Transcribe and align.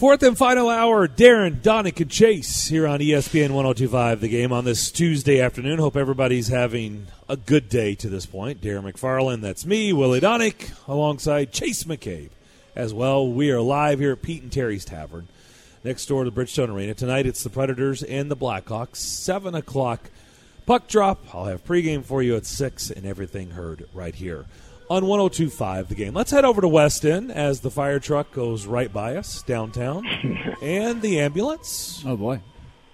Fourth 0.00 0.22
and 0.22 0.38
final 0.38 0.70
hour, 0.70 1.06
Darren, 1.06 1.60
Daunic, 1.60 2.00
and 2.00 2.10
Chase 2.10 2.68
here 2.68 2.86
on 2.86 3.00
ESPN 3.00 3.50
1025 3.50 4.22
The 4.22 4.28
Game 4.28 4.50
on 4.50 4.64
this 4.64 4.90
Tuesday 4.90 5.42
afternoon. 5.42 5.78
Hope 5.78 5.94
everybody's 5.94 6.48
having 6.48 7.08
a 7.28 7.36
good 7.36 7.68
day 7.68 7.94
to 7.96 8.08
this 8.08 8.24
point. 8.24 8.62
Darren 8.62 8.90
McFarland, 8.90 9.42
that's 9.42 9.66
me, 9.66 9.92
Willie 9.92 10.22
Daunic, 10.22 10.72
alongside 10.88 11.52
Chase 11.52 11.84
McCabe 11.84 12.30
as 12.74 12.94
well. 12.94 13.30
We 13.30 13.50
are 13.50 13.60
live 13.60 13.98
here 13.98 14.12
at 14.12 14.22
Pete 14.22 14.42
and 14.42 14.50
Terry's 14.50 14.86
Tavern 14.86 15.28
next 15.84 16.06
door 16.06 16.24
to 16.24 16.30
Bridgestone 16.30 16.70
Arena. 16.70 16.94
Tonight 16.94 17.26
it's 17.26 17.44
the 17.44 17.50
Predators 17.50 18.02
and 18.02 18.30
the 18.30 18.36
Blackhawks. 18.38 18.96
7 18.96 19.54
o'clock 19.54 20.08
puck 20.64 20.88
drop. 20.88 21.34
I'll 21.34 21.44
have 21.44 21.62
pregame 21.62 22.04
for 22.04 22.22
you 22.22 22.36
at 22.36 22.46
6 22.46 22.90
and 22.90 23.04
everything 23.04 23.50
heard 23.50 23.86
right 23.92 24.14
here 24.14 24.46
on 24.90 25.06
1025 25.06 25.88
the 25.88 25.94
game. 25.94 26.12
Let's 26.14 26.32
head 26.32 26.44
over 26.44 26.60
to 26.60 26.68
West 26.68 27.04
End 27.06 27.30
as 27.30 27.60
the 27.60 27.70
fire 27.70 28.00
truck 28.00 28.32
goes 28.32 28.66
right 28.66 28.92
by 28.92 29.16
us 29.16 29.40
downtown 29.42 30.04
and 30.62 31.00
the 31.00 31.20
ambulance. 31.20 32.02
Oh 32.04 32.16
boy. 32.16 32.40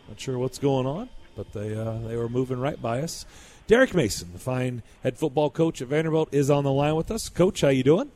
Not 0.06 0.20
sure 0.20 0.38
what's 0.38 0.58
going 0.58 0.86
on, 0.86 1.08
but 1.34 1.52
they 1.52 1.74
uh, 1.74 1.98
they 2.06 2.16
were 2.16 2.28
moving 2.28 2.60
right 2.60 2.80
by 2.80 3.00
us. 3.00 3.24
Derek 3.66 3.94
Mason, 3.94 4.32
the 4.32 4.38
fine 4.38 4.82
head 5.02 5.16
football 5.18 5.50
coach 5.50 5.82
at 5.82 5.88
Vanderbilt, 5.88 6.28
is 6.32 6.50
on 6.50 6.62
the 6.62 6.70
line 6.70 6.94
with 6.94 7.10
us. 7.10 7.28
Coach, 7.28 7.62
how 7.62 7.68
you 7.68 7.82
doing? 7.82 8.12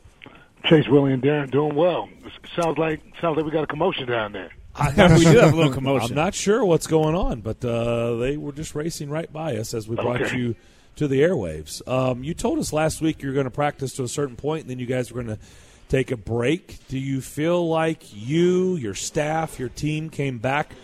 Chase, 0.67 0.87
Willie, 0.89 1.13
and 1.15 1.23
Darren 1.23 1.51
doing 1.51 1.75
well. 1.75 2.09
Sounds 2.55 2.77
like 2.79 3.01
sounds 3.21 3.37
like 3.37 3.47
we 3.47 3.51
got 3.51 3.65
a 3.65 3.67
commotion 3.67 4.07
down 4.07 4.33
there. 4.33 4.51
we 4.79 5.25
do 5.25 5.39
have 5.39 5.53
a 5.55 5.57
little 5.57 5.73
commotion. 5.73 6.11
I'm 6.11 6.15
not 6.15 6.35
sure 6.35 6.65
what's 6.65 6.87
going 6.87 7.15
on, 7.17 7.41
but 7.41 7.65
uh, 7.65 8.17
they 8.17 8.37
were 8.37 8.53
just 8.53 8.75
racing 8.75 9.09
right 9.11 9.33
by 9.33 9.57
us 9.57 9.73
as 9.75 9.89
we 9.89 9.97
brought 9.97 10.21
Okay. 10.23 10.37
you 10.37 10.55
to 11.01 11.09
the 11.09 11.23
airwaves. 11.23 11.81
Um, 11.89 12.23
you 12.23 12.35
told 12.35 12.59
us 12.59 12.75
last 12.75 13.01
week 13.01 13.23
you 13.23 13.31
were 13.31 13.35
going 13.35 13.45
to 13.45 13.51
practice 13.51 13.95
to 13.95 14.03
a 14.03 14.09
certain 14.09 14.37
point, 14.37 14.65
and 14.65 14.71
then 14.71 14.79
you 14.79 14.85
guys 14.85 15.11
were 15.11 15.23
going 15.23 15.35
to 15.35 15.43
take 15.89 16.11
a 16.11 16.17
break. 16.19 16.79
Do 16.89 16.99
you 16.99 17.23
feel 17.23 17.67
like 17.67 18.03
you, 18.13 18.77
your 18.77 18.93
staff, 18.93 19.59
your 19.59 19.71
team 19.71 20.11
came 20.11 20.37
back 20.37 20.75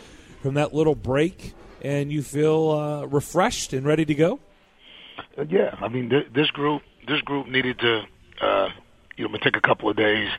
from 0.40 0.54
that 0.54 0.72
little 0.72 0.94
break, 0.94 1.52
and 1.82 2.10
you 2.10 2.22
feel 2.22 2.70
uh, 2.70 3.04
refreshed 3.04 3.74
and 3.74 3.84
ready 3.84 4.06
to 4.06 4.14
go? 4.14 4.40
Uh, 5.36 5.44
yeah, 5.50 5.76
I 5.82 5.88
mean 5.88 6.08
th- 6.08 6.28
this 6.34 6.50
group 6.50 6.80
this 7.06 7.20
group 7.20 7.46
needed 7.46 7.78
to 7.80 8.02
uh, 8.40 8.68
you 9.18 9.28
know 9.28 9.36
take 9.42 9.56
a 9.58 9.60
couple 9.60 9.90
of 9.90 9.98
days, 9.98 10.30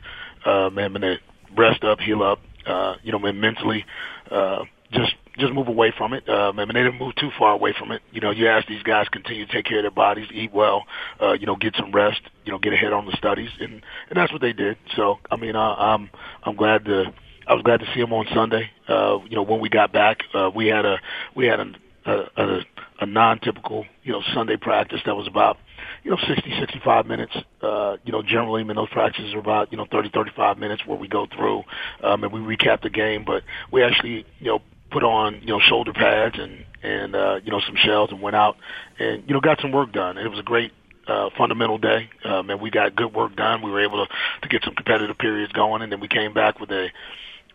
uh, 0.44 0.70
man, 0.70 0.92
man, 0.92 1.18
rest 1.56 1.84
up, 1.84 2.00
heal 2.00 2.24
up, 2.24 2.40
uh, 2.66 2.96
you 3.04 3.12
know, 3.12 3.20
mentally, 3.20 3.84
uh, 4.28 4.64
just 4.90 5.14
just 5.38 5.52
move 5.52 5.68
away 5.68 5.92
from 5.96 6.12
it. 6.12 6.28
Uh, 6.28 6.52
man, 6.52 6.68
they 6.68 6.82
didn't 6.82 6.98
move 6.98 7.14
too 7.16 7.30
far 7.38 7.52
away 7.52 7.74
from 7.78 7.92
it. 7.92 8.02
You 8.12 8.20
know, 8.20 8.30
you 8.30 8.48
ask 8.48 8.66
these 8.66 8.82
guys 8.82 9.08
continue 9.08 9.46
to 9.46 9.52
take 9.52 9.64
care 9.64 9.78
of 9.78 9.84
their 9.84 9.90
bodies, 9.90 10.26
eat 10.32 10.52
well, 10.52 10.84
uh, 11.20 11.32
you 11.32 11.46
know, 11.46 11.56
get 11.56 11.74
some 11.76 11.92
rest, 11.92 12.20
you 12.44 12.52
know, 12.52 12.58
get 12.58 12.72
ahead 12.72 12.92
on 12.92 13.06
the 13.06 13.16
studies, 13.16 13.50
and 13.60 13.72
and 13.72 14.16
that's 14.16 14.32
what 14.32 14.40
they 14.40 14.52
did. 14.52 14.76
So, 14.96 15.18
I 15.30 15.36
mean, 15.36 15.56
uh, 15.56 15.74
I'm 15.74 16.10
I'm 16.42 16.56
glad 16.56 16.84
to. 16.86 17.12
I 17.46 17.54
was 17.54 17.62
glad 17.62 17.80
to 17.80 17.86
see 17.94 18.00
them 18.00 18.12
on 18.12 18.26
Sunday. 18.34 18.70
Uh, 18.86 19.20
you 19.26 19.34
know, 19.34 19.42
when 19.42 19.60
we 19.60 19.70
got 19.70 19.90
back, 19.90 20.18
uh, 20.34 20.50
we 20.54 20.66
had 20.66 20.84
a 20.84 20.98
we 21.34 21.46
had 21.46 21.60
a, 21.60 21.72
a, 22.04 22.28
a, 22.36 22.60
a 23.00 23.06
non-typical 23.06 23.86
you 24.02 24.12
know 24.12 24.22
Sunday 24.34 24.56
practice 24.56 25.00
that 25.06 25.16
was 25.16 25.26
about 25.26 25.56
you 26.04 26.10
know 26.10 26.18
60 26.26 26.58
65 26.60 27.06
minutes. 27.06 27.32
Uh, 27.62 27.96
you 28.04 28.12
know, 28.12 28.22
generally, 28.22 28.60
I 28.60 28.64
mean, 28.64 28.76
those 28.76 28.90
practices 28.90 29.32
are 29.34 29.38
about 29.38 29.72
you 29.72 29.78
know 29.78 29.86
30 29.90 30.10
35 30.10 30.58
minutes 30.58 30.82
where 30.84 30.98
we 30.98 31.08
go 31.08 31.26
through 31.34 31.62
um, 32.02 32.22
and 32.24 32.32
we 32.32 32.40
recap 32.40 32.82
the 32.82 32.90
game. 32.90 33.24
But 33.24 33.44
we 33.72 33.82
actually 33.82 34.26
you 34.40 34.46
know 34.46 34.62
put 34.90 35.02
on 35.04 35.40
you 35.40 35.48
know 35.48 35.60
shoulder 35.60 35.92
pads 35.92 36.36
and 36.38 36.64
and 36.82 37.14
uh, 37.14 37.40
you 37.44 37.50
know 37.50 37.60
some 37.60 37.76
shells 37.76 38.10
and 38.10 38.20
went 38.20 38.36
out 38.36 38.56
and 38.98 39.24
you 39.26 39.34
know 39.34 39.40
got 39.40 39.60
some 39.60 39.72
work 39.72 39.92
done. 39.92 40.18
It 40.18 40.28
was 40.28 40.38
a 40.38 40.44
great 40.44 40.72
uh, 41.06 41.30
fundamental 41.36 41.78
day, 41.78 42.10
um, 42.24 42.50
and 42.50 42.60
we 42.60 42.70
got 42.70 42.94
good 42.94 43.14
work 43.14 43.34
done. 43.36 43.62
We 43.62 43.70
were 43.70 43.82
able 43.82 44.06
to 44.06 44.12
to 44.42 44.48
get 44.48 44.62
some 44.64 44.74
competitive 44.74 45.18
periods 45.18 45.52
going, 45.52 45.82
and 45.82 45.90
then 45.90 46.00
we 46.00 46.08
came 46.08 46.32
back 46.32 46.60
with 46.60 46.70
a 46.70 46.88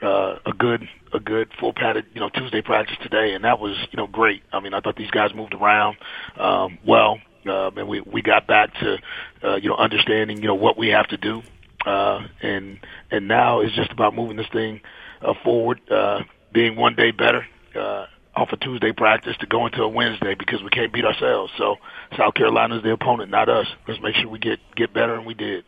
uh, 0.02 0.40
a 0.46 0.54
good 0.54 0.88
a 1.14 1.20
good 1.20 1.50
full 1.60 1.74
padded 1.74 2.06
you 2.14 2.20
know 2.20 2.30
Tuesday 2.30 2.62
practice 2.62 2.98
today, 3.02 3.34
and 3.34 3.44
that 3.44 3.60
was 3.60 3.76
you 3.92 3.98
know 3.98 4.08
great. 4.08 4.44
I 4.52 4.60
mean, 4.60 4.74
I 4.74 4.82
thought 4.82 4.96
these 4.96 5.12
guys 5.12 5.34
moved 5.34 5.54
around 5.54 5.98
um, 6.38 6.78
well, 6.86 7.20
um, 7.46 7.78
and 7.78 7.88
we 7.88 8.02
we 8.02 8.22
got 8.22 8.48
back 8.48 8.74
to 8.80 8.98
uh, 9.44 9.56
you 9.56 9.70
know 9.70 9.76
understanding 9.76 10.42
you 10.42 10.48
know 10.48 10.56
what 10.56 10.78
we 10.78 10.90
have 10.90 11.08
to 11.10 11.18
do, 11.18 11.42
uh, 11.86 12.22
and 12.42 12.80
and 13.12 13.28
now 13.28 13.62
it's 13.62 13.76
just 13.76 13.92
about 13.92 14.16
moving 14.16 14.38
this 14.38 14.50
thing 14.52 14.82
uh, 15.22 15.34
forward, 15.44 15.80
uh, 15.90 16.22
being 16.54 16.76
one 16.76 16.96
day 16.96 17.12
better. 17.12 17.46
Uh, 17.76 18.06
off 18.36 18.50
a 18.52 18.58
Tuesday 18.58 18.92
practice 18.92 19.38
to 19.38 19.46
go 19.46 19.68
into 19.68 19.84
a 19.84 19.88
Wednesday 19.88 20.34
because 20.34 20.64
we 20.64 20.70
can't 20.72 20.92
beat 20.92 21.06
ourselves. 21.06 21.54
So 21.56 21.76
South 22.18 22.34
Carolina's 22.34 22.82
the 22.82 22.92
opponent, 22.92 23.30
not 23.30 23.48
us. 23.48 23.68
Let's 23.88 24.02
make 24.02 24.16
sure 24.16 24.28
we 24.28 24.40
get 24.40 24.60
get 24.76 24.92
better, 24.92 25.14
and 25.14 25.24
we 25.26 25.36
did. 25.36 25.66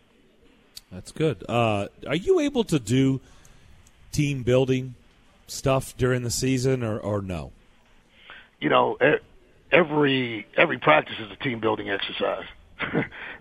That's 0.91 1.11
good. 1.11 1.43
Uh, 1.47 1.87
are 2.07 2.15
you 2.15 2.39
able 2.39 2.63
to 2.63 2.79
do 2.79 3.21
team 4.11 4.41
building 4.41 4.95
stuff 5.45 5.95
during 5.97 6.23
the 6.23 6.31
season, 6.31 6.83
or, 6.83 6.97
or 6.97 7.21
no? 7.21 7.51
you 8.59 8.69
know, 8.69 8.97
every 9.71 10.47
every 10.57 10.79
practice 10.79 11.15
is 11.19 11.31
a 11.31 11.35
team 11.43 11.59
building 11.59 11.89
exercise. 11.89 12.45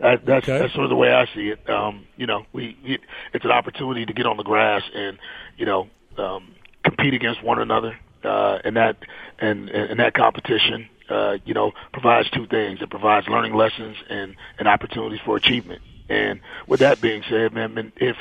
that, 0.00 0.26
that's 0.26 0.46
Okay. 0.48 0.58
that's 0.58 0.72
sort 0.74 0.84
of 0.84 0.90
the 0.90 0.96
way 0.96 1.12
I 1.12 1.26
see 1.34 1.48
it. 1.48 1.68
Um, 1.70 2.06
you 2.16 2.26
know, 2.26 2.44
we 2.52 2.76
it, 2.84 3.00
it's 3.32 3.44
an 3.44 3.50
opportunity 3.52 4.04
to 4.04 4.12
get 4.12 4.26
on 4.26 4.36
the 4.36 4.42
grass 4.42 4.82
and 4.94 5.18
you 5.56 5.66
know 5.66 5.88
um, 6.18 6.53
compete 6.84 7.14
against 7.14 7.42
one 7.42 7.60
another, 7.60 7.98
uh, 8.24 8.58
and 8.64 8.76
that 8.76 8.96
and 9.38 9.68
and 9.68 9.98
that 10.00 10.14
competition, 10.14 10.88
uh, 11.10 11.38
you 11.44 11.54
know, 11.54 11.72
provides 11.92 12.28
two 12.30 12.46
things. 12.46 12.80
It 12.80 12.90
provides 12.90 13.26
learning 13.28 13.54
lessons 13.54 13.96
and 14.08 14.36
and 14.58 14.68
opportunities 14.68 15.20
for 15.24 15.36
achievement. 15.36 15.82
And 16.08 16.40
with 16.68 16.80
that 16.80 17.00
being 17.00 17.22
said, 17.30 17.52
man, 17.52 17.92
if 17.96 18.16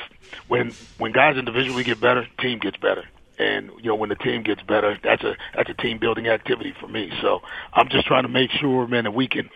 when 0.48 0.76
when 0.98 1.12
guys 1.12 1.36
individually 1.36 1.84
get 1.84 2.00
better, 2.00 2.26
team 2.40 2.58
gets 2.58 2.76
better 2.78 3.04
and 3.38 3.70
you 3.82 3.88
know 3.88 3.94
when 3.96 4.08
the 4.08 4.14
team 4.16 4.42
gets 4.42 4.62
better 4.62 4.96
that's 5.02 5.22
a 5.22 5.34
that's 5.56 5.68
a 5.70 5.74
team 5.74 5.98
building 5.98 6.28
activity 6.28 6.72
for 6.80 6.88
me 6.88 7.10
so 7.20 7.40
i'm 7.72 7.88
just 7.88 8.06
trying 8.06 8.22
to 8.22 8.28
make 8.28 8.50
sure 8.60 8.86
man 8.86 9.04
that 9.04 9.10
we 9.10 9.26
can 9.26 9.50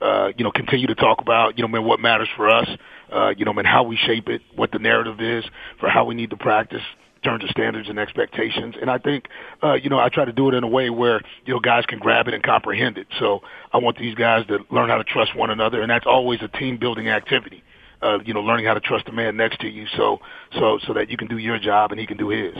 uh 0.00 0.28
you 0.36 0.44
know 0.44 0.50
continue 0.52 0.86
to 0.86 0.94
talk 0.94 1.20
about 1.20 1.58
you 1.58 1.62
know 1.62 1.68
man 1.68 1.84
what 1.84 2.00
matters 2.00 2.28
for 2.36 2.48
us 2.48 2.68
uh 3.12 3.30
you 3.36 3.44
know 3.44 3.52
man 3.52 3.64
how 3.64 3.82
we 3.82 3.96
shape 3.96 4.28
it 4.28 4.42
what 4.54 4.70
the 4.70 4.78
narrative 4.78 5.20
is 5.20 5.44
for 5.80 5.88
how 5.88 6.04
we 6.04 6.14
need 6.14 6.30
to 6.30 6.36
practice 6.36 6.82
in 6.98 7.03
terms 7.24 7.42
of 7.42 7.50
standards 7.50 7.88
and 7.88 7.98
expectations 7.98 8.76
and 8.80 8.88
i 8.88 8.98
think 8.98 9.26
uh 9.64 9.72
you 9.74 9.90
know 9.90 9.98
i 9.98 10.08
try 10.08 10.24
to 10.24 10.32
do 10.32 10.48
it 10.48 10.54
in 10.54 10.62
a 10.62 10.68
way 10.68 10.90
where 10.90 11.20
you 11.44 11.52
know 11.52 11.58
guys 11.58 11.84
can 11.86 11.98
grab 11.98 12.28
it 12.28 12.34
and 12.34 12.42
comprehend 12.44 12.96
it 12.98 13.08
so 13.18 13.40
i 13.72 13.78
want 13.78 13.98
these 13.98 14.14
guys 14.14 14.46
to 14.46 14.58
learn 14.70 14.88
how 14.88 14.98
to 14.98 15.04
trust 15.04 15.34
one 15.34 15.50
another 15.50 15.82
and 15.82 15.90
that's 15.90 16.06
always 16.06 16.40
a 16.42 16.48
team 16.48 16.76
building 16.76 17.08
activity 17.08 17.64
uh, 18.02 18.18
you 18.22 18.34
know, 18.34 18.40
learning 18.42 18.66
how 18.66 18.74
to 18.74 18.80
trust 18.80 19.06
the 19.06 19.12
man 19.12 19.34
next 19.34 19.60
to 19.60 19.66
you, 19.66 19.86
so 19.96 20.20
so 20.52 20.78
so 20.86 20.92
that 20.92 21.08
you 21.08 21.16
can 21.16 21.26
do 21.26 21.38
your 21.38 21.58
job 21.58 21.90
and 21.90 21.98
he 21.98 22.06
can 22.06 22.18
do 22.18 22.28
his. 22.28 22.54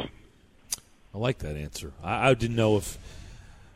I 1.15 1.19
like 1.19 1.39
that 1.41 1.55
answer. 1.57 1.93
I, 2.03 2.31
I 2.31 2.35
didn't 2.35 2.57
know 2.57 2.79
if 2.79 2.97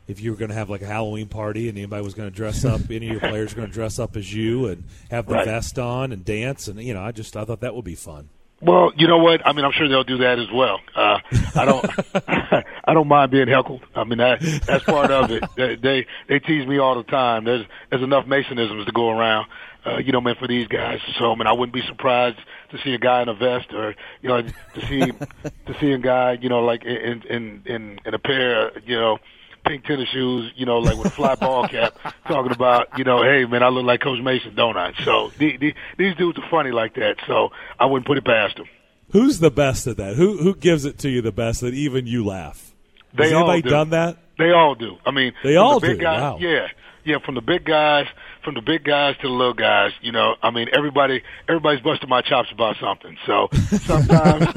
if 0.06 0.18
you 0.18 0.30
were 0.30 0.38
going 0.38 0.48
to 0.48 0.54
have 0.54 0.70
like 0.70 0.80
a 0.80 0.86
Halloween 0.86 1.28
party 1.28 1.68
and 1.68 1.76
anybody 1.76 2.02
was 2.02 2.14
going 2.14 2.30
to 2.30 2.34
dress 2.34 2.64
up, 2.64 2.80
any 2.90 3.06
of 3.08 3.12
your 3.12 3.20
players 3.20 3.52
were 3.54 3.56
going 3.58 3.68
to 3.68 3.74
dress 3.74 3.98
up 3.98 4.16
as 4.16 4.32
you 4.32 4.66
and 4.68 4.84
have 5.10 5.26
the 5.26 5.34
Right. 5.34 5.44
vest 5.44 5.78
on 5.78 6.10
and 6.10 6.24
dance, 6.24 6.68
and 6.68 6.80
you 6.82 6.94
know, 6.94 7.02
I 7.02 7.12
just 7.12 7.36
I 7.36 7.44
thought 7.44 7.60
that 7.60 7.74
would 7.74 7.84
be 7.84 7.94
fun. 7.96 8.30
Well, 8.60 8.92
you 8.96 9.06
know 9.06 9.18
what? 9.18 9.46
I 9.46 9.52
mean, 9.52 9.64
I'm 9.64 9.72
sure 9.72 9.88
they'll 9.88 10.02
do 10.04 10.18
that 10.18 10.38
as 10.38 10.50
well. 10.52 10.80
Uh, 10.94 11.18
I 11.54 11.64
don't, 11.64 11.86
I 12.84 12.94
don't 12.94 13.06
mind 13.06 13.30
being 13.30 13.46
heckled. 13.46 13.82
I 13.94 14.04
mean, 14.04 14.18
that 14.18 14.40
that's 14.66 14.84
part 14.84 15.10
of 15.10 15.30
it. 15.30 15.44
They, 15.56 15.76
they 15.76 16.06
they 16.28 16.38
tease 16.40 16.66
me 16.66 16.78
all 16.78 16.96
the 16.96 17.04
time. 17.04 17.44
There's 17.44 17.64
there's 17.90 18.02
enough 18.02 18.26
Masonisms 18.26 18.86
to 18.86 18.92
go 18.92 19.10
around. 19.10 19.46
Uh, 19.86 19.98
you 19.98 20.10
know, 20.12 20.20
man, 20.20 20.34
for 20.38 20.48
these 20.48 20.66
guys. 20.66 20.98
So, 21.18 21.30
I 21.30 21.36
mean, 21.36 21.46
I 21.46 21.52
wouldn't 21.52 21.72
be 21.72 21.82
surprised 21.86 22.38
to 22.70 22.78
see 22.82 22.94
a 22.94 22.98
guy 22.98 23.22
in 23.22 23.28
a 23.28 23.34
vest, 23.34 23.72
or 23.72 23.94
you 24.20 24.28
know, 24.28 24.42
to 24.42 24.86
see 24.88 25.00
to 25.02 25.80
see 25.80 25.92
a 25.92 25.98
guy, 25.98 26.36
you 26.40 26.48
know, 26.48 26.60
like 26.60 26.84
in 26.84 27.22
in 27.22 27.62
in, 27.64 28.00
in 28.04 28.14
a 28.14 28.18
pair, 28.18 28.76
you 28.80 28.96
know, 28.96 29.18
pink 29.68 29.84
tennis 29.84 30.08
shoes, 30.08 30.52
you 30.56 30.66
know, 30.66 30.78
like 30.78 30.96
with 30.96 31.06
a 31.06 31.10
flat 31.10 31.38
ball 31.40 31.68
cap, 31.68 31.94
talking 32.26 32.52
about, 32.52 32.98
you 32.98 33.04
know, 33.04 33.22
hey 33.22 33.44
man, 33.44 33.62
I 33.62 33.68
look 33.68 33.84
like 33.84 34.00
Coach 34.00 34.20
Mason, 34.22 34.54
don't 34.54 34.76
I? 34.76 34.92
So 35.04 35.30
the, 35.38 35.56
the, 35.58 35.74
these 35.96 36.16
dudes 36.16 36.38
are 36.38 36.48
funny 36.50 36.70
like 36.72 36.94
that. 36.94 37.16
So 37.26 37.50
I 37.78 37.86
wouldn't 37.86 38.06
put 38.06 38.18
it 38.18 38.24
past 38.24 38.56
them. 38.56 38.66
Who's 39.12 39.38
the 39.38 39.50
best 39.50 39.86
at 39.86 39.96
that? 39.98 40.16
Who 40.16 40.38
who 40.38 40.54
gives 40.54 40.84
it 40.84 40.98
to 40.98 41.08
you 41.08 41.22
the 41.22 41.32
best 41.32 41.60
that 41.60 41.74
even 41.74 42.06
you 42.06 42.24
laugh? 42.26 42.74
They 43.14 43.24
Has 43.24 43.32
all 43.32 43.38
anybody 43.50 43.62
do. 43.62 43.68
done 43.70 43.90
that? 43.90 44.18
They 44.38 44.50
all 44.50 44.74
do. 44.74 44.96
I 45.04 45.10
mean, 45.10 45.32
They 45.42 45.56
all 45.56 45.80
the 45.80 45.88
big 45.88 45.98
do, 45.98 46.04
Guys, 46.04 46.20
wow. 46.20 46.38
Yeah, 46.40 46.66
yeah. 47.04 47.16
From 47.24 47.34
the 47.34 47.40
big 47.40 47.64
guys, 47.64 48.06
from 48.44 48.54
the 48.54 48.60
big 48.60 48.84
guys 48.84 49.16
to 49.22 49.22
the 49.28 49.32
little 49.32 49.54
guys. 49.54 49.92
You 50.02 50.12
know, 50.12 50.34
I 50.42 50.50
mean, 50.50 50.68
everybody, 50.76 51.22
everybody's 51.48 51.80
busting 51.82 52.08
my 52.08 52.20
chops 52.22 52.50
about 52.52 52.76
something. 52.80 53.16
So 53.26 53.48
sometimes, 53.52 54.46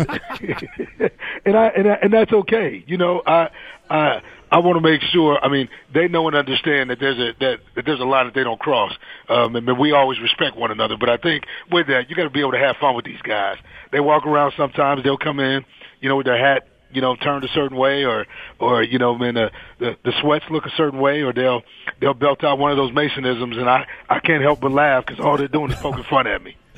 and 1.46 1.58
I 1.58 1.68
and 1.68 1.88
I, 1.88 1.94
and 2.02 2.14
that's 2.14 2.32
okay. 2.34 2.84
You 2.86 2.98
know, 2.98 3.22
I 3.26 3.50
I 3.90 4.22
I 4.52 4.60
want 4.60 4.76
to 4.76 4.82
make 4.82 5.02
sure. 5.14 5.40
I 5.42 5.48
mean, 5.50 5.70
they 5.94 6.10
know 6.10 6.28
and 6.28 6.36
understand 6.36 6.90
that 6.90 7.00
there's 7.00 7.18
a 7.18 7.32
that, 7.40 7.60
that 7.76 7.86
there's 7.86 8.02
a 8.02 8.06
line 8.06 8.26
that 8.26 8.36
they 8.36 8.44
don't 8.44 8.60
cross. 8.60 8.92
Um, 9.30 9.56
and, 9.56 9.68
and 9.68 9.80
we 9.80 9.94
always 9.94 10.20
respect 10.20 10.58
one 10.58 10.72
another. 10.72 10.98
But 11.00 11.10
I 11.10 11.18
think 11.18 11.46
with 11.72 11.88
that, 11.88 12.10
you 12.10 12.16
got 12.16 12.24
to 12.24 12.30
be 12.30 12.42
able 12.42 12.52
to 12.52 12.60
have 12.60 12.76
fun 12.82 12.96
with 12.96 13.06
these 13.06 13.22
guys. 13.22 13.58
They 13.92 14.02
walk 14.02 14.26
around 14.26 14.54
sometimes. 14.58 15.04
They'll 15.04 15.18
come 15.18 15.40
in, 15.40 15.64
you 16.02 16.10
know, 16.10 16.18
with 16.18 16.26
their 16.26 16.38
hat 16.38 16.68
you 16.94 17.02
know, 17.02 17.16
turned 17.16 17.44
a 17.44 17.48
certain 17.50 17.78
way, 17.78 18.04
or, 18.04 18.26
or 18.60 18.84
you 18.84 19.00
know, 19.00 19.18
man, 19.18 19.36
the, 19.36 19.52
the 19.80 19.98
the 20.04 20.12
sweats 20.22 20.46
look 20.50 20.66
a 20.66 20.72
certain 20.76 21.00
way, 21.00 21.22
or 21.22 21.34
they'll 21.34 21.62
they'll 22.00 22.14
belt 22.14 22.44
out 22.44 22.60
one 22.60 22.72
of 22.72 22.78
those 22.78 22.92
Masonisms, 22.92 23.58
and 23.58 23.70
I 23.70 23.86
I 24.10 24.20
can't 24.20 24.42
help 24.42 24.60
but 24.60 24.72
laugh 24.72 25.06
because 25.06 25.24
all 25.24 25.38
they're 25.38 25.48
doing 25.48 25.72
is 25.72 25.80
poking 25.80 26.04
fun 26.10 26.28
at 26.28 26.44
me. 26.44 26.58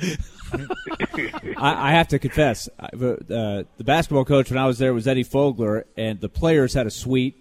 I, 1.56 1.88
I 1.88 1.92
have 1.92 2.08
to 2.08 2.18
confess, 2.18 2.68
uh, 2.78 2.90
the 2.92 3.66
basketball 3.80 4.24
coach 4.24 4.50
when 4.50 4.58
I 4.58 4.66
was 4.66 4.78
there 4.78 4.94
was 4.94 5.06
Eddie 5.08 5.24
Fogler, 5.24 5.84
and 5.96 6.20
the 6.20 6.28
players 6.28 6.74
had 6.74 6.86
a 6.86 6.90
suite. 6.90 7.36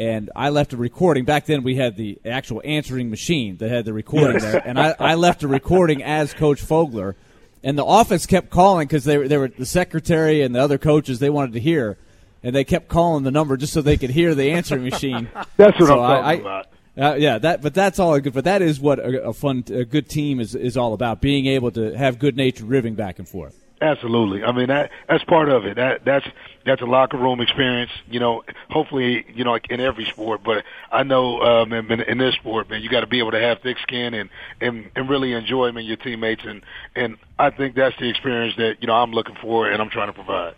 And 0.00 0.30
I 0.34 0.48
left 0.48 0.72
a 0.72 0.78
recording. 0.78 1.26
Back 1.26 1.44
then, 1.44 1.62
we 1.62 1.76
had 1.76 1.94
the 1.94 2.18
actual 2.24 2.62
answering 2.64 3.10
machine 3.10 3.58
that 3.58 3.70
had 3.70 3.84
the 3.84 3.92
recording 3.92 4.38
there, 4.38 4.66
and 4.66 4.80
I, 4.80 4.94
I 4.98 5.14
left 5.14 5.42
a 5.42 5.48
recording 5.48 6.02
as 6.02 6.32
Coach 6.32 6.62
Fogler. 6.62 7.16
And 7.62 7.76
the 7.76 7.84
office 7.84 8.24
kept 8.24 8.48
calling 8.48 8.88
because 8.88 9.04
they 9.04 9.18
were, 9.18 9.28
they 9.28 9.36
were 9.36 9.48
the 9.48 9.66
secretary 9.66 10.40
and 10.40 10.54
the 10.54 10.58
other 10.58 10.78
coaches 10.78 11.18
they 11.18 11.28
wanted 11.28 11.52
to 11.52 11.60
hear, 11.60 11.98
and 12.42 12.56
they 12.56 12.64
kept 12.64 12.88
calling 12.88 13.24
the 13.24 13.30
number 13.30 13.58
just 13.58 13.74
so 13.74 13.82
they 13.82 13.98
could 13.98 14.08
hear 14.08 14.34
the 14.34 14.52
answering 14.52 14.84
machine. 14.84 15.28
That's 15.58 15.78
what 15.78 15.88
so 15.88 16.00
I'm 16.00 16.24
talking 16.24 16.24
I, 16.24 16.32
about. 16.32 16.66
Uh, 16.96 17.14
yeah, 17.16 17.36
that 17.36 17.60
but 17.60 17.74
that's 17.74 17.98
all 17.98 18.18
good. 18.20 18.32
But 18.32 18.44
that 18.44 18.62
is 18.62 18.80
what 18.80 18.98
a, 18.98 19.24
a, 19.24 19.32
fun, 19.34 19.64
a 19.68 19.84
good 19.84 20.08
team 20.08 20.40
is 20.40 20.54
is 20.54 20.78
all 20.78 20.94
about: 20.94 21.20
being 21.20 21.46
able 21.46 21.70
to 21.72 21.96
have 21.96 22.18
good 22.18 22.38
natured 22.38 22.68
ribbing 22.68 22.94
back 22.94 23.18
and 23.18 23.28
forth. 23.28 23.59
Absolutely. 23.82 24.44
I 24.44 24.52
mean 24.52 24.68
that 24.68 24.90
that's 25.08 25.24
part 25.24 25.48
of 25.48 25.64
it. 25.64 25.76
That 25.76 26.04
that's 26.04 26.26
that's 26.66 26.82
a 26.82 26.86
locker 26.86 27.16
room 27.16 27.40
experience. 27.40 27.90
You 28.10 28.20
know, 28.20 28.44
hopefully, 28.68 29.24
you 29.34 29.44
know, 29.44 29.52
like 29.52 29.70
in 29.70 29.80
every 29.80 30.04
sport. 30.04 30.42
But 30.44 30.64
I 30.92 31.02
know 31.02 31.40
um, 31.40 31.72
in, 31.72 32.00
in 32.02 32.18
this 32.18 32.34
sport, 32.34 32.68
man, 32.68 32.82
you 32.82 32.90
got 32.90 33.00
to 33.00 33.06
be 33.06 33.20
able 33.20 33.30
to 33.30 33.40
have 33.40 33.60
thick 33.60 33.78
skin 33.78 34.12
and 34.12 34.28
and 34.60 34.90
and 34.94 35.08
really 35.08 35.32
enjoy 35.32 35.72
man, 35.72 35.84
your 35.84 35.96
teammates. 35.96 36.42
And 36.44 36.62
and 36.94 37.16
I 37.38 37.48
think 37.48 37.74
that's 37.74 37.98
the 37.98 38.08
experience 38.10 38.54
that 38.56 38.76
you 38.82 38.86
know 38.86 38.94
I'm 38.94 39.12
looking 39.12 39.36
for 39.36 39.70
and 39.70 39.80
I'm 39.80 39.90
trying 39.90 40.08
to 40.08 40.14
provide. 40.14 40.54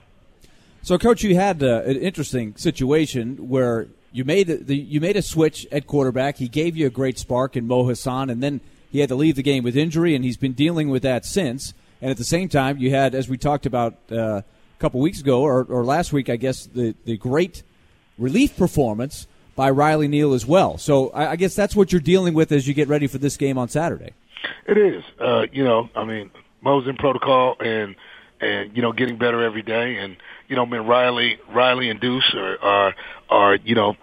So, 0.82 0.98
coach, 0.98 1.22
you 1.22 1.36
had 1.36 1.62
uh, 1.62 1.82
an 1.86 1.96
interesting 1.96 2.56
situation 2.56 3.48
where 3.48 3.86
you 4.10 4.24
made 4.24 4.48
the, 4.48 4.76
you 4.76 5.00
made 5.00 5.16
a 5.16 5.22
switch 5.22 5.64
at 5.70 5.86
quarterback. 5.86 6.38
He 6.38 6.48
gave 6.48 6.76
you 6.76 6.88
a 6.88 6.90
great 6.90 7.20
spark 7.20 7.56
in 7.56 7.68
Mo 7.68 7.86
Hasan, 7.86 8.30
and 8.30 8.42
then 8.42 8.60
he 8.90 8.98
had 8.98 9.08
to 9.10 9.14
leave 9.14 9.36
the 9.36 9.44
game 9.44 9.62
with 9.62 9.76
injury, 9.76 10.16
and 10.16 10.24
he's 10.24 10.36
been 10.36 10.54
dealing 10.54 10.88
with 10.88 11.04
that 11.04 11.24
since. 11.24 11.72
And 12.02 12.10
at 12.10 12.18
the 12.18 12.24
same 12.24 12.48
time, 12.48 12.76
you 12.78 12.90
had, 12.90 13.14
as 13.14 13.28
we 13.28 13.38
talked 13.38 13.64
about 13.64 13.94
uh, 14.10 14.16
a 14.16 14.44
couple 14.78 15.00
weeks 15.00 15.20
ago 15.20 15.40
or, 15.40 15.64
or 15.64 15.84
last 15.84 16.12
week, 16.12 16.28
I 16.28 16.36
guess, 16.36 16.66
the 16.66 16.94
the 17.04 17.16
great 17.16 17.62
relief 18.18 18.56
performance 18.56 19.26
by 19.56 19.70
Riley 19.70 20.08
Neal 20.08 20.34
as 20.34 20.44
well. 20.44 20.76
So 20.76 21.10
I, 21.10 21.32
I 21.32 21.36
guess 21.36 21.54
that's 21.54 21.74
what 21.74 21.92
you're 21.92 22.00
dealing 22.00 22.34
with 22.34 22.52
as 22.52 22.68
you 22.68 22.74
get 22.74 22.88
ready 22.88 23.06
for 23.06 23.18
this 23.18 23.36
game 23.38 23.56
on 23.56 23.68
Saturday. 23.68 24.12
It 24.66 24.76
is. 24.76 25.02
Uh, 25.18 25.46
you 25.52 25.64
know, 25.64 25.88
I 25.94 26.04
mean, 26.04 26.30
Mo's 26.60 26.86
in 26.86 26.96
protocol 26.96 27.56
and 27.60 27.96
and 28.40 28.76
you 28.76 28.82
know 28.82 28.92
getting 28.92 29.16
better 29.16 29.42
every 29.42 29.62
day 29.62 29.96
and 29.98 30.16
you 30.52 30.56
know, 30.56 30.66
I 30.66 30.68
mean, 30.68 30.82
Riley, 30.82 31.38
Riley 31.48 31.88
and 31.88 31.98
Deuce 31.98 32.34
are, 32.34 32.58
are, 32.58 32.94
are, 33.30 33.54
you 33.64 33.74
know, 33.74 33.96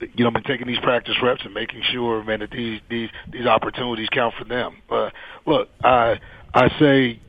you 0.00 0.22
know, 0.22 0.30
been 0.30 0.42
taking 0.42 0.66
these 0.66 0.78
practice 0.80 1.14
reps 1.22 1.40
and 1.46 1.54
making 1.54 1.82
sure, 1.90 2.22
man, 2.22 2.40
that 2.40 2.50
these 2.50 2.82
these 2.90 3.08
these 3.32 3.46
opportunities 3.46 4.06
count 4.12 4.34
for 4.38 4.44
them. 4.44 4.76
Uh, 4.90 5.08
look, 5.46 5.70
I 5.82 6.20
I 6.52 6.68
say, 6.78 7.20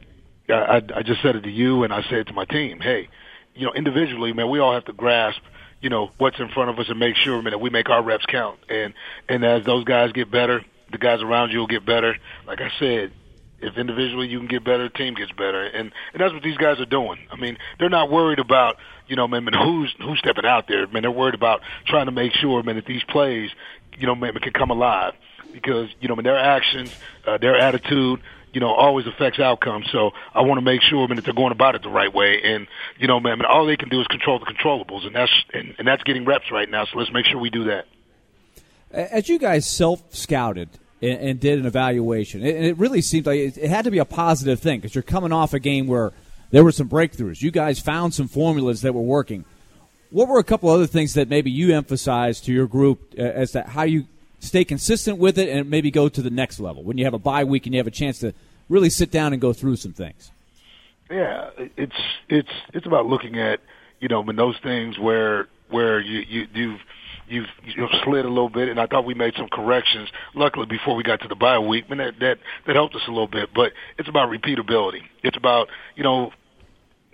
I 0.50 0.82
I 0.96 1.04
just 1.04 1.22
said 1.22 1.36
it 1.36 1.42
to 1.42 1.50
you, 1.50 1.84
and 1.84 1.94
I 1.94 2.02
say 2.04 2.22
it 2.22 2.28
to 2.28 2.34
my 2.34 2.46
team. 2.46 2.80
Hey, 2.80 3.10
you 3.56 3.66
know, 3.66 3.74
individually, 3.74 4.34
man, 4.34 4.50
we 4.50 4.60
all 4.60 4.74
have 4.74 4.86
to 4.86 4.94
grasp, 4.94 5.42
you 5.82 5.90
know, 5.90 6.12
what's 6.18 6.40
in 6.40 6.50
front 6.50 6.70
of 6.70 6.80
us 6.80 6.88
and 6.90 7.00
make 7.00 7.16
sure, 7.16 7.42
man, 7.42 7.52
that 7.52 7.60
we 7.60 7.70
make 7.70 7.90
our 7.90 8.04
reps 8.04 8.26
count. 8.26 8.60
And 8.70 8.94
and 9.28 9.44
as 9.44 9.66
those 9.66 9.84
guys 9.84 10.12
get 10.12 10.32
better, 10.32 10.64
the 10.92 10.98
guys 10.98 11.22
around 11.22 11.52
you 11.52 11.60
will 11.60 11.68
get 11.68 11.86
better. 11.86 12.16
Like 12.48 12.62
I 12.62 12.72
said, 12.80 13.12
if 13.62 13.78
individually 13.78 14.28
you 14.28 14.40
can 14.40 14.48
get 14.48 14.64
better, 14.64 14.84
the 14.84 14.98
team 14.98 15.14
gets 15.14 15.32
better, 15.32 15.64
and 15.64 15.92
and 16.14 16.22
that's 16.22 16.34
what 16.34 16.44
these 16.44 16.58
guys 16.58 16.80
are 16.80 16.86
doing. 16.86 17.20
I 17.32 17.36
mean, 17.36 17.58
they're 17.80 17.90
not 17.90 18.10
worried 18.10 18.40
about 18.40 18.78
you 19.08 19.16
know, 19.16 19.28
man, 19.28 19.44
man 19.44 19.54
who's 19.54 19.94
who's 20.00 20.20
stepping 20.20 20.46
out 20.46 20.68
there. 20.68 20.88
Man, 20.88 21.02
they're 21.02 21.12
worried 21.12 21.36
about 21.36 21.62
trying 21.86 22.06
to 22.06 22.12
make 22.12 22.34
sure, 22.34 22.64
man, 22.64 22.76
that 22.76 22.86
these 22.86 23.04
plays, 23.04 23.50
you 23.98 24.08
know, 24.08 24.16
man, 24.16 24.34
can 24.34 24.54
come 24.54 24.70
alive 24.72 25.14
because 25.52 25.90
you 26.00 26.08
know, 26.08 26.16
man, 26.16 26.24
their 26.24 26.38
actions, 26.38 26.94
uh, 27.26 27.38
their 27.38 27.58
attitude, 27.58 28.22
you 28.54 28.60
know, 28.60 28.70
always 28.74 29.08
affects 29.08 29.40
outcomes. 29.40 29.88
So 29.92 30.12
I 30.34 30.42
want 30.42 30.58
to 30.58 30.64
make 30.64 30.82
sure, 30.82 31.08
man, 31.08 31.16
that 31.18 31.26
they're 31.26 31.34
going 31.34 31.52
about 31.52 31.76
it 31.76 31.84
the 31.84 31.90
right 31.90 32.14
way. 32.14 32.42
And 32.44 32.68
you 32.98 33.08
know, 33.08 33.20
man, 33.20 33.40
man 33.40 33.46
all 33.46 33.66
they 33.66 33.78
can 33.78 33.90
do 33.90 34.02
is 34.02 34.08
control 34.08 34.40
the 34.40 34.46
controllables, 34.46 35.06
and 35.06 35.16
that's 35.16 35.32
and, 35.54 35.76
and 35.78 35.88
that's 35.88 36.04
getting 36.04 36.26
reps 36.26 36.52
right 36.52 36.70
now. 36.70 36.86
So 36.86 36.98
let's 36.98 37.12
make 37.12 37.26
sure 37.26 37.40
we 37.40 37.50
do 37.50 37.66
that. 37.66 37.86
As 38.92 39.30
you 39.30 39.38
guys 39.38 39.68
self 39.68 40.02
scouted 40.14 40.70
and, 41.02 41.20
and 41.20 41.40
did 41.40 41.60
an 41.60 41.66
evaluation. 41.66 42.42
And 42.42 42.66
it 42.66 42.78
really 42.78 43.02
seemed 43.02 43.26
like 43.26 43.40
it, 43.40 43.58
it 43.58 43.70
had 43.70 43.86
to 43.86 43.92
be 43.92 44.00
a 44.00 44.06
positive 44.06 44.60
thing 44.60 44.80
because 44.80 44.96
you're 44.96 45.02
coming 45.02 45.32
off 45.32 45.54
a 45.54 45.60
game 45.60 45.88
where 45.88 46.12
there 46.52 46.64
were 46.64 46.72
some 46.72 46.90
breakthroughs. 46.90 47.42
You 47.42 47.52
guys 47.52 47.80
found 47.80 48.14
some 48.14 48.28
formulas 48.28 48.82
that 48.82 48.94
were 48.94 49.02
working. 49.02 49.46
What 50.12 50.28
were 50.28 50.40
a 50.40 50.44
couple 50.44 50.70
other 50.70 50.88
things 50.88 51.14
that 51.14 51.30
maybe 51.30 51.52
you 51.52 51.76
emphasized 51.76 52.46
to 52.46 52.54
your 52.54 52.68
group 52.68 53.14
uh, 53.18 53.22
as 53.22 53.52
to 53.52 53.62
how 53.64 53.84
you 53.84 54.08
stay 54.40 54.66
consistent 54.66 55.18
with 55.18 55.38
it 55.38 55.50
and 55.50 55.70
maybe 55.70 55.92
go 55.92 56.10
to 56.10 56.22
the 56.22 56.30
next 56.30 56.60
level 56.60 56.84
when 56.84 56.98
you 56.98 57.06
have 57.06 57.14
a 57.14 57.20
bye 57.20 57.44
week 57.44 57.66
and 57.66 57.74
you 57.74 57.80
have 57.80 57.88
a 57.88 57.92
chance 57.92 58.20
to 58.20 58.34
really 58.70 58.90
sit 58.90 59.12
down 59.12 59.34
and 59.34 59.42
go 59.42 59.54
through 59.54 59.76
some 59.76 59.94
things? 59.94 60.32
Yeah, 61.10 61.50
it's 61.58 61.96
it's 62.30 62.50
it's 62.74 62.86
about 62.86 63.08
looking 63.08 63.40
at 63.40 63.60
you 64.00 64.08
know 64.08 64.22
when 64.22 64.36
those 64.36 64.56
things 64.62 65.00
where 65.00 65.48
where 65.70 66.00
you 66.00 66.20
you 66.20 66.48
you've 66.54 66.80
you've 67.28 67.48
you've 67.64 67.90
slid 68.04 68.26
a 68.26 68.30
little 68.30 68.50
bit, 68.50 68.70
and 68.70 68.80
I 68.80 68.86
thought 68.86 69.06
we 69.06 69.14
made 69.14 69.34
some 69.36 69.48
corrections. 69.48 70.10
Luckily, 70.36 70.66
before 70.68 70.96
we 70.96 71.04
got 71.04 71.22
to 71.22 71.28
the 71.28 71.36
bye 71.36 71.60
week, 71.60 71.86
and 71.90 72.00
that 72.00 72.20
that 72.20 72.38
that 72.68 72.76
helped 72.76 72.96
us 72.96 73.02
a 73.08 73.12
little 73.12 73.28
bit. 73.28 73.50
But 73.56 73.74
it's 73.98 74.10
about 74.10 74.30
repeatability. 74.30 75.02
It's 75.24 75.38
about 75.38 75.70
you 75.96 76.04
know 76.04 76.32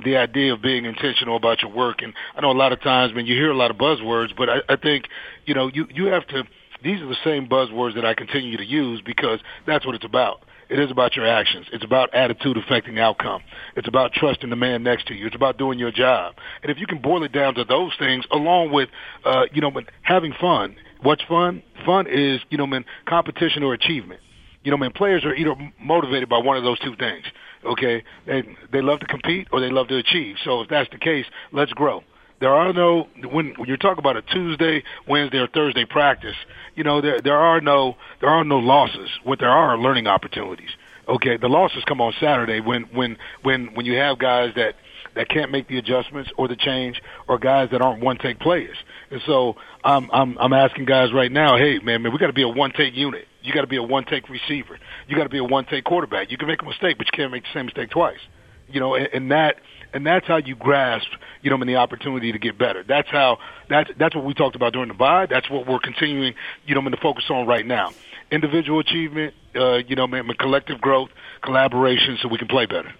the 0.03 0.17
idea 0.17 0.53
of 0.53 0.61
being 0.61 0.85
intentional 0.85 1.37
about 1.37 1.61
your 1.61 1.71
work. 1.71 2.01
And 2.01 2.13
I 2.35 2.41
know 2.41 2.51
a 2.51 2.53
lot 2.53 2.73
of 2.73 2.81
times, 2.81 3.13
when 3.13 3.25
you 3.25 3.35
hear 3.35 3.51
a 3.51 3.57
lot 3.57 3.71
of 3.71 3.77
buzzwords, 3.77 4.35
but 4.35 4.49
I, 4.49 4.57
I 4.67 4.75
think 4.75 5.05
you 5.45 5.53
know 5.53 5.69
you 5.73 5.87
you 5.93 6.05
have 6.07 6.27
to. 6.27 6.43
These 6.85 7.01
are 7.01 7.07
the 7.07 7.17
same 7.23 7.47
buzzwords 7.47 7.95
that 7.95 8.05
I 8.05 8.13
continue 8.13 8.57
to 8.57 8.63
use 8.63 9.01
because 9.03 9.39
that's 9.65 9.87
what 9.87 9.95
it's 9.95 10.05
about. 10.05 10.43
It 10.69 10.79
is 10.79 10.91
about 10.91 11.15
your 11.15 11.25
actions. 11.25 11.65
It's 11.73 11.83
about 11.83 12.13
attitude 12.13 12.57
affecting 12.57 12.99
outcome. 12.99 13.41
It's 13.75 13.87
about 13.87 14.13
trusting 14.13 14.51
the 14.51 14.55
man 14.55 14.83
next 14.83 15.07
to 15.07 15.15
you. 15.15 15.25
It's 15.25 15.35
about 15.35 15.57
doing 15.57 15.79
your 15.79 15.91
job. 15.91 16.35
And 16.61 16.71
if 16.71 16.77
you 16.79 16.85
can 16.85 16.99
boil 16.99 17.23
it 17.23 17.31
down 17.31 17.55
to 17.55 17.63
those 17.63 17.93
things, 17.97 18.25
along 18.31 18.71
with, 18.71 18.89
uh, 19.25 19.45
you 19.51 19.61
know, 19.61 19.71
having 20.03 20.31
fun. 20.39 20.75
What's 21.01 21.23
fun? 21.23 21.63
Fun 21.87 22.05
is, 22.07 22.41
you 22.51 22.57
know, 22.59 22.67
man, 22.67 22.85
competition 23.07 23.63
or 23.63 23.73
achievement. 23.73 24.21
You 24.63 24.69
know, 24.69 24.77
man, 24.77 24.91
players 24.91 25.25
are 25.25 25.33
either 25.33 25.55
motivated 25.81 26.29
by 26.29 26.37
one 26.37 26.55
of 26.55 26.63
those 26.63 26.79
two 26.79 26.95
things. 26.97 27.25
Okay, 27.65 28.03
they 28.27 28.43
they 28.71 28.81
love 28.81 28.99
to 28.99 29.07
compete 29.07 29.47
or 29.51 29.59
they 29.59 29.71
love 29.71 29.87
to 29.87 29.97
achieve. 29.97 30.35
So 30.43 30.61
if 30.61 30.69
that's 30.69 30.89
the 30.91 30.99
case, 30.99 31.25
let's 31.51 31.73
grow. 31.73 32.03
There 32.39 32.53
are 32.53 32.73
no 32.73 33.07
when 33.31 33.53
when 33.57 33.69
you 33.69 33.77
talk 33.77 33.97
about 33.97 34.17
a 34.17 34.21
Tuesday, 34.21 34.83
Wednesday, 35.07 35.37
or 35.37 35.47
Thursday 35.47 35.85
practice. 35.85 36.35
You 36.75 36.83
know 36.83 37.01
there 37.01 37.21
there 37.21 37.37
are 37.37 37.61
no 37.61 37.95
there 38.19 38.29
are 38.29 38.43
no 38.43 38.57
losses. 38.57 39.09
What 39.23 39.39
there 39.39 39.49
are, 39.49 39.75
are 39.75 39.77
learning 39.77 40.07
opportunities. 40.07 40.69
Okay, 41.07 41.37
the 41.37 41.47
losses 41.47 41.83
come 41.85 42.01
on 42.01 42.13
Saturday 42.19 42.59
when 42.59 42.83
when 42.93 43.17
when 43.43 43.73
when 43.73 43.85
you 43.85 43.95
have 43.95 44.19
guys 44.19 44.51
that 44.55 44.75
that 45.15 45.29
can't 45.29 45.49
make 45.51 45.67
the 45.67 45.77
adjustments 45.77 46.29
or 46.37 46.47
the 46.47 46.55
change, 46.55 47.01
or 47.27 47.39
guys 47.39 47.69
that 47.71 47.81
aren't 47.81 48.03
one 48.03 48.17
take 48.17 48.39
players. 48.39 48.77
And 49.11 49.21
so 49.25 49.55
I'm 49.83 50.09
I'm 50.11 50.37
I'm 50.37 50.53
asking 50.53 50.85
guys 50.85 51.13
right 51.13 51.31
now, 51.31 51.57
hey 51.57 51.79
man, 51.79 52.01
man, 52.01 52.11
we 52.11 52.19
got 52.19 52.27
to 52.27 52.33
be 52.33 52.43
a 52.43 52.49
one 52.49 52.71
take 52.71 52.95
unit. 52.95 53.27
You 53.41 53.53
got 53.53 53.61
to 53.61 53.67
be 53.67 53.77
a 53.77 53.83
one 53.83 54.05
take 54.05 54.27
receiver. 54.29 54.77
You 55.07 55.15
got 55.15 55.23
to 55.23 55.29
be 55.29 55.37
a 55.37 55.43
one 55.43 55.65
take 55.65 55.85
quarterback. 55.85 56.31
You 56.31 56.37
can 56.37 56.47
make 56.47 56.61
a 56.61 56.65
mistake, 56.65 56.97
but 56.97 57.07
you 57.07 57.11
can't 57.13 57.31
make 57.31 57.43
the 57.43 57.49
same 57.53 57.65
mistake 57.65 57.91
twice. 57.91 58.19
You 58.67 58.79
know, 58.79 58.95
and, 58.95 59.07
and 59.13 59.31
that 59.31 59.57
and 59.95 60.05
that's 60.05 60.27
how 60.27 60.37
you 60.37 60.55
grasp, 60.55 61.07
you 61.41 61.49
know, 61.49 61.63
the 61.63 61.77
opportunity 61.77 62.33
to 62.33 62.37
get 62.37 62.57
better. 62.57 62.83
That's 62.83 63.09
how 63.09 63.39
that's 63.69 63.89
that's 63.97 64.13
what 64.13 64.25
we 64.25 64.33
talked 64.33 64.57
about 64.57 64.73
during 64.73 64.89
the 64.89 64.93
bye. 64.93 65.25
That's 65.25 65.49
what 65.49 65.65
we're 65.65 65.79
continuing, 65.79 66.35
you 66.67 66.75
know, 66.75 66.87
to 66.87 66.97
focus 66.97 67.23
on 67.29 67.47
right 67.47 67.65
now. 67.65 67.93
Individual 68.29 68.79
achievement, 68.79 69.33
uh, 69.55 69.75
you 69.75 69.95
know, 69.95 70.05
man, 70.05 70.27
collective 70.37 70.81
growth, 70.81 71.09
collaboration, 71.41 72.17
so 72.21 72.27
we 72.27 72.37
can 72.37 72.49
play 72.49 72.65
better. 72.65 72.93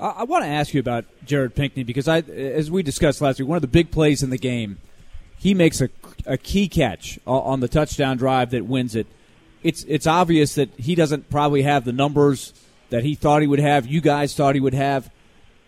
I 0.00 0.24
want 0.24 0.42
to 0.42 0.48
ask 0.48 0.74
you 0.74 0.80
about 0.80 1.04
Jared 1.24 1.54
Pinkney 1.54 1.84
because 1.84 2.08
I, 2.08 2.18
as 2.18 2.68
we 2.68 2.82
discussed 2.82 3.20
last 3.20 3.38
week, 3.38 3.48
one 3.48 3.54
of 3.54 3.62
the 3.62 3.68
big 3.68 3.92
plays 3.92 4.24
in 4.24 4.30
the 4.30 4.38
game, 4.38 4.78
he 5.38 5.54
makes 5.54 5.80
a, 5.80 5.90
a 6.26 6.36
key 6.36 6.68
catch 6.68 7.20
on 7.24 7.60
the 7.60 7.68
touchdown 7.68 8.16
drive 8.16 8.50
that 8.50 8.66
wins 8.66 8.96
it. 8.96 9.06
It's 9.62 9.84
it's 9.84 10.08
obvious 10.08 10.56
that 10.56 10.70
he 10.76 10.96
doesn't 10.96 11.30
probably 11.30 11.62
have 11.62 11.84
the 11.84 11.92
numbers 11.92 12.52
that 12.90 13.04
he 13.04 13.14
thought 13.14 13.42
he 13.42 13.46
would 13.46 13.60
have. 13.60 13.86
You 13.86 14.00
guys 14.00 14.34
thought 14.34 14.56
he 14.56 14.60
would 14.60 14.74
have. 14.74 15.08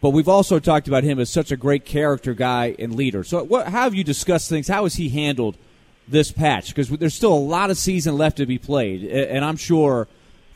But 0.04 0.11
we've 0.11 0.28
also 0.28 0.58
talked 0.58 0.87
about 0.87 1.02
him 1.02 1.18
as 1.18 1.30
such 1.30 1.50
a 1.50 1.56
great 1.56 1.87
character 1.87 2.34
guy 2.34 2.76
and 2.78 2.94
leader. 2.94 3.25
So, 3.25 3.42
what, 3.42 3.68
how 3.68 3.84
have 3.84 3.94
you 3.94 4.04
discussed 4.04 4.50
things? 4.50 4.68
How 4.68 4.82
has 4.82 4.96
he 4.96 5.08
handled 5.08 5.56
this 6.06 6.30
patch? 6.30 6.68
Because 6.68 6.90
there's 6.90 7.14
still 7.14 7.32
a 7.32 7.40
lot 7.40 7.70
of 7.70 7.78
season 7.78 8.18
left 8.18 8.37
to 8.37 8.44
be 8.44 8.58
played, 8.58 9.02
and 9.02 9.42
I'm 9.42 9.56
sure 9.56 10.06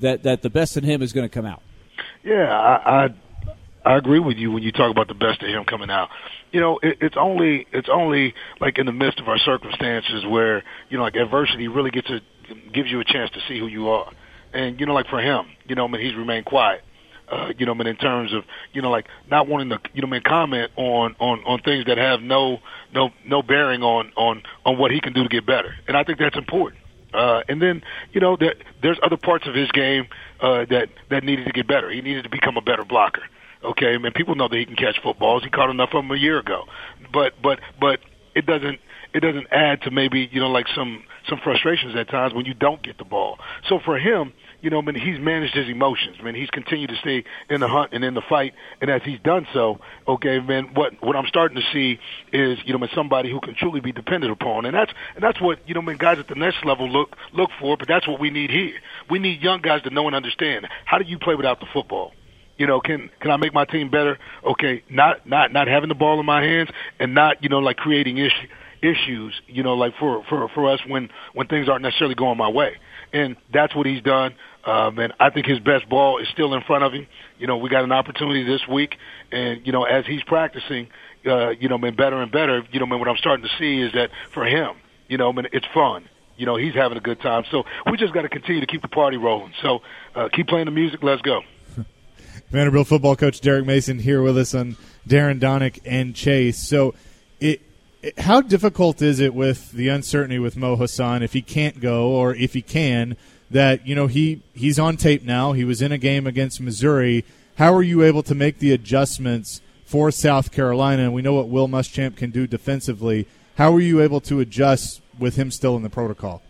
that, 0.00 0.24
that 0.24 0.42
the 0.42 0.50
best 0.50 0.76
in 0.76 0.84
him 0.84 1.00
is 1.00 1.14
going 1.14 1.26
to 1.26 1.32
come 1.32 1.46
out. 1.46 1.62
Yeah, 2.22 2.44
I, 2.44 3.06
I 3.06 3.08
I 3.86 3.96
agree 3.96 4.18
with 4.18 4.36
you 4.36 4.52
when 4.52 4.62
you 4.62 4.70
talk 4.70 4.90
about 4.90 5.08
the 5.08 5.14
best 5.14 5.42
of 5.42 5.48
him 5.48 5.64
coming 5.64 5.88
out. 5.88 6.10
You 6.52 6.60
know, 6.60 6.78
it, 6.82 6.98
it's 7.00 7.16
only 7.18 7.66
it's 7.72 7.88
only 7.90 8.34
like 8.60 8.76
in 8.76 8.84
the 8.84 8.92
midst 8.92 9.18
of 9.18 9.28
our 9.28 9.38
circumstances 9.38 10.26
where 10.26 10.62
you 10.90 10.98
know 10.98 11.04
like 11.04 11.16
adversity 11.16 11.68
really 11.68 11.90
gets 11.90 12.10
a 12.10 12.20
gives 12.74 12.90
you 12.90 13.00
a 13.00 13.04
chance 13.04 13.30
to 13.30 13.40
see 13.48 13.58
who 13.58 13.66
you 13.66 13.88
are. 13.88 14.12
And 14.52 14.78
you 14.78 14.84
know, 14.84 14.92
like 14.92 15.06
for 15.06 15.22
him, 15.22 15.46
you 15.66 15.74
know, 15.74 15.86
I 15.86 15.88
mean, 15.88 16.02
he's 16.02 16.16
remained 16.16 16.44
quiet 16.44 16.82
uh, 17.30 17.52
you 17.58 17.66
know, 17.66 17.72
I 17.72 17.74
mean, 17.74 17.86
in 17.86 17.96
terms 17.96 18.32
of, 18.32 18.44
you 18.72 18.82
know, 18.82 18.90
like 18.90 19.06
not 19.30 19.48
wanting 19.48 19.70
to, 19.70 19.80
you 19.92 20.02
know, 20.02 20.08
I 20.08 20.10
mean, 20.12 20.22
comment 20.22 20.70
on, 20.76 21.14
on, 21.18 21.40
on 21.44 21.60
things 21.60 21.86
that 21.86 21.98
have 21.98 22.20
no, 22.20 22.58
no, 22.94 23.10
no 23.26 23.42
bearing 23.42 23.82
on, 23.82 24.12
on, 24.16 24.42
on 24.64 24.78
what 24.78 24.90
he 24.90 25.00
can 25.00 25.12
do 25.12 25.22
to 25.22 25.28
get 25.28 25.46
better. 25.46 25.74
And 25.86 25.96
I 25.96 26.04
think 26.04 26.18
that's 26.18 26.36
important. 26.36 26.82
Uh, 27.12 27.42
and 27.48 27.60
then, 27.60 27.82
you 28.12 28.20
know, 28.20 28.36
there, 28.36 28.54
there's 28.82 28.98
other 29.02 29.16
parts 29.16 29.46
of 29.46 29.54
his 29.54 29.70
game 29.72 30.08
uh, 30.40 30.66
that 30.70 30.88
that 31.10 31.24
needed 31.24 31.46
to 31.46 31.52
get 31.52 31.66
better. 31.66 31.90
He 31.90 32.02
needed 32.02 32.24
to 32.24 32.30
become 32.30 32.56
a 32.56 32.60
better 32.60 32.84
blocker. 32.84 33.22
Okay, 33.64 33.94
I 33.94 33.98
mean, 33.98 34.12
people 34.12 34.34
know 34.34 34.46
that 34.46 34.56
he 34.56 34.66
can 34.66 34.76
catch 34.76 35.00
footballs. 35.02 35.42
He 35.42 35.50
caught 35.50 35.70
enough 35.70 35.88
of 35.94 36.04
them 36.04 36.10
a 36.10 36.16
year 36.16 36.38
ago, 36.38 36.64
but 37.12 37.32
but 37.42 37.60
but 37.80 38.00
it 38.34 38.46
doesn't 38.46 38.78
it 39.14 39.20
doesn't 39.20 39.46
add 39.50 39.82
to 39.82 39.90
maybe 39.90 40.28
you 40.30 40.40
know 40.40 40.50
like 40.50 40.66
some 40.74 41.02
some 41.28 41.40
frustrations 41.42 41.96
at 41.96 42.08
times 42.08 42.34
when 42.34 42.44
you 42.44 42.54
don't 42.54 42.82
get 42.82 42.98
the 42.98 43.04
ball. 43.04 43.38
So 43.68 43.80
for 43.84 43.98
him, 43.98 44.32
you 44.60 44.70
know, 44.70 44.78
I 44.78 44.82
mean, 44.82 44.96
he's 44.96 45.20
managed 45.20 45.54
his 45.54 45.68
emotions. 45.68 46.16
I 46.18 46.24
mean, 46.24 46.34
he's 46.34 46.50
continued 46.50 46.90
to 46.90 46.96
stay 46.96 47.24
in 47.48 47.60
the 47.60 47.68
hunt 47.68 47.92
and 47.92 48.02
in 48.02 48.14
the 48.14 48.22
fight. 48.28 48.54
And 48.80 48.90
as 48.90 49.02
he's 49.04 49.20
done 49.20 49.46
so, 49.52 49.78
okay, 50.06 50.40
man, 50.40 50.74
what 50.74 50.94
what 51.00 51.16
I'm 51.16 51.26
starting 51.26 51.56
to 51.56 51.62
see 51.72 51.98
is, 52.32 52.58
you 52.64 52.72
know, 52.72 52.78
man, 52.78 52.88
somebody 52.94 53.30
who 53.30 53.40
can 53.40 53.54
truly 53.54 53.80
be 53.80 53.92
depended 53.92 54.30
upon. 54.30 54.66
And 54.66 54.74
that's 54.74 54.92
and 55.14 55.22
that's 55.22 55.40
what 55.40 55.60
you 55.66 55.74
know, 55.74 55.82
man, 55.82 55.96
guys 55.96 56.18
at 56.18 56.28
the 56.28 56.34
next 56.34 56.64
level 56.64 56.88
look 56.88 57.16
look 57.32 57.50
for. 57.60 57.76
But 57.76 57.86
that's 57.86 58.08
what 58.08 58.20
we 58.20 58.30
need 58.30 58.50
here. 58.50 58.74
We 59.08 59.18
need 59.18 59.40
young 59.40 59.60
guys 59.60 59.82
to 59.82 59.90
know 59.90 60.06
and 60.06 60.16
understand 60.16 60.66
how 60.84 60.98
do 60.98 61.04
you 61.04 61.18
play 61.18 61.36
without 61.36 61.60
the 61.60 61.66
football. 61.72 62.12
You 62.56 62.66
know, 62.66 62.80
can 62.80 63.10
can 63.20 63.30
I 63.30 63.36
make 63.36 63.54
my 63.54 63.64
team 63.64 63.90
better? 63.90 64.18
Okay, 64.44 64.82
not 64.90 65.24
not 65.24 65.52
not 65.52 65.68
having 65.68 65.88
the 65.88 65.94
ball 65.94 66.18
in 66.18 66.26
my 66.26 66.42
hands 66.42 66.68
and 66.98 67.14
not 67.14 67.44
you 67.44 67.48
know 67.48 67.60
like 67.60 67.76
creating 67.76 68.18
issues 68.18 68.48
issues, 68.82 69.34
you 69.46 69.62
know, 69.62 69.74
like 69.74 69.94
for 69.98 70.24
for 70.28 70.48
for 70.54 70.72
us 70.72 70.80
when 70.86 71.10
when 71.32 71.46
things 71.46 71.68
aren't 71.68 71.82
necessarily 71.82 72.14
going 72.14 72.38
my 72.38 72.48
way. 72.48 72.76
And 73.12 73.36
that's 73.52 73.74
what 73.74 73.86
he's 73.86 74.02
done. 74.02 74.34
Um, 74.64 74.98
and 74.98 75.12
I 75.18 75.30
think 75.30 75.46
his 75.46 75.60
best 75.60 75.88
ball 75.88 76.18
is 76.18 76.28
still 76.28 76.52
in 76.54 76.62
front 76.62 76.84
of 76.84 76.92
him. 76.92 77.06
You 77.38 77.46
know, 77.46 77.56
we 77.56 77.70
got 77.70 77.84
an 77.84 77.92
opportunity 77.92 78.44
this 78.44 78.66
week, 78.68 78.96
and 79.32 79.66
you 79.66 79.72
know, 79.72 79.84
as 79.84 80.04
he's 80.04 80.22
practicing, 80.24 80.88
uh, 81.26 81.50
you 81.50 81.68
know, 81.68 81.78
man, 81.78 81.94
better 81.94 82.20
and 82.20 82.30
better. 82.30 82.62
You 82.70 82.80
know, 82.80 82.86
man, 82.86 82.98
what 82.98 83.08
I'm 83.08 83.16
starting 83.16 83.46
to 83.46 83.56
see 83.58 83.80
is 83.80 83.92
that 83.94 84.10
for 84.32 84.44
him, 84.44 84.76
you 85.08 85.16
know, 85.16 85.32
man, 85.32 85.46
it's 85.52 85.66
fun. 85.72 86.08
You 86.36 86.46
know, 86.46 86.56
he's 86.56 86.74
having 86.74 86.98
a 86.98 87.00
good 87.00 87.20
time. 87.20 87.44
So 87.50 87.64
we 87.90 87.96
just 87.96 88.12
got 88.12 88.22
to 88.22 88.28
continue 88.28 88.60
to 88.60 88.66
keep 88.66 88.82
the 88.82 88.88
party 88.88 89.16
rolling. 89.16 89.52
So 89.62 89.80
uh, 90.14 90.28
keep 90.32 90.48
playing 90.48 90.66
the 90.66 90.70
music. 90.70 91.02
Let's 91.02 91.22
go. 91.22 91.42
Vanderbilt 92.50 92.88
football 92.88 93.16
coach 93.16 93.40
Derek 93.40 93.66
Mason 93.66 93.98
here 93.98 94.22
with 94.22 94.38
us 94.38 94.54
on 94.54 94.76
Darren 95.08 95.40
Daunic 95.40 95.80
and 95.84 96.14
Chase. 96.14 96.58
So 96.58 96.94
it 97.40 97.62
how 98.18 98.40
difficult 98.40 99.02
is 99.02 99.20
it 99.20 99.34
with 99.34 99.72
the 99.72 99.88
uncertainty 99.88 100.38
with 100.38 100.56
Mo 100.56 100.76
Hasan 100.76 101.22
if 101.22 101.32
he 101.32 101.42
can't 101.42 101.80
go 101.80 102.10
or 102.10 102.34
if 102.34 102.54
he 102.54 102.62
can? 102.62 103.16
That 103.50 103.86
you 103.86 103.94
know 103.94 104.06
he 104.06 104.42
he's 104.54 104.78
on 104.78 104.96
tape 104.96 105.22
now. 105.22 105.52
He 105.52 105.64
was 105.64 105.80
in 105.80 105.90
a 105.90 105.98
game 105.98 106.26
against 106.26 106.60
Missouri. 106.60 107.24
How 107.56 107.72
are 107.72 107.82
you 107.82 108.02
able 108.02 108.22
to 108.24 108.34
make 108.34 108.58
the 108.58 108.72
adjustments 108.72 109.62
for 109.84 110.10
South 110.10 110.52
Carolina? 110.52 111.04
And 111.04 111.14
we 111.14 111.22
know 111.22 111.32
what 111.32 111.48
Will 111.48 111.66
Muschamp 111.66 112.16
can 112.16 112.30
do 112.30 112.46
defensively. 112.46 113.26
How 113.56 113.74
are 113.74 113.80
you 113.80 114.00
able 114.02 114.20
to 114.22 114.40
adjust 114.40 115.00
with 115.18 115.36
him 115.36 115.50
still 115.50 115.76
in 115.76 115.82
the 115.82 115.90
protocol? 115.90 116.42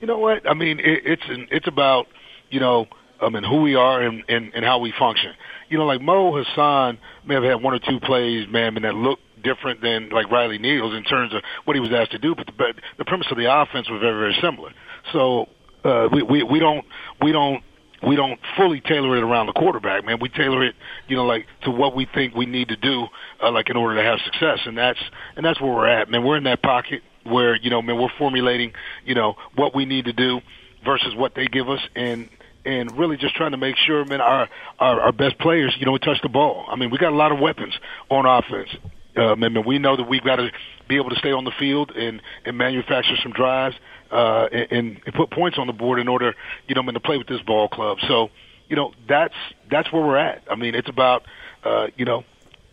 You 0.00 0.06
know 0.06 0.18
what? 0.18 0.48
I 0.48 0.54
mean, 0.54 0.80
it, 0.80 1.02
it's 1.04 1.24
an, 1.28 1.48
it's 1.50 1.66
about 1.66 2.06
you 2.50 2.60
know 2.60 2.86
I 3.20 3.28
mean 3.28 3.42
who 3.42 3.62
we 3.62 3.74
are 3.74 4.00
and, 4.00 4.22
and 4.28 4.52
and 4.54 4.64
how 4.64 4.78
we 4.78 4.92
function. 4.98 5.32
You 5.68 5.78
know, 5.78 5.86
like 5.86 6.00
Mo 6.00 6.36
Hasan 6.36 6.98
may 7.24 7.34
have 7.34 7.42
had 7.42 7.62
one 7.62 7.74
or 7.74 7.80
two 7.80 7.98
plays, 8.00 8.48
man, 8.48 8.76
and 8.76 8.84
that 8.84 8.94
look 8.94 9.18
different 9.44 9.80
than 9.80 10.08
like 10.08 10.30
Riley 10.30 10.58
Neal's 10.58 10.94
in 10.94 11.04
terms 11.04 11.32
of 11.34 11.42
what 11.64 11.76
he 11.76 11.80
was 11.80 11.92
asked 11.92 12.12
to 12.12 12.18
do, 12.18 12.34
but 12.34 12.46
the, 12.46 12.52
but 12.52 12.74
the 12.98 13.04
premise 13.04 13.28
of 13.30 13.36
the 13.36 13.46
offense 13.46 13.88
was 13.88 14.00
very 14.00 14.18
very 14.18 14.36
similar. 14.40 14.72
So 15.12 15.48
uh, 15.84 16.08
we, 16.12 16.22
we 16.22 16.42
we 16.42 16.58
don't 16.58 16.84
we 17.22 17.30
don't 17.30 17.62
we 18.06 18.16
don't 18.16 18.38
fully 18.56 18.80
tailor 18.80 19.16
it 19.16 19.22
around 19.22 19.46
the 19.46 19.52
quarterback, 19.52 20.04
man. 20.04 20.18
We 20.20 20.28
tailor 20.28 20.64
it, 20.64 20.74
you 21.08 21.16
know, 21.16 21.24
like 21.24 21.46
to 21.62 21.70
what 21.70 21.94
we 21.94 22.06
think 22.12 22.34
we 22.34 22.46
need 22.46 22.68
to 22.68 22.76
do, 22.76 23.06
uh, 23.42 23.50
like 23.50 23.70
in 23.70 23.76
order 23.76 23.96
to 23.96 24.02
have 24.02 24.18
success, 24.24 24.60
and 24.66 24.76
that's 24.76 24.98
and 25.36 25.44
that's 25.44 25.60
where 25.60 25.72
we're 25.72 25.88
at, 25.88 26.10
man. 26.10 26.24
We're 26.24 26.36
in 26.36 26.44
that 26.44 26.62
pocket 26.62 27.02
where 27.24 27.56
you 27.56 27.70
know, 27.70 27.82
man, 27.82 27.98
we're 27.98 28.08
formulating, 28.18 28.72
you 29.04 29.14
know, 29.14 29.36
what 29.54 29.74
we 29.74 29.84
need 29.84 30.06
to 30.06 30.12
do 30.12 30.40
versus 30.84 31.14
what 31.14 31.34
they 31.34 31.46
give 31.46 31.68
us, 31.68 31.80
and 31.94 32.28
and 32.64 32.96
really 32.98 33.16
just 33.16 33.34
trying 33.34 33.52
to 33.52 33.56
make 33.56 33.76
sure, 33.76 34.04
man, 34.04 34.20
our 34.20 34.48
our, 34.78 35.00
our 35.00 35.12
best 35.12 35.38
players, 35.38 35.74
you 35.78 35.86
know, 35.86 35.96
touch 35.98 36.20
the 36.22 36.28
ball. 36.28 36.66
I 36.68 36.76
mean, 36.76 36.90
we 36.90 36.98
got 36.98 37.12
a 37.12 37.16
lot 37.16 37.32
of 37.32 37.38
weapons 37.40 37.74
on 38.10 38.26
offense. 38.26 38.70
Um, 39.16 39.42
and 39.42 39.64
we 39.64 39.78
know 39.78 39.96
that 39.96 40.08
we've 40.08 40.24
got 40.24 40.36
to 40.36 40.50
be 40.88 40.96
able 40.96 41.10
to 41.10 41.16
stay 41.16 41.32
on 41.32 41.44
the 41.44 41.52
field 41.58 41.92
and, 41.92 42.20
and 42.44 42.58
manufacture 42.58 43.16
some 43.22 43.32
drives 43.32 43.76
uh, 44.10 44.46
and, 44.52 45.00
and 45.06 45.14
put 45.14 45.30
points 45.30 45.58
on 45.58 45.66
the 45.66 45.72
board 45.72 45.98
in 45.98 46.08
order, 46.08 46.34
you 46.66 46.74
know, 46.74 46.82
I 46.82 46.84
mean, 46.84 46.94
to 46.94 47.00
play 47.00 47.16
with 47.16 47.28
this 47.28 47.40
ball 47.42 47.68
club. 47.68 47.98
So, 48.08 48.30
you 48.68 48.76
know, 48.76 48.92
that's 49.08 49.34
that's 49.70 49.92
where 49.92 50.02
we're 50.02 50.16
at. 50.16 50.42
I 50.50 50.56
mean, 50.56 50.74
it's 50.74 50.88
about, 50.88 51.24
uh, 51.64 51.88
you 51.96 52.04
know, 52.04 52.24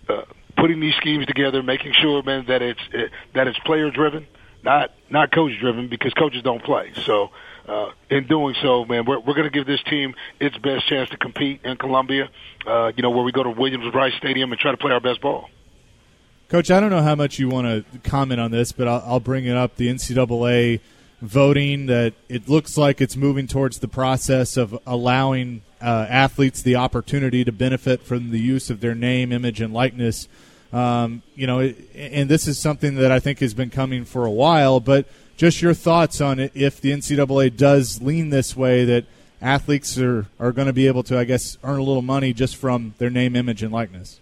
uh, 0.09 0.23
putting 0.57 0.79
these 0.79 0.95
schemes 0.95 1.25
together, 1.25 1.61
making 1.63 1.93
sure, 1.93 2.23
man, 2.23 2.45
that 2.47 2.61
it's 2.61 2.79
it, 2.91 3.11
that 3.33 3.47
it's 3.47 3.59
player 3.59 3.91
driven, 3.91 4.25
not 4.63 4.91
not 5.09 5.31
coach 5.31 5.51
driven, 5.59 5.89
because 5.89 6.13
coaches 6.13 6.41
don't 6.43 6.63
play. 6.63 6.91
So, 7.05 7.29
uh, 7.67 7.91
in 8.09 8.27
doing 8.27 8.55
so, 8.61 8.85
man, 8.85 9.05
we're 9.05 9.19
we're 9.19 9.33
going 9.33 9.49
to 9.49 9.51
give 9.51 9.67
this 9.67 9.83
team 9.83 10.15
its 10.39 10.57
best 10.57 10.87
chance 10.87 11.09
to 11.09 11.17
compete 11.17 11.61
in 11.63 11.77
Columbia. 11.77 12.29
Uh, 12.65 12.91
you 12.95 13.03
know, 13.03 13.09
where 13.11 13.23
we 13.23 13.31
go 13.31 13.43
to 13.43 13.51
Williams 13.51 13.91
Brice 13.91 14.13
Stadium 14.15 14.51
and 14.51 14.59
try 14.59 14.71
to 14.71 14.77
play 14.77 14.91
our 14.91 15.01
best 15.01 15.21
ball. 15.21 15.49
Coach, 16.51 16.69
I 16.69 16.81
don't 16.81 16.89
know 16.89 17.01
how 17.01 17.15
much 17.15 17.39
you 17.39 17.47
want 17.47 17.65
to 17.65 17.99
comment 17.99 18.41
on 18.41 18.51
this, 18.51 18.73
but 18.73 18.85
I'll, 18.85 19.01
I'll 19.05 19.19
bring 19.21 19.45
it 19.45 19.55
up. 19.55 19.77
The 19.77 19.87
NCAA 19.87 20.81
voting 21.21 21.85
that 21.85 22.13
it 22.27 22.49
looks 22.49 22.77
like 22.77 22.99
it's 22.99 23.15
moving 23.15 23.47
towards 23.47 23.79
the 23.79 23.87
process 23.87 24.57
of 24.57 24.77
allowing 24.85 25.61
uh, 25.81 26.07
athletes 26.09 26.61
the 26.61 26.75
opportunity 26.75 27.45
to 27.45 27.53
benefit 27.53 28.01
from 28.01 28.31
the 28.31 28.37
use 28.37 28.69
of 28.69 28.81
their 28.81 28.93
name, 28.93 29.31
image, 29.31 29.61
and 29.61 29.73
likeness. 29.73 30.27
Um, 30.73 31.21
you 31.35 31.47
know, 31.47 31.73
and 31.95 32.27
this 32.27 32.49
is 32.49 32.59
something 32.59 32.95
that 32.95 33.13
I 33.13 33.21
think 33.21 33.39
has 33.39 33.53
been 33.53 33.69
coming 33.69 34.03
for 34.03 34.25
a 34.25 34.31
while. 34.31 34.81
But 34.81 35.07
just 35.37 35.61
your 35.61 35.73
thoughts 35.73 36.19
on 36.19 36.37
it 36.37 36.51
if 36.53 36.81
the 36.81 36.91
NCAA 36.91 37.55
does 37.55 38.01
lean 38.01 38.29
this 38.29 38.57
way 38.57 38.83
that 38.83 39.05
athletes 39.41 39.97
are, 39.97 40.25
are 40.37 40.51
going 40.51 40.67
to 40.67 40.73
be 40.73 40.87
able 40.87 41.03
to, 41.03 41.17
I 41.17 41.23
guess, 41.23 41.57
earn 41.63 41.79
a 41.79 41.83
little 41.83 42.01
money 42.01 42.33
just 42.33 42.57
from 42.57 42.93
their 42.97 43.09
name, 43.09 43.37
image, 43.37 43.63
and 43.63 43.71
likeness 43.71 44.19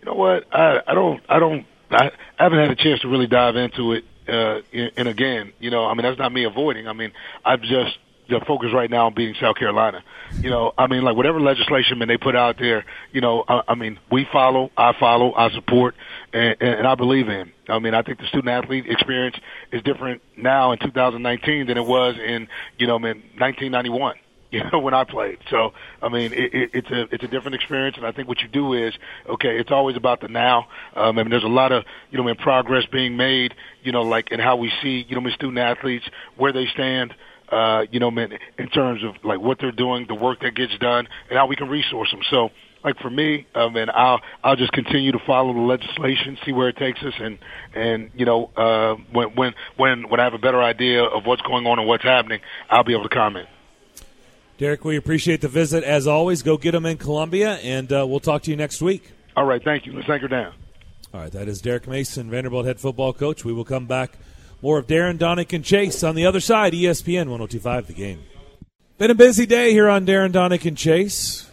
you 0.00 0.06
know 0.06 0.14
what? 0.14 0.44
I 0.52 0.80
I 0.86 0.94
don't 0.94 1.22
I 1.28 1.38
don't 1.38 1.66
I 1.90 2.10
haven't 2.36 2.58
had 2.58 2.70
a 2.70 2.76
chance 2.76 3.00
to 3.00 3.08
really 3.08 3.26
dive 3.26 3.56
into 3.56 3.92
it. 3.92 4.04
Uh, 4.28 4.60
and 4.96 5.08
again, 5.08 5.52
you 5.58 5.70
know, 5.70 5.86
I 5.86 5.94
mean, 5.94 6.02
that's 6.02 6.18
not 6.18 6.32
me 6.32 6.44
avoiding. 6.44 6.86
I 6.86 6.92
mean, 6.92 7.12
I'm 7.44 7.62
just 7.62 7.96
the 8.28 8.40
focus 8.46 8.70
right 8.74 8.90
now 8.90 9.06
on 9.06 9.14
beating 9.14 9.34
South 9.40 9.56
Carolina. 9.56 10.02
You 10.42 10.50
know, 10.50 10.72
I 10.76 10.86
mean, 10.86 11.02
like 11.02 11.16
whatever 11.16 11.40
legislation 11.40 11.98
man 11.98 12.08
they 12.08 12.18
put 12.18 12.36
out 12.36 12.58
there, 12.58 12.84
you 13.10 13.22
know, 13.22 13.42
I, 13.48 13.62
I 13.68 13.74
mean, 13.74 13.98
we 14.10 14.26
follow, 14.30 14.70
I 14.76 14.92
follow, 14.98 15.32
I 15.32 15.50
support, 15.52 15.94
and, 16.34 16.56
and 16.60 16.86
I 16.86 16.94
believe 16.94 17.28
in. 17.28 17.52
I 17.68 17.78
mean, 17.78 17.94
I 17.94 18.02
think 18.02 18.18
the 18.18 18.26
student 18.26 18.48
athlete 18.48 18.84
experience 18.86 19.36
is 19.72 19.82
different 19.82 20.20
now 20.36 20.72
in 20.72 20.78
2019 20.78 21.66
than 21.66 21.78
it 21.78 21.86
was 21.86 22.16
in, 22.18 22.48
you 22.76 22.86
know, 22.86 22.96
in 22.96 23.22
1991 23.38 24.16
you 24.50 24.62
know, 24.72 24.78
when 24.78 24.94
I 24.94 25.04
played. 25.04 25.38
So, 25.50 25.72
I 26.02 26.08
mean, 26.08 26.32
it, 26.32 26.54
it, 26.54 26.70
it's 26.72 26.90
a 26.90 27.02
it's 27.14 27.24
a 27.24 27.28
different 27.28 27.54
experience, 27.54 27.96
and 27.98 28.06
I 28.06 28.12
think 28.12 28.28
what 28.28 28.40
you 28.40 28.48
do 28.48 28.72
is 28.72 28.94
okay. 29.28 29.58
It's 29.58 29.70
always 29.70 29.96
about 29.96 30.20
the 30.20 30.28
now. 30.28 30.68
Um, 30.96 31.18
I 31.18 31.22
mean, 31.22 31.30
there's 31.30 31.44
a 31.44 31.48
lot 31.48 31.70
of 31.70 31.84
you 32.10 32.18
know, 32.18 32.26
in 32.28 32.36
progress 32.36 32.84
being 32.90 33.16
made. 33.16 33.54
You 33.82 33.92
know, 33.92 34.02
like 34.02 34.30
in 34.30 34.40
how 34.40 34.56
we 34.56 34.72
see 34.82 35.04
you 35.06 35.14
know, 35.14 35.20
my 35.20 35.32
student 35.32 35.58
athletes 35.58 36.06
where 36.36 36.52
they 36.52 36.66
stand. 36.66 37.14
Uh, 37.50 37.86
you 37.90 37.98
know, 37.98 38.10
man, 38.10 38.30
in 38.58 38.68
terms 38.68 39.02
of 39.02 39.14
like 39.24 39.40
what 39.40 39.56
they're 39.58 39.72
doing, 39.72 40.04
the 40.06 40.14
work 40.14 40.38
that 40.40 40.54
gets 40.54 40.76
done, 40.80 41.08
and 41.30 41.38
how 41.38 41.46
we 41.46 41.56
can 41.56 41.66
resource 41.66 42.10
them. 42.10 42.20
So, 42.30 42.50
like 42.84 42.98
for 42.98 43.08
me, 43.08 43.46
um, 43.54 43.74
and 43.74 43.90
I'll 43.90 44.20
I'll 44.44 44.56
just 44.56 44.72
continue 44.72 45.12
to 45.12 45.18
follow 45.26 45.54
the 45.54 45.60
legislation, 45.60 46.36
see 46.44 46.52
where 46.52 46.68
it 46.68 46.76
takes 46.76 47.02
us, 47.02 47.14
and 47.18 47.38
and 47.74 48.10
you 48.14 48.26
know, 48.26 48.50
uh, 48.54 48.96
when 49.12 49.28
when 49.34 49.54
when 49.78 50.10
when 50.10 50.20
I 50.20 50.24
have 50.24 50.34
a 50.34 50.38
better 50.38 50.62
idea 50.62 51.04
of 51.04 51.24
what's 51.24 51.40
going 51.40 51.66
on 51.66 51.78
and 51.78 51.88
what's 51.88 52.04
happening, 52.04 52.40
I'll 52.68 52.84
be 52.84 52.92
able 52.92 53.04
to 53.04 53.14
comment. 53.14 53.48
Derek, 54.58 54.84
we 54.84 54.96
appreciate 54.96 55.40
the 55.40 55.48
visit 55.48 55.84
as 55.84 56.08
always. 56.08 56.42
Go 56.42 56.56
get 56.56 56.72
them 56.72 56.84
in 56.84 56.98
Columbia, 56.98 57.54
and 57.62 57.92
uh, 57.92 58.04
we'll 58.08 58.18
talk 58.18 58.42
to 58.42 58.50
you 58.50 58.56
next 58.56 58.82
week. 58.82 59.12
All 59.36 59.44
right, 59.44 59.62
thank 59.62 59.86
you. 59.86 59.92
Let's 59.92 60.10
anchor 60.10 60.26
down. 60.26 60.52
All 61.14 61.20
right, 61.20 61.30
that 61.30 61.46
is 61.46 61.60
Derek 61.60 61.86
Mason, 61.86 62.28
Vanderbilt 62.28 62.66
head 62.66 62.80
football 62.80 63.12
coach. 63.12 63.44
We 63.44 63.52
will 63.52 63.64
come 63.64 63.86
back 63.86 64.18
more 64.60 64.76
of 64.78 64.88
Darren, 64.88 65.16
Daunic, 65.16 65.52
and 65.52 65.64
Chase 65.64 66.02
on 66.02 66.16
the 66.16 66.26
other 66.26 66.40
side, 66.40 66.72
ESPN 66.72 67.28
1025 67.28 67.86
The 67.86 67.92
Game. 67.92 68.24
Been 68.98 69.12
a 69.12 69.14
busy 69.14 69.46
day 69.46 69.70
here 69.70 69.88
on 69.88 70.04
Darren, 70.04 70.32
Daunic, 70.32 70.66
and 70.66 70.76
Chase. 70.76 71.48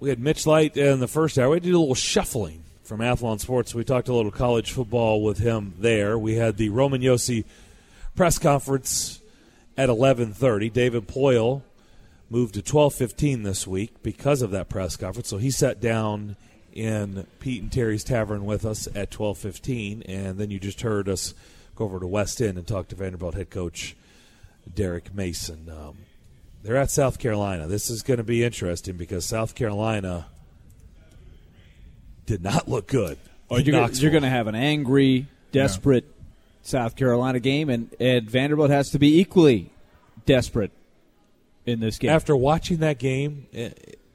We 0.00 0.08
had 0.08 0.18
Mitch 0.18 0.48
Light 0.48 0.76
in 0.76 0.98
the 0.98 1.06
first 1.06 1.38
hour. 1.38 1.50
We 1.50 1.60
did 1.60 1.74
a 1.74 1.78
little 1.78 1.94
shuffling 1.94 2.64
from 2.82 2.98
Athlon 2.98 3.38
Sports. 3.38 3.72
We 3.72 3.84
talked 3.84 4.08
a 4.08 4.12
little 4.12 4.32
college 4.32 4.72
football 4.72 5.22
with 5.22 5.38
him 5.38 5.74
there. 5.78 6.18
We 6.18 6.34
had 6.34 6.56
the 6.56 6.70
Roman 6.70 7.02
Josi 7.02 7.44
press 8.16 8.40
conference 8.40 9.20
at 9.78 9.88
11:30. 9.88 10.72
David 10.72 11.06
Poile 11.06 11.62
moved 12.28 12.54
to 12.54 12.62
12:15 12.62 13.42
this 13.42 13.66
week 13.66 14.02
because 14.02 14.42
of 14.42 14.50
that 14.50 14.68
press 14.68 14.96
conference. 14.96 15.28
So 15.28 15.38
he 15.38 15.50
sat 15.50 15.80
down 15.80 16.36
in 16.72 17.26
Pete 17.40 17.62
and 17.62 17.72
Terry's 17.72 18.04
Tavern 18.04 18.44
with 18.44 18.64
us 18.64 18.88
at 18.94 19.10
12:15, 19.10 20.02
and 20.02 20.38
then 20.38 20.50
you 20.50 20.58
just 20.58 20.82
heard 20.82 21.08
us 21.08 21.34
go 21.74 21.84
over 21.84 22.00
to 22.00 22.06
West 22.06 22.40
End 22.40 22.58
and 22.58 22.66
talk 22.66 22.88
to 22.88 22.96
Vanderbilt 22.96 23.34
head 23.34 23.50
coach 23.50 23.96
Derek 24.72 25.14
Mason. 25.14 25.70
Um, 25.70 25.96
they're 26.62 26.76
at 26.76 26.90
South 26.90 27.18
Carolina. 27.18 27.66
This 27.66 27.90
is 27.90 28.02
going 28.02 28.18
to 28.18 28.24
be 28.24 28.42
interesting 28.42 28.96
because 28.96 29.24
South 29.24 29.54
Carolina 29.54 30.26
did 32.26 32.42
not 32.42 32.68
look 32.68 32.88
good. 32.88 33.18
Oh, 33.48 33.58
you're, 33.58 33.88
you're 33.92 34.10
going 34.10 34.24
to 34.24 34.28
have 34.28 34.48
an 34.48 34.56
angry, 34.56 35.26
desperate 35.52 36.04
South 36.62 36.96
Carolina 36.96 37.38
game, 37.38 37.70
and, 37.70 37.94
and 38.00 38.28
Vanderbilt 38.28 38.70
has 38.70 38.90
to 38.90 38.98
be 38.98 39.20
equally 39.20 39.70
desperate 40.24 40.72
in 41.66 41.80
this 41.80 41.98
game. 41.98 42.10
After 42.10 42.34
watching 42.36 42.78
that 42.78 42.98
game 42.98 43.46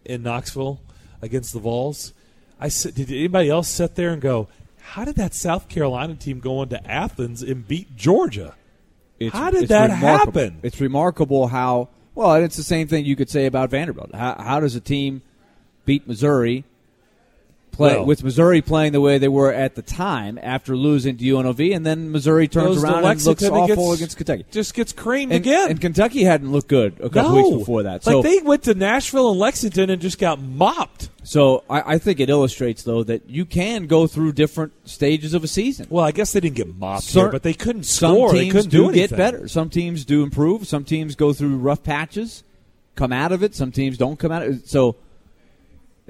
in 0.06 0.24
Knoxville 0.24 0.82
against 1.22 1.54
the 1.54 1.60
Vols, 1.60 2.14
I 2.60 2.70
said, 2.70 2.96
did 2.96 3.10
anybody 3.12 3.50
else 3.50 3.68
sit 3.68 3.96
there 3.96 4.12
and 4.12 4.22
go, 4.22 4.48
"How 4.80 5.06
did 5.06 5.16
that 5.18 5.34
South 5.34 5.68
Carolina 5.70 6.16
team 6.16 6.40
go 6.40 6.62
into 6.64 6.84
Athens 6.90 7.42
and 7.44 7.68
beat 7.68 7.96
Georgia?" 7.96 8.56
It's, 9.20 9.36
How 9.36 9.52
did 9.52 9.70
that 9.70 9.92
remarkable. 9.92 10.42
happen? 10.42 10.60
It's 10.64 10.82
remarkable 10.82 11.48
how 11.48 11.90
well. 12.16 12.34
and 12.34 12.44
It's 12.44 12.58
the 12.58 12.64
same 12.64 12.88
thing 12.88 13.06
you 13.06 13.16
could 13.16 13.30
say 13.30 13.46
about 13.46 13.70
Vanderbilt. 13.70 14.16
How, 14.16 14.36
how 14.42 14.60
does 14.60 14.76
a 14.76 14.80
team 14.82 15.22
beat 15.86 16.08
Missouri? 16.08 16.64
Play 17.82 17.96
Well- 17.98 18.06
with 18.06 18.24
Missouri 18.24 18.62
playing 18.62 18.92
the 18.94 19.02
way 19.02 19.18
they 19.18 19.28
were 19.28 19.52
at 19.52 19.76
the 19.76 19.82
time 19.82 20.40
after 20.42 20.76
losing 20.78 21.18
to 21.18 21.24
UNLV, 21.26 21.76
and 21.76 21.86
then 21.86 22.12
Missouri 22.12 22.48
turns 22.48 22.76
Goes 22.76 22.84
around 22.84 23.04
and 23.06 23.26
looks 23.26 23.44
awful 23.44 23.68
gets- 23.68 23.96
against 23.96 24.18
Kentucky. 24.18 24.46
Just 24.52 24.74
gets 24.74 24.94
creamed 24.94 25.32
And, 25.32 25.42
again. 25.46 25.70
and 25.72 25.82
Kentucky 25.82 26.24
hadn't 26.24 26.52
looked 26.52 26.68
good 26.68 26.94
a 27.02 27.10
couple 27.10 27.32
no. 27.32 27.36
weeks 27.50 27.58
before 27.60 27.84
that. 27.84 28.04
So 28.04 28.20
like 28.20 28.30
they 28.30 28.40
went 28.46 28.64
to 28.64 28.74
Nashville 28.74 29.32
and 29.32 29.40
Lexington 29.40 29.90
and 29.90 30.02
just 30.02 30.20
got 30.20 30.40
mopped. 30.42 31.10
so 31.24 31.64
I, 31.70 31.94
I 31.94 31.98
think 31.98 32.20
it 32.20 32.30
illustrates 32.30 32.84
though 32.84 33.04
that 33.04 33.30
you 33.30 33.46
can 33.46 33.88
go 33.88 34.08
through 34.08 34.34
different 34.34 34.74
stages 34.88 35.34
of 35.34 35.44
a 35.44 35.48
season. 35.48 35.88
Well, 35.90 36.06
I 36.06 36.12
guess 36.12 36.32
they 36.34 36.40
didn't 36.40 36.56
get 36.58 36.76
mopped 36.78 37.10
here, 37.12 37.30
but 37.30 37.44
they 37.44 37.54
couldn't 37.54 37.84
Some 37.84 38.14
score. 38.16 38.32
they 38.32 38.42
teams 38.42 38.54
couldn't 38.54 38.70
do, 38.72 38.88
do 38.88 38.94
get 38.94 39.10
better. 39.16 39.48
Some 39.48 39.70
teams 39.70 40.06
do 40.06 40.24
improve. 40.24 40.68
Some 40.68 40.84
teams 40.84 41.16
go 41.16 41.34
through 41.34 41.58
rough 41.58 41.84
patches, 41.84 42.44
come 42.96 43.12
out 43.12 43.32
of 43.32 43.42
it. 43.44 43.56
Some 43.56 43.72
teams 43.72 43.98
don't 43.98 44.20
come 44.20 44.32
out 44.32 44.44
of 44.44 44.50
it. 44.56 44.68
So, 44.70 44.96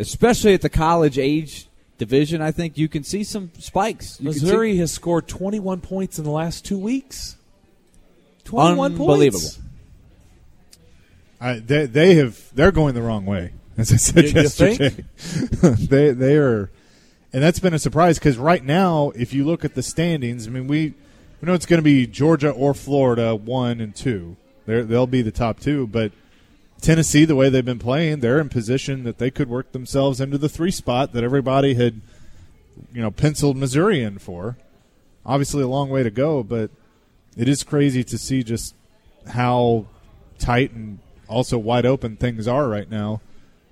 especially 0.02 0.54
at 0.54 0.62
the 0.62 0.70
college 0.70 1.18
age 1.18 1.68
division, 1.98 2.42
I 2.42 2.52
think 2.52 2.78
you 2.78 2.88
can 2.88 3.04
see 3.04 3.24
some 3.24 3.52
spikes. 3.60 4.20
You 4.20 4.26
can 4.30 4.34
see- 4.40 4.46
Missouri 4.46 4.78
has 4.78 4.92
scored 4.92 5.28
21 5.28 5.82
points 5.82 6.18
in 6.18 6.26
the 6.26 6.32
last 6.32 6.66
two 6.66 6.78
weeks. 6.78 7.38
21 8.44 8.92
Unbelievable. 8.94 9.40
points. 9.40 9.60
Unbelievable. 11.40 11.68
they 11.68 11.86
they 11.86 12.16
have 12.16 12.40
they're 12.54 12.72
going 12.72 12.94
the 12.96 13.02
wrong 13.02 13.26
way. 13.26 13.54
As 13.78 13.92
I 13.92 13.96
said 13.96 14.26
You- 14.26 14.30
you 14.32 14.42
yesterday, 14.42 14.90
they 15.88 16.12
they 16.12 16.36
are, 16.38 16.70
and 17.34 17.42
that's 17.42 17.60
been 17.60 17.74
a 17.74 17.80
surprise 17.80 18.20
because 18.20 18.38
right 18.38 18.64
now, 18.64 19.12
if 19.16 19.34
you 19.34 19.46
look 19.46 19.64
at 19.64 19.76
the 19.76 19.82
standings, 19.84 20.48
I 20.48 20.50
mean 20.52 20.68
we 20.68 20.94
we 21.42 21.46
know 21.48 21.54
it's 21.54 21.66
going 21.66 21.80
to 21.80 21.84
be 21.84 22.06
Georgia 22.06 22.50
or 22.52 22.74
Florida 22.74 23.36
one 23.36 23.80
and 23.80 23.96
two. 23.96 24.36
They're, 24.68 24.84
they'll 24.84 25.08
be 25.08 25.22
the 25.24 25.32
top 25.32 25.60
two, 25.60 25.88
but 25.88 26.12
Tennessee, 26.82 27.26
the 27.26 27.36
way 27.36 27.50
they've 27.50 27.64
been 27.64 27.80
playing, 27.80 28.20
they're 28.20 28.40
in 28.40 28.50
position 28.50 29.04
that 29.04 29.20
they 29.20 29.30
could 29.32 29.48
work 29.50 29.72
themselves 29.72 30.20
into 30.20 30.38
the 30.38 30.50
three 30.50 30.72
spot 30.72 31.14
that 31.14 31.24
everybody 31.24 31.76
had, 31.76 32.02
you 32.92 33.02
know, 33.02 33.12
penciled 33.12 33.56
Missouri 33.56 34.02
in 34.02 34.18
for. 34.18 34.58
Obviously, 35.26 35.62
a 35.62 35.68
long 35.68 35.90
way 35.90 36.02
to 36.02 36.10
go, 36.10 36.42
but 36.42 36.72
it 37.38 37.48
is 37.48 37.64
crazy 37.64 38.04
to 38.04 38.18
see 38.18 38.44
just 38.44 38.74
how 39.28 39.86
tight 40.40 40.72
and 40.72 40.98
also 41.28 41.58
wide 41.58 41.86
open 41.86 42.18
things 42.18 42.48
are 42.48 42.68
right 42.68 42.90
now 42.90 43.22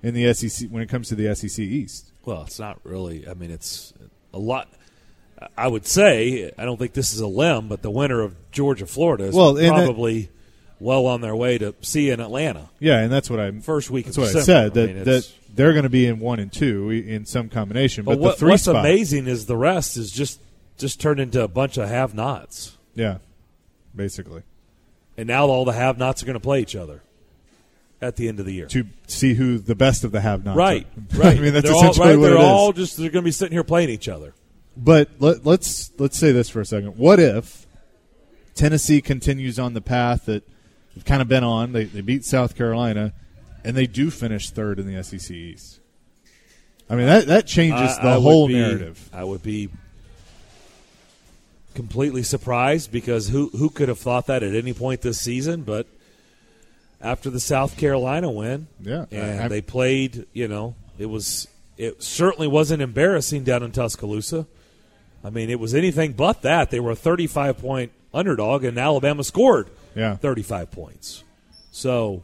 in 0.02 0.14
the 0.14 0.32
SEC 0.32 0.70
when 0.70 0.82
it 0.82 0.88
comes 0.88 1.08
to 1.08 1.16
the 1.16 1.34
SEC 1.34 1.58
East. 1.58 2.12
Well, 2.24 2.42
it's 2.42 2.60
not 2.60 2.78
really. 2.84 3.26
I 3.28 3.34
mean, 3.34 3.50
it's 3.50 3.92
a 4.32 4.38
lot. 4.38 4.68
I 5.56 5.66
would 5.66 5.86
say 5.86 6.52
I 6.56 6.64
don't 6.64 6.76
think 6.78 6.92
this 6.92 7.12
is 7.12 7.20
a 7.20 7.26
limb, 7.26 7.66
but 7.68 7.82
the 7.82 7.90
winner 7.90 8.20
of 8.20 8.36
Georgia 8.52 8.86
Florida 8.86 9.24
is 9.24 9.34
Well, 9.34 9.56
and 9.56 9.76
that- 9.76 9.84
probably 9.84 10.30
well 10.80 11.06
on 11.06 11.20
their 11.20 11.36
way 11.36 11.58
to 11.58 11.74
see 11.82 12.10
in 12.10 12.20
Atlanta 12.20 12.70
Yeah, 12.78 12.98
and 12.98 13.12
that's 13.12 13.30
what 13.30 13.38
I 13.38 13.50
first 13.60 13.90
week. 13.90 14.06
that's 14.06 14.16
of 14.16 14.24
what 14.24 14.36
I 14.36 14.40
said 14.40 14.74
that 14.74 14.94
mean, 14.94 15.04
that 15.04 15.30
they're 15.54 15.72
going 15.72 15.84
to 15.84 15.90
be 15.90 16.06
in 16.06 16.18
one 16.18 16.40
and 16.40 16.52
two 16.52 16.90
in 16.90 17.26
some 17.26 17.48
combination, 17.48 18.04
But 18.04 18.12
but, 18.12 18.18
what, 18.20 18.30
the 18.32 18.36
three 18.38 18.50
what's 18.50 18.64
spot, 18.64 18.76
amazing 18.76 19.26
is 19.26 19.46
the 19.46 19.56
rest 19.56 19.96
is 19.96 20.10
just 20.10 20.40
just 20.78 21.00
turned 21.00 21.20
into 21.20 21.42
a 21.42 21.48
bunch 21.48 21.76
of 21.76 21.88
have-nots, 21.88 22.76
yeah, 22.94 23.18
basically 23.94 24.42
and 25.16 25.26
now 25.26 25.46
all 25.46 25.66
the 25.66 25.72
have-nots 25.72 26.22
are 26.22 26.26
going 26.26 26.34
to 26.34 26.40
play 26.40 26.60
each 26.60 26.74
other 26.74 27.02
at 28.00 28.16
the 28.16 28.26
end 28.26 28.40
of 28.40 28.46
the 28.46 28.54
year. 28.54 28.66
to 28.66 28.86
see 29.06 29.34
who 29.34 29.58
the 29.58 29.74
best 29.74 30.02
of 30.04 30.12
the 30.12 30.20
have-nots. 30.22 30.56
Right, 30.56 30.86
right. 31.14 31.36
I 31.36 31.40
mean 31.40 31.52
that's 31.52 31.66
they're 31.66 31.76
essentially 31.76 32.08
all, 32.08 32.14
right, 32.14 32.18
what 32.18 32.26
they're 32.28 32.36
it 32.36 32.40
is. 32.40 32.46
all 32.46 32.72
just 32.72 32.96
they're 32.96 33.10
going 33.10 33.22
to 33.22 33.28
be 33.28 33.32
sitting 33.32 33.52
here 33.52 33.64
playing 33.64 33.90
each 33.90 34.08
other. 34.08 34.32
But 34.76 35.10
let, 35.18 35.44
let's 35.44 35.92
let's 35.98 36.18
say 36.18 36.32
this 36.32 36.48
for 36.48 36.60
a 36.60 36.64
second. 36.64 36.96
What 36.96 37.20
if 37.20 37.66
Tennessee 38.54 39.02
continues 39.02 39.58
on 39.58 39.74
the 39.74 39.82
path 39.82 40.24
that 40.26 40.48
they've 40.94 41.04
kind 41.04 41.22
of 41.22 41.28
been 41.28 41.44
on? 41.44 41.72
They, 41.72 41.84
they 41.84 42.00
beat 42.00 42.24
South 42.24 42.56
Carolina, 42.56 43.12
and 43.64 43.76
they 43.76 43.86
do 43.86 44.10
finish 44.10 44.50
third 44.50 44.78
in 44.78 44.86
the 44.92 45.02
SEC 45.02 45.30
East. 45.30 45.80
I 46.88 46.96
mean 46.96 47.06
that 47.06 47.26
that 47.28 47.46
changes 47.46 47.96
I- 47.98 48.02
the 48.02 48.08
I 48.08 48.20
whole 48.20 48.48
be- 48.48 48.54
narrative. 48.54 49.08
I 49.12 49.22
would 49.24 49.42
be 49.42 49.68
completely 51.74 52.22
surprised 52.22 52.90
because 52.90 53.28
who 53.28 53.48
who 53.50 53.70
could 53.70 53.88
have 53.88 53.98
thought 53.98 54.26
that 54.26 54.42
at 54.42 54.54
any 54.54 54.72
point 54.72 55.02
this 55.02 55.20
season? 55.20 55.62
But 55.62 55.86
after 57.00 57.30
the 57.30 57.40
South 57.40 57.76
Carolina 57.76 58.30
win, 58.30 58.66
Yeah, 58.80 59.06
and 59.10 59.42
I- 59.42 59.48
they 59.48 59.60
played, 59.60 60.26
you 60.32 60.48
know, 60.48 60.74
it 60.98 61.06
was 61.06 61.46
it 61.78 62.02
certainly 62.02 62.48
wasn't 62.48 62.82
embarrassing 62.82 63.44
down 63.44 63.62
in 63.62 63.70
Tuscaloosa. 63.72 64.46
I 65.24 65.30
mean, 65.30 65.48
it 65.48 65.60
was 65.60 65.74
anything 65.74 66.12
but 66.12 66.42
that. 66.42 66.70
They 66.70 66.80
were 66.80 66.90
a 66.90 66.96
35 66.96 67.58
point 67.58 67.92
underdog, 68.12 68.64
and 68.64 68.76
Alabama 68.78 69.22
scored 69.24 69.68
Yeah, 69.94 70.16
35 70.16 70.70
points. 70.70 71.24
So 71.70 72.22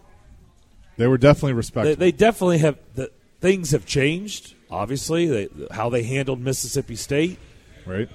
they 0.96 1.06
were 1.06 1.18
definitely 1.18 1.62
they, 1.82 1.94
they 1.94 2.12
definitely 2.12 2.58
have 2.58 2.78
the 2.94 3.10
things 3.40 3.72
have 3.72 3.86
changed. 3.86 4.54
Obviously, 4.70 5.26
they, 5.26 5.48
how 5.70 5.88
they 5.88 6.02
handled 6.02 6.40
Mississippi 6.40 6.96
State. 6.96 7.38
right? 7.84 8.08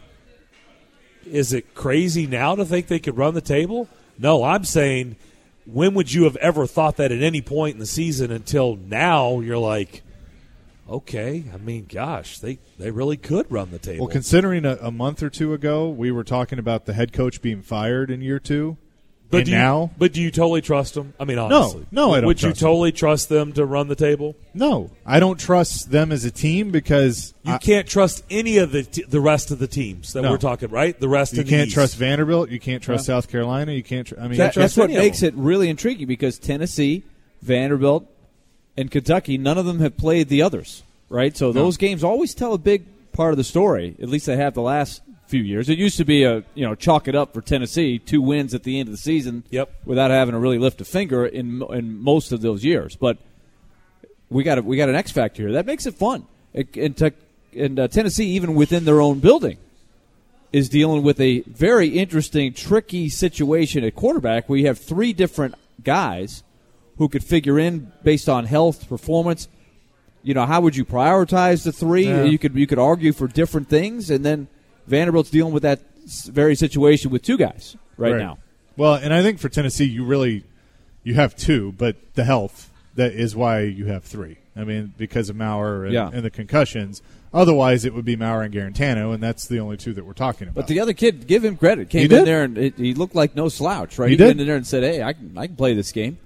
Is 1.25 1.53
it 1.53 1.75
crazy 1.75 2.27
now 2.27 2.55
to 2.55 2.65
think 2.65 2.87
they 2.87 2.99
could 2.99 3.17
run 3.17 3.33
the 3.35 3.41
table? 3.41 3.87
No, 4.17 4.43
I'm 4.43 4.65
saying 4.65 5.15
when 5.65 5.93
would 5.93 6.11
you 6.11 6.23
have 6.23 6.35
ever 6.37 6.65
thought 6.65 6.97
that 6.97 7.11
at 7.11 7.21
any 7.21 7.41
point 7.41 7.75
in 7.75 7.79
the 7.79 7.85
season 7.85 8.31
until 8.31 8.75
now 8.75 9.39
you're 9.39 9.57
like 9.57 10.03
okay, 10.89 11.45
I 11.53 11.57
mean 11.57 11.85
gosh, 11.87 12.39
they 12.39 12.59
they 12.77 12.91
really 12.91 13.17
could 13.17 13.49
run 13.51 13.71
the 13.71 13.79
table. 13.79 14.05
Well, 14.05 14.11
considering 14.11 14.65
a, 14.65 14.77
a 14.81 14.91
month 14.91 15.23
or 15.23 15.29
two 15.29 15.53
ago 15.53 15.89
we 15.89 16.11
were 16.11 16.23
talking 16.23 16.59
about 16.59 16.85
the 16.85 16.93
head 16.93 17.13
coach 17.13 17.41
being 17.41 17.61
fired 17.61 18.11
in 18.11 18.21
year 18.21 18.39
two, 18.39 18.77
but 19.31 19.37
and 19.37 19.45
do 19.45 19.51
you, 19.51 19.57
now 19.57 19.91
but 19.97 20.13
do 20.13 20.21
you 20.21 20.29
totally 20.29 20.61
trust 20.61 20.93
them? 20.93 21.13
I 21.19 21.25
mean 21.25 21.39
honestly. 21.39 21.85
no, 21.91 22.07
no, 22.07 22.13
I 22.13 22.17
don't 22.19 22.27
Would 22.27 22.41
you 22.41 22.49
trust 22.49 22.59
them. 22.59 22.67
totally 22.67 22.91
trust 22.91 23.29
them 23.29 23.53
to 23.53 23.65
run 23.65 23.87
the 23.87 23.95
table? 23.95 24.35
no, 24.53 24.91
I 25.05 25.19
don't 25.19 25.39
trust 25.39 25.89
them 25.91 26.11
as 26.11 26.25
a 26.25 26.31
team 26.31 26.69
because 26.71 27.33
You 27.43 27.53
I- 27.53 27.57
can't 27.57 27.87
trust 27.87 28.23
any 28.29 28.57
of 28.57 28.71
the 28.71 28.83
t- 28.83 29.03
the 29.07 29.19
rest 29.21 29.49
of 29.51 29.59
the 29.59 29.67
teams 29.67 30.13
that 30.13 30.21
No. 30.21 30.31
we're 30.31 30.37
talking, 30.37 30.69
right? 30.69 30.99
The 30.99 31.09
rest 31.09 31.33
you 31.33 31.41
of 31.41 31.47
can't 31.47 31.67
East. 31.67 31.73
trust 31.73 31.95
Vanderbilt, 31.97 32.49
you 32.51 32.59
can't 32.59 32.83
trust 32.83 33.05
South 33.05 33.27
Carolina, 33.29 33.71
you 33.73 33.81
can't. 33.83 34.05
Tr- 34.05 34.15
I 34.19 34.27
mean, 34.27 34.37
That- 34.37 34.53
trust 34.53 34.75
that's 34.75 34.77
what 34.77 34.89
makes 34.89 35.23
it 35.23 35.33
really 35.35 35.69
intriguing 35.69 36.07
because 36.07 36.37
Tennessee, 36.37 37.03
Vanderbilt, 37.41 38.05
and 38.77 38.89
Kentucky, 38.91 39.37
none 39.37 39.57
of 39.57 39.65
them 39.65 39.79
have 39.79 39.97
played 39.97 40.29
the 40.29 40.41
others, 40.41 40.83
right? 41.09 41.35
So 41.35 41.51
those 41.51 41.77
games 41.77 42.03
always 42.03 42.33
tell 42.33 42.53
a 42.53 42.57
big 42.57 42.83
part 43.13 43.31
of 43.33 43.37
the 43.37 43.43
story. 43.43 43.95
At 44.01 44.07
least 44.09 44.25
they 44.25 44.37
have 44.37 44.53
the 44.53 44.61
last 44.61 45.01
few 45.31 45.41
years. 45.41 45.69
It 45.69 45.77
used 45.79 45.97
to 45.97 46.05
be 46.05 46.23
a 46.23 46.43
you 46.53 46.65
know 46.67 46.75
chalk 46.75 47.07
it 47.07 47.15
up 47.15 47.33
for 47.33 47.41
Tennessee, 47.41 47.97
two 47.97 48.21
wins 48.21 48.53
at 48.53 48.63
the 48.63 48.79
end 48.79 48.89
of 48.89 48.93
the 48.93 48.97
season, 49.01 49.43
Yep. 49.49 49.73
without 49.85 50.11
having 50.11 50.33
to 50.33 50.39
really 50.39 50.59
lift 50.59 50.81
a 50.81 50.85
finger 50.85 51.25
in 51.25 51.63
in 51.71 51.97
most 52.03 52.31
of 52.31 52.41
those 52.41 52.63
years. 52.63 52.95
But 52.95 53.17
we 54.29 54.43
got 54.43 54.57
a, 54.59 54.61
we 54.61 54.77
got 54.77 54.89
an 54.89 54.95
X 54.95 55.11
factor 55.11 55.43
here 55.43 55.53
that 55.53 55.65
makes 55.65 55.85
it 55.85 55.95
fun. 55.95 56.27
It, 56.53 56.75
and 56.77 57.13
and 57.55 57.79
uh, 57.79 57.87
Tennessee, 57.87 58.27
even 58.27 58.55
within 58.55 58.85
their 58.85 59.01
own 59.01 59.19
building, 59.19 59.57
is 60.53 60.69
dealing 60.69 61.03
with 61.03 61.19
a 61.19 61.41
very 61.41 61.87
interesting, 61.89 62.53
tricky 62.53 63.09
situation 63.09 63.83
at 63.83 63.95
quarterback 63.95 64.49
We 64.49 64.63
have 64.63 64.77
three 64.77 65.13
different 65.13 65.55
guys 65.83 66.43
who 66.97 67.07
could 67.09 67.23
figure 67.23 67.57
in 67.57 67.91
based 68.03 68.29
on 68.29 68.45
health, 68.45 68.87
performance. 68.87 69.47
You 70.23 70.33
know, 70.33 70.45
how 70.45 70.61
would 70.61 70.75
you 70.75 70.85
prioritize 70.85 71.63
the 71.63 71.71
three? 71.71 72.05
Yeah. 72.07 72.23
You 72.23 72.37
could 72.37 72.53
you 72.55 72.67
could 72.67 72.79
argue 72.79 73.11
for 73.13 73.27
different 73.27 73.69
things, 73.69 74.09
and 74.11 74.23
then 74.23 74.47
Vanderbilt's 74.87 75.29
dealing 75.29 75.53
with 75.53 75.63
that 75.63 75.79
very 76.25 76.55
situation 76.55 77.11
with 77.11 77.21
two 77.21 77.37
guys 77.37 77.75
right, 77.97 78.15
now. 78.17 78.37
Well, 78.77 78.95
and 78.95 79.13
I 79.13 79.21
think 79.21 79.39
for 79.39 79.49
Tennessee, 79.49 79.85
you 79.85 80.03
really 80.03 80.43
you 81.03 81.15
have 81.15 81.35
two, 81.35 81.71
but 81.73 81.95
the 82.15 82.23
health 82.23 82.69
that 82.95 83.13
is 83.13 83.35
why 83.35 83.61
you 83.61 83.85
have 83.85 84.03
three. 84.03 84.37
I 84.55 84.63
mean, 84.65 84.93
because 84.97 85.29
of 85.29 85.35
Maurer 85.37 85.85
and, 85.85 85.93
Yeah. 85.93 86.09
and 86.11 86.23
the 86.25 86.29
concussions. 86.29 87.01
Otherwise, 87.33 87.85
it 87.85 87.93
would 87.93 88.03
be 88.03 88.17
Maurer 88.17 88.41
and 88.43 88.53
Guarantano, 88.53 89.13
and 89.13 89.23
that's 89.23 89.47
the 89.47 89.59
only 89.59 89.77
two 89.77 89.93
that 89.93 90.05
we're 90.05 90.11
talking 90.11 90.49
about. 90.49 90.55
But 90.55 90.67
the 90.67 90.81
other 90.81 90.91
kid, 90.91 91.25
give 91.25 91.45
him 91.45 91.55
credit. 91.55 91.89
Came 91.89 91.99
He 91.99 92.03
in 92.05 92.09
did. 92.09 92.25
there 92.27 92.43
and 92.43 92.57
it, 92.57 92.75
he 92.77 92.93
looked 92.93 93.15
like 93.15 93.33
no 93.35 93.47
slouch, 93.47 93.97
right? 93.97 94.09
He 94.09 94.17
went 94.17 94.37
did. 94.37 94.41
in 94.41 94.47
there 94.47 94.57
and 94.57 94.67
said, 94.67 94.83
"Hey, 94.83 95.01
I 95.01 95.13
can 95.13 95.37
I 95.37 95.47
can 95.47 95.55
play 95.55 95.73
this 95.73 95.91
game." 95.93 96.17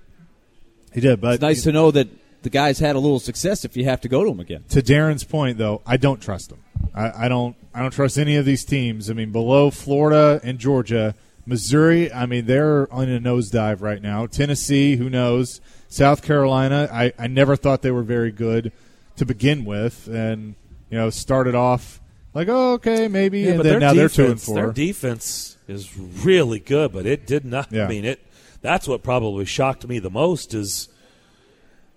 he 0.93 1.01
did, 1.01 1.21
but 1.21 1.35
It's 1.35 1.41
nice 1.41 1.63
to 1.63 1.71
know 1.71 1.91
that 1.91 2.07
the 2.41 2.49
guys 2.49 2.79
had 2.79 2.95
a 2.95 2.99
little 2.99 3.19
success 3.19 3.65
if 3.65 3.75
you 3.77 3.83
have 3.85 4.01
to 4.01 4.07
go 4.07 4.23
to 4.23 4.31
him 4.31 4.39
again. 4.39 4.63
to 4.69 4.81
Darren's 4.81 5.23
point, 5.23 5.57
though, 5.57 5.81
I 5.85 5.97
don't 5.97 6.21
trust 6.21 6.49
them. 6.49 6.59
I, 6.95 7.25
I 7.25 7.27
don't. 7.27 7.55
I 7.73 7.81
don't 7.81 7.91
trust 7.91 8.17
any 8.17 8.37
of 8.37 8.45
these 8.45 8.63
teams. 8.63 9.09
I 9.09 9.13
mean, 9.13 9.31
below 9.31 9.69
Florida 9.69 10.39
and 10.43 10.57
Georgia, 10.57 11.13
Missouri. 11.45 12.11
I 12.11 12.25
mean, 12.25 12.45
they're 12.45 12.91
on 12.91 13.09
a 13.09 13.19
nosedive 13.19 13.81
right 13.81 14.01
now. 14.01 14.25
Tennessee, 14.27 14.95
who 14.95 15.09
knows? 15.09 15.59
South 15.89 16.21
Carolina. 16.21 16.89
I, 16.91 17.13
I 17.19 17.27
never 17.27 17.55
thought 17.55 17.81
they 17.81 17.91
were 17.91 18.03
very 18.03 18.31
good 18.31 18.71
to 19.17 19.25
begin 19.25 19.65
with, 19.65 20.07
and 20.07 20.55
you 20.89 20.97
know, 20.97 21.09
started 21.09 21.53
off 21.53 21.99
like, 22.33 22.47
oh, 22.49 22.73
okay, 22.73 23.07
maybe, 23.07 23.41
Yeah, 23.41 23.49
and 23.49 23.57
but 23.57 23.63
then 23.63 23.79
now 23.79 23.93
they're 23.93 24.07
defense, 24.07 24.15
two 24.15 24.31
and 24.31 24.41
four. 24.41 24.55
Their 24.55 24.71
defense 24.71 25.57
is 25.67 25.97
really 25.97 26.59
good, 26.59 26.91
but 26.91 27.05
it 27.05 27.25
did 27.25 27.45
not. 27.45 27.71
Yeah. 27.71 27.85
I 27.85 27.87
mean, 27.87 28.05
it. 28.05 28.19
That's 28.61 28.87
what 28.87 29.03
probably 29.03 29.45
shocked 29.45 29.87
me 29.87 29.99
the 29.99 30.09
most 30.09 30.53
is 30.53 30.89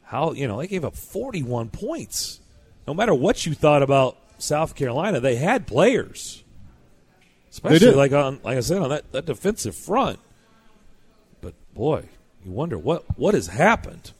how 0.04 0.32
you 0.32 0.46
know 0.46 0.58
they 0.58 0.66
gave 0.66 0.84
up 0.84 0.96
41 0.96 1.70
points. 1.70 2.40
No 2.86 2.94
matter 2.94 3.14
what 3.14 3.46
you 3.46 3.54
thought 3.54 3.82
about 3.82 4.16
South 4.38 4.74
Carolina, 4.74 5.20
they 5.20 5.36
had 5.36 5.66
players, 5.66 6.42
especially 7.50 7.92
like 7.92 8.12
on 8.12 8.40
like 8.42 8.56
I 8.56 8.60
said 8.60 8.80
on 8.82 8.90
that, 8.90 9.10
that 9.12 9.26
defensive 9.26 9.74
front. 9.74 10.18
But 11.40 11.54
boy, 11.74 12.04
you 12.44 12.52
wonder 12.52 12.78
what 12.78 13.04
what 13.18 13.34
has 13.34 13.48
happened. 13.48 14.12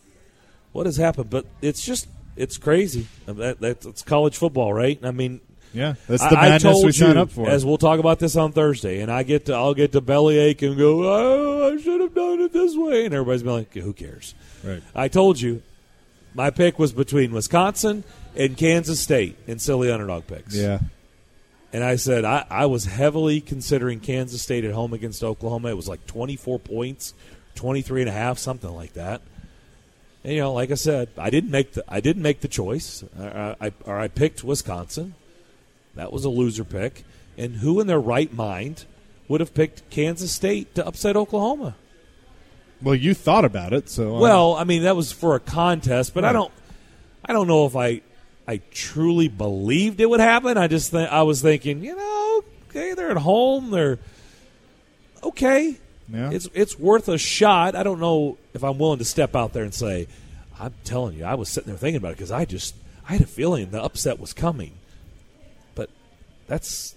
What 0.73 0.87
has 0.87 0.97
happened? 0.97 1.31
But 1.31 1.47
it's 1.63 1.83
just 1.85 2.09
it's 2.37 2.59
crazy. 2.59 3.07
That, 3.27 3.61
that's 3.61 3.87
it's 3.87 4.03
college 4.03 4.37
football, 4.37 4.73
right? 4.73 4.99
I 5.03 5.11
mean, 5.11 5.41
yeah, 5.73 5.95
that's 6.07 6.23
I- 6.23 6.31
the 6.31 6.39
I 6.39 6.43
madness 6.51 6.63
told 6.63 6.87
we 6.87 6.93
sign 6.93 7.17
up 7.17 7.31
for. 7.31 7.49
As 7.49 7.65
we'll 7.65 7.79
talk 7.79 7.99
about 8.01 8.19
this 8.19 8.37
on 8.37 8.53
Thursday, 8.53 9.01
and 9.01 9.11
I 9.11 9.23
get 9.23 9.47
to 9.47 9.55
I'll 9.55 9.75
get 9.75 9.93
to 9.93 10.01
bellyache 10.01 10.63
and 10.63 10.77
go, 10.77 11.03
oh, 11.05 11.73
I 11.75 11.81
should 11.81 12.01
have 12.01 12.15
done 12.15 12.41
it 12.41 12.53
this 12.53 12.77
way, 12.77 13.05
and 13.07 13.15
everybody's 13.15 13.43
be 13.43 13.51
like, 13.51 13.75
who 13.75 13.93
cares? 13.93 14.35
right. 14.65 14.83
I 14.95 15.09
told 15.09 15.41
you, 15.41 15.63
my 16.39 16.51
pick 16.51 16.79
was 16.79 16.93
between 16.93 17.33
Wisconsin 17.33 18.05
and 18.37 18.57
Kansas 18.57 19.01
State 19.01 19.37
in 19.49 19.59
silly 19.59 19.91
underdog 19.91 20.29
picks. 20.29 20.55
Yeah. 20.55 20.79
And 21.73 21.83
I 21.83 21.97
said 21.97 22.25
I, 22.25 22.47
I 22.49 22.67
was 22.67 22.85
heavily 22.85 23.41
considering 23.41 23.99
Kansas 23.99 24.41
State 24.41 24.65
at 24.65 24.73
home 24.73 24.93
against 24.93 25.25
Oklahoma. 25.25 25.71
It 25.71 25.77
was 25.77 25.89
like 25.89 26.07
24 26.07 26.61
points, 26.61 27.13
23 27.57 28.03
and 28.03 28.09
a 28.09 28.13
half, 28.13 28.39
something 28.39 28.73
like 28.73 28.93
that. 28.93 29.21
And, 30.23 30.33
you 30.33 30.41
know, 30.41 30.53
like 30.53 30.71
I 30.71 30.75
said, 30.75 31.09
I 31.19 31.29
didn't 31.29 31.51
make 31.51 31.73
the 31.73 31.83
I 31.89 31.99
didn't 31.99 32.23
make 32.23 32.41
the 32.41 32.49
choice. 32.49 33.03
I, 33.19 33.57
I, 33.61 33.73
or 33.85 33.99
I 33.99 34.07
picked 34.07 34.45
Wisconsin. 34.45 35.17
That 35.97 36.13
was 36.13 36.25
a 36.25 36.31
loser 36.31 36.65
pick. 36.65 37.03
And 37.37 37.57
who 37.57 37.81
in 37.81 37.89
their 37.89 38.01
right 38.01 38.33
mind 38.33 38.85
would 39.27 39.41
have 39.41 39.55
picked 39.55 39.91
Kansas 39.91 40.31
State 40.31 40.77
to 40.77 40.87
upset 40.87 41.17
Oklahoma? 41.17 41.75
Well, 42.81 42.95
you 42.95 43.13
thought 43.15 43.45
about 43.45 43.73
it, 43.73 43.89
so 43.89 44.17
uh, 44.17 44.21
Well, 44.21 44.55
I 44.55 44.65
mean 44.65 44.83
that 44.85 44.97
was 44.97 45.11
for 45.13 45.35
a 45.35 45.41
contest, 45.41 46.15
but 46.15 46.25
I 46.25 46.33
don't 46.33 46.53
I 47.25 47.33
don't 47.33 47.49
know 47.49 47.67
if 47.67 47.75
I 47.77 48.03
I 48.47 48.61
truly 48.71 49.29
believed 49.29 50.01
it 50.01 50.09
would 50.09 50.21
happen. 50.21 50.57
I 50.57 50.69
just 50.69 50.93
th- 50.93 51.09
I 51.11 51.23
was 51.23 51.43
thinking, 51.43 51.85
you 51.85 51.95
know, 51.97 52.45
okay, 52.71 52.95
they're 52.95 53.11
at 53.11 53.17
home, 53.19 53.71
they're 53.71 53.99
okay. 55.23 55.77
yeah. 56.13 56.31
It's 56.31 56.49
it's 56.55 56.79
worth 56.79 57.09
a 57.09 57.19
shot. 57.19 57.75
I 57.75 57.83
don't 57.83 58.01
know 58.01 58.39
if 58.55 58.63
I'm 58.65 58.79
willing 58.79 58.99
to 59.01 59.05
step 59.05 59.35
out 59.37 59.53
there 59.53 59.65
and 59.65 59.75
say, 59.75 60.07
I'm 60.59 60.75
telling 60.85 61.17
you, 61.19 61.25
I 61.25 61.35
was 61.35 61.49
sitting 61.49 61.69
there 61.69 61.79
thinking 61.79 61.99
about 61.99 62.13
it 62.13 62.17
because 62.17 62.31
I 62.31 62.45
just 62.45 62.75
I 63.09 63.13
had 63.13 63.23
a 63.23 63.27
feeling 63.27 63.71
the 63.71 63.83
upset 63.83 64.19
was 64.19 64.33
coming. 64.33 64.73
But 65.75 65.91
that's 66.47 66.95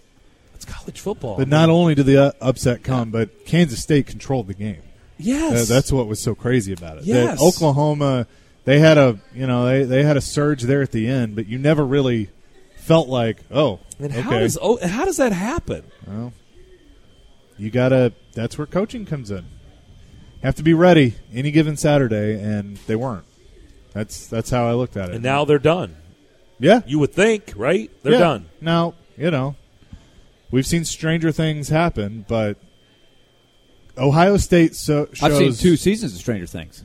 that's 0.53 0.65
college 0.65 0.99
football. 0.99 1.37
but 1.37 1.47
not 1.47 1.69
only 1.69 1.95
did 1.95 2.05
the 2.05 2.17
uh, 2.17 2.31
upset 2.39 2.83
come, 2.83 3.09
but 3.09 3.45
Kansas 3.45 3.81
State 3.81 4.07
controlled 4.07 4.47
the 4.47 4.53
game. 4.53 4.81
Yes, 5.21 5.69
Uh, 5.69 5.73
that's 5.73 5.91
what 5.91 6.07
was 6.07 6.21
so 6.21 6.35
crazy 6.35 6.73
about 6.73 6.97
it. 6.99 7.03
Yes. 7.05 7.37
That 7.39 7.43
Oklahoma, 7.43 8.27
they 8.65 8.79
had 8.79 8.97
a 8.97 9.19
you 9.33 9.47
know 9.47 9.65
they, 9.65 9.83
they 9.83 10.03
had 10.03 10.17
a 10.17 10.21
surge 10.21 10.63
there 10.63 10.81
at 10.81 10.91
the 10.91 11.07
end, 11.07 11.35
but 11.35 11.47
you 11.47 11.57
never 11.57 11.85
really 11.85 12.29
felt 12.77 13.07
like 13.07 13.37
oh 13.51 13.79
and 13.99 14.11
okay 14.11 14.21
how 14.21 14.39
does 14.39 14.57
how 14.83 15.05
does 15.05 15.17
that 15.17 15.31
happen? 15.31 15.83
well 16.07 16.33
you 17.57 17.69
gotta 17.69 18.11
that's 18.33 18.57
where 18.57 18.67
coaching 18.67 19.05
comes 19.05 19.29
in. 19.31 19.45
Have 20.41 20.55
to 20.55 20.63
be 20.63 20.73
ready 20.73 21.13
any 21.31 21.51
given 21.51 21.77
Saturday, 21.77 22.33
and 22.41 22.77
they 22.87 22.95
weren't. 22.95 23.25
That's 23.93 24.25
that's 24.27 24.49
how 24.49 24.67
I 24.67 24.73
looked 24.73 24.97
at 24.97 25.09
it. 25.09 25.15
And 25.15 25.23
now 25.23 25.45
they're 25.45 25.59
done. 25.59 25.95
yeah, 26.59 26.81
You 26.87 26.97
would 26.99 27.13
think, 27.13 27.53
right? 27.55 27.91
They're 28.01 28.13
yeah. 28.13 28.19
done. 28.19 28.45
Now 28.59 28.95
you 29.17 29.29
know 29.29 29.55
we've 30.49 30.65
seen 30.65 30.85
stranger 30.85 31.31
things 31.31 31.69
happen, 31.69 32.25
but 32.27 32.57
Ohio 33.97 34.37
State 34.37 34.75
so 34.75 35.07
shows 35.13 35.23
I've 35.23 35.37
seen 35.37 35.53
two 35.53 35.75
seasons 35.77 36.13
of 36.13 36.19
Stranger 36.19 36.45
Things. 36.47 36.83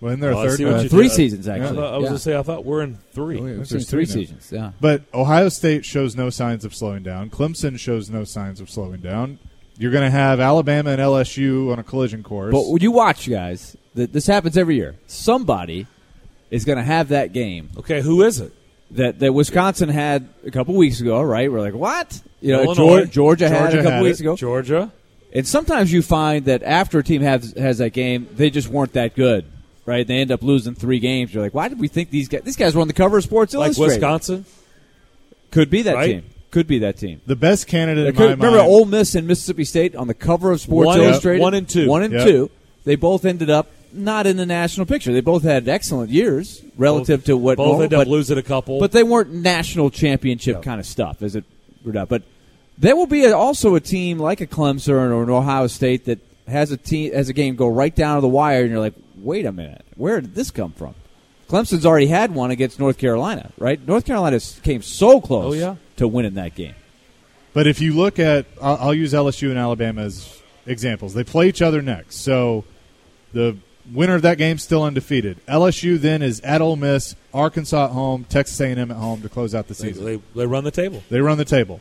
well, 0.00 0.12
in 0.12 0.20
their 0.20 0.32
Oh, 0.34 0.38
I 0.40 0.48
third 0.48 0.60
uh, 0.62 0.82
Three 0.88 1.08
did. 1.08 1.12
seasons, 1.12 1.48
I, 1.48 1.58
actually. 1.58 1.76
thought- 1.76 1.94
I 1.94 1.96
was 1.96 2.02
Yeah. 2.04 2.08
going 2.08 2.16
to 2.18 2.22
say, 2.22 2.36
I 2.36 2.42
thought 2.42 2.64
we're 2.64 2.82
in 2.82 2.98
three. 3.12 3.38
Oh, 3.40 3.46
yeah, 3.46 3.56
We've 3.58 3.68
There's 3.68 3.88
three 3.90 4.04
three 4.04 4.06
seasons. 4.06 4.50
Yeah. 4.52 4.72
But 4.80 5.02
Ohio 5.14 5.48
State 5.48 5.84
shows 5.84 6.14
no 6.16 6.30
signs 6.30 6.64
of 6.64 6.74
slowing 6.74 7.02
down. 7.02 7.30
Clemson 7.30 7.78
shows 7.78 8.08
no 8.10 8.24
signs 8.24 8.60
of 8.60 8.70
slowing 8.70 9.00
down. 9.00 9.38
You're 9.78 9.92
going 9.92 10.04
to 10.04 10.10
have 10.10 10.40
Alabama 10.40 10.90
and 10.90 11.00
LSU 11.00 11.70
on 11.72 11.78
a 11.78 11.82
collision 11.82 12.22
course. 12.22 12.52
But 12.52 12.68
would 12.68 12.82
you 12.82 12.92
watch, 12.92 13.28
guys? 13.28 13.76
Th- 13.94 14.10
This 14.10 14.26
happens 14.26 14.56
every 14.56 14.76
year. 14.76 14.94
Somebody 15.06 15.86
is 16.50 16.64
going 16.64 16.78
to 16.78 16.84
have 16.84 17.08
that 17.08 17.32
game 17.32 17.70
Okay, 17.78 18.00
who 18.00 18.22
is 18.22 18.40
it? 18.40 18.52
that, 18.92 19.18
that 19.18 19.32
Wisconsin 19.34 19.88
had 19.88 20.28
a 20.46 20.50
couple 20.50 20.74
weeks 20.76 21.00
ago, 21.00 21.20
right? 21.20 21.50
We're 21.50 21.60
like, 21.60 21.74
what? 21.74 22.22
You 22.40 22.52
know, 22.52 22.62
Illinois. 22.62 23.04
Georgia, 23.04 23.06
Georgia 23.10 23.48
had 23.48 23.58
Georgia 23.58 23.78
a 23.80 23.82
couple 23.82 23.90
had 23.96 24.02
weeks 24.02 24.20
it. 24.20 24.22
ago. 24.22 24.36
Georgia. 24.36 24.92
And 25.32 25.46
sometimes 25.46 25.92
you 25.92 26.02
find 26.02 26.44
that 26.46 26.62
after 26.62 26.98
a 26.98 27.04
team 27.04 27.20
has 27.22 27.52
has 27.56 27.78
that 27.78 27.90
game, 27.92 28.28
they 28.34 28.48
just 28.50 28.68
weren't 28.68 28.92
that 28.94 29.14
good, 29.14 29.44
right? 29.84 30.06
They 30.06 30.18
end 30.18 30.30
up 30.30 30.42
losing 30.42 30.74
three 30.74 30.98
games. 30.98 31.34
You're 31.34 31.42
like, 31.42 31.54
why 31.54 31.68
did 31.68 31.78
we 31.78 31.88
think 31.88 32.10
these 32.10 32.28
guys? 32.28 32.42
These 32.42 32.56
guys 32.56 32.74
were 32.74 32.80
on 32.80 32.88
the 32.88 32.94
cover 32.94 33.18
of 33.18 33.24
Sports 33.24 33.52
Illustrated? 33.52 33.80
Like 33.80 34.02
Illustrated. 34.02 34.06
Wisconsin? 34.06 34.44
Could 35.50 35.70
be 35.70 35.82
that 35.82 35.94
Right? 35.94 36.06
team. 36.06 36.22
Could 36.50 36.66
be 36.68 36.78
that 36.78 36.96
team. 36.96 37.20
the 37.26 37.36
best 37.36 37.66
candidate 37.66 38.06
in 38.06 38.12
Could- 38.14 38.38
my 38.38 38.46
remember 38.46 38.58
mind. 38.58 38.70
Ole 38.70 38.84
Miss 38.86 39.14
and 39.14 39.26
Mississippi 39.26 39.64
State 39.64 39.94
on 39.94 40.06
the 40.06 40.14
cover 40.14 40.52
of 40.52 40.60
Sports 40.60 40.86
One- 40.86 41.00
Illustrated? 41.00 41.42
one 41.42 41.54
and 41.54 41.68
two. 41.68 41.86
One 41.88 42.02
and 42.02 42.14
Yep. 42.14 42.26
two. 42.26 42.50
They 42.84 42.94
both 42.96 43.24
ended 43.26 43.50
up 43.50 43.70
not 43.92 44.26
in 44.26 44.36
the 44.38 44.46
national 44.46 44.86
picture. 44.86 45.12
They 45.12 45.20
both 45.20 45.42
had 45.42 45.68
excellent 45.68 46.10
years 46.10 46.62
relative 46.78 47.24
to 47.24 47.36
what 47.36 47.56
Both 47.58 47.66
normal, 47.66 47.82
ended 47.82 47.98
up 47.98 48.04
but, 48.06 48.10
losing 48.10 48.38
a 48.38 48.42
couple. 48.42 48.78
but 48.80 48.92
they 48.92 49.02
weren't 49.02 49.32
national 49.34 49.90
championship 49.90 50.62
kind 50.62 50.80
of 50.80 50.86
stuff, 50.86 51.20
as 51.22 51.36
it 51.36 51.44
turned 51.84 51.96
out. 51.98 52.08
But 52.08 52.22
there 52.78 52.94
will 52.96 53.06
be 53.06 53.24
a, 53.24 53.36
also 53.36 53.74
a 53.74 53.80
team 53.80 54.18
like 54.18 54.40
a 54.40 54.46
Clemson 54.46 54.92
or 55.10 55.22
an 55.22 55.30
Ohio 55.30 55.66
State 55.66 56.04
that 56.06 56.18
has 56.46 56.70
a 56.70 56.76
team 56.76 57.12
has 57.12 57.28
a 57.28 57.32
game 57.32 57.56
go 57.56 57.68
right 57.68 57.94
down 57.94 58.16
to 58.16 58.20
the 58.20 58.28
wire, 58.28 58.62
and 58.62 58.70
you're 58.70 58.80
like, 58.80 58.94
wait 59.16 59.46
a 59.46 59.52
minute, 59.52 59.84
where 59.96 60.20
did 60.20 60.34
this 60.34 60.50
come 60.50 60.72
from? 60.72 60.94
Clemson's 61.48 61.86
already 61.86 62.06
had 62.08 62.34
one 62.34 62.50
against 62.50 62.78
North 62.80 62.98
Carolina, 62.98 63.52
right? 63.58 63.84
North 63.86 64.04
Carolina 64.04 64.40
came 64.62 64.82
so 64.82 65.20
close 65.20 65.54
Oh, 65.54 65.56
yeah. 65.56 65.76
to 65.96 66.08
winning 66.08 66.34
that 66.34 66.54
game. 66.54 66.74
But 67.52 67.66
if 67.66 67.80
you 67.80 67.94
look 67.94 68.18
at, 68.18 68.46
I'll, 68.60 68.76
I'll 68.76 68.94
use 68.94 69.12
LSU 69.12 69.50
and 69.50 69.58
Alabama 69.58 70.02
as 70.02 70.40
examples. 70.66 71.14
They 71.14 71.24
play 71.24 71.48
each 71.48 71.62
other 71.62 71.80
next, 71.82 72.16
so 72.16 72.64
the 73.32 73.56
winner 73.92 74.14
of 74.16 74.22
that 74.22 74.38
game 74.38 74.58
still 74.58 74.82
undefeated. 74.82 75.38
LSU 75.46 75.98
then 75.98 76.20
is 76.20 76.40
at 76.40 76.60
Ole 76.60 76.74
Miss, 76.76 77.14
Arkansas 77.32 77.86
at 77.86 77.90
home, 77.92 78.24
Texas 78.24 78.60
A&M 78.60 78.90
at 78.90 78.96
home 78.96 79.22
to 79.22 79.28
close 79.28 79.54
out 79.54 79.68
the 79.68 79.74
they, 79.74 79.88
season. 79.92 80.04
they, 80.04 80.20
they 80.34 80.46
run 80.46 80.64
the 80.64 80.70
table. 80.72 81.02
They 81.10 81.20
run 81.20 81.38
the 81.38 81.44
table. 81.44 81.80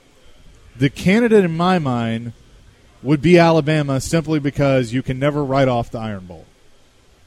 The 0.77 0.89
candidate 0.89 1.45
in 1.45 1.55
my 1.55 1.79
mind 1.79 2.33
would 3.01 3.21
be 3.21 3.37
Alabama 3.37 4.01
simply 4.01 4.39
because 4.39 4.91
you 4.91 5.01
can 5.01 5.19
never 5.19 5.43
write 5.43 5.67
off 5.67 5.91
the 5.91 5.99
Iron 5.99 6.25
Bowl. 6.25 6.45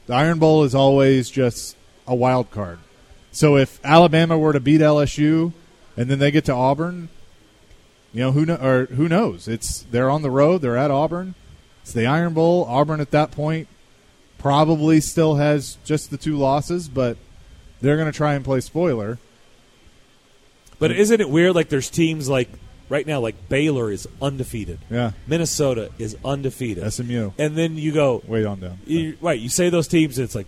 The 0.07 0.13
Iron 0.13 0.39
Bowl 0.39 0.63
is 0.63 0.75
always 0.75 1.29
just 1.29 1.75
a 2.05 2.13
wild 2.13 2.51
card. 2.51 2.79
So 3.31 3.57
if 3.57 3.79
Alabama 3.83 4.37
were 4.37 4.53
to 4.53 4.59
beat 4.59 4.81
LSU 4.81 5.53
and 5.95 6.09
then 6.09 6.19
they 6.19 6.31
get 6.31 6.45
to 6.45 6.53
Auburn, 6.53 7.09
you 8.11 8.21
know 8.21 8.31
who 8.31 8.45
know, 8.45 8.55
or 8.55 8.85
who 8.87 9.07
knows? 9.07 9.47
It's 9.47 9.83
they're 9.83 10.09
on 10.09 10.21
the 10.21 10.31
road. 10.31 10.61
They're 10.61 10.77
at 10.77 10.91
Auburn. 10.91 11.35
It's 11.81 11.93
the 11.93 12.07
Iron 12.07 12.33
Bowl. 12.33 12.65
Auburn 12.67 13.01
at 13.01 13.11
that 13.11 13.31
point 13.31 13.67
probably 14.37 14.99
still 14.99 15.35
has 15.35 15.77
just 15.83 16.09
the 16.09 16.17
two 16.17 16.35
losses, 16.37 16.87
but 16.87 17.17
they're 17.81 17.97
going 17.97 18.11
to 18.11 18.17
try 18.17 18.33
and 18.33 18.43
play 18.43 18.61
spoiler. 18.61 19.19
But 20.79 20.91
isn't 20.91 21.21
it 21.21 21.29
weird? 21.29 21.55
Like 21.55 21.69
there's 21.69 21.89
teams 21.89 22.29
like 22.29 22.49
right 22.89 23.05
now, 23.07 23.19
like 23.19 23.47
Baylor 23.49 23.91
is 23.91 24.07
undefeated. 24.21 24.79
Yeah, 24.89 25.11
Minnesota 25.27 25.91
is 25.97 26.17
undefeated. 26.25 26.91
SMU. 26.91 27.31
and 27.37 27.55
then 27.55 27.77
you 27.77 27.91
go, 27.91 28.21
Wait 28.27 28.45
on 28.45 28.59
down. 28.59 28.79
you, 28.85 29.17
right? 29.21 29.39
You 29.39 29.49
say 29.49 29.69
those 29.69 29.87
teams, 29.87 30.17
and 30.17 30.25
it's 30.25 30.35
like, 30.35 30.47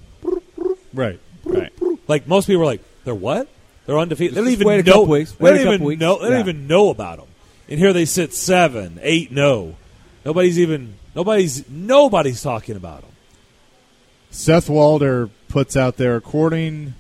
Right. 0.94 1.20
Right. 1.46 1.72
like 2.08 2.28
most 2.28 2.48
people 2.48 2.62
are 2.64 2.66
like, 2.66 2.82
they're 3.06 3.16
what? 3.16 3.48
They're 3.86 3.98
undefeated. 3.98 4.36
They 4.36 4.42
don't 4.42 4.46
Just 4.50 4.58
even 4.62 4.68
wait 4.68 4.80
a 4.80 4.84
know. 4.84 4.92
couple 4.92 5.06
weeks. 5.08 5.40
Wait 5.40 5.50
a 5.50 5.54
don't 5.54 5.64
couple 5.64 5.74
even 5.76 5.86
weeks. 5.88 6.00
know. 6.02 6.16
They 6.20 6.26
don't 6.26 6.34
Yeah. 6.34 6.40
even 6.42 6.68
know 6.68 6.90
about 6.90 7.18
them. 7.18 7.28
And 7.70 7.80
here 7.80 7.94
they 7.94 8.06
sit 8.06 8.34
seven, 8.34 9.00
eight, 9.02 9.32
no. 9.32 9.76
Nobody's 10.26 10.60
even. 10.60 10.96
Nobody's. 11.16 11.68
Nobody's 11.70 12.42
talking 12.44 12.76
about 12.76 13.02
them. 13.02 13.10
Seth 14.30 14.70
Walder 14.70 15.30
puts 15.50 15.76
out 15.76 15.98
there, 15.98 16.16
according, 16.16 16.94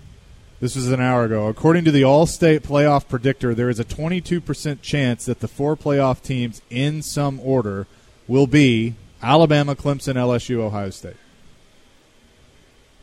this 0.61 0.75
was 0.75 0.91
an 0.91 1.01
hour 1.01 1.25
ago, 1.25 1.47
according 1.47 1.83
to 1.85 1.91
the 1.91 2.03
All 2.03 2.27
State 2.27 2.61
playoff 2.61 3.09
predictor, 3.09 3.55
there 3.55 3.69
is 3.69 3.79
a 3.79 3.83
22% 3.83 4.81
chance 4.81 5.25
that 5.25 5.39
the 5.39 5.47
four 5.47 5.75
playoff 5.75 6.21
teams 6.21 6.61
in 6.69 7.01
some 7.01 7.39
order 7.41 7.87
will 8.27 8.45
be 8.47 8.93
Alabama, 9.23 9.75
Clemson, 9.75 10.13
LSU, 10.13 10.59
Ohio 10.59 10.91
State. 10.91 11.15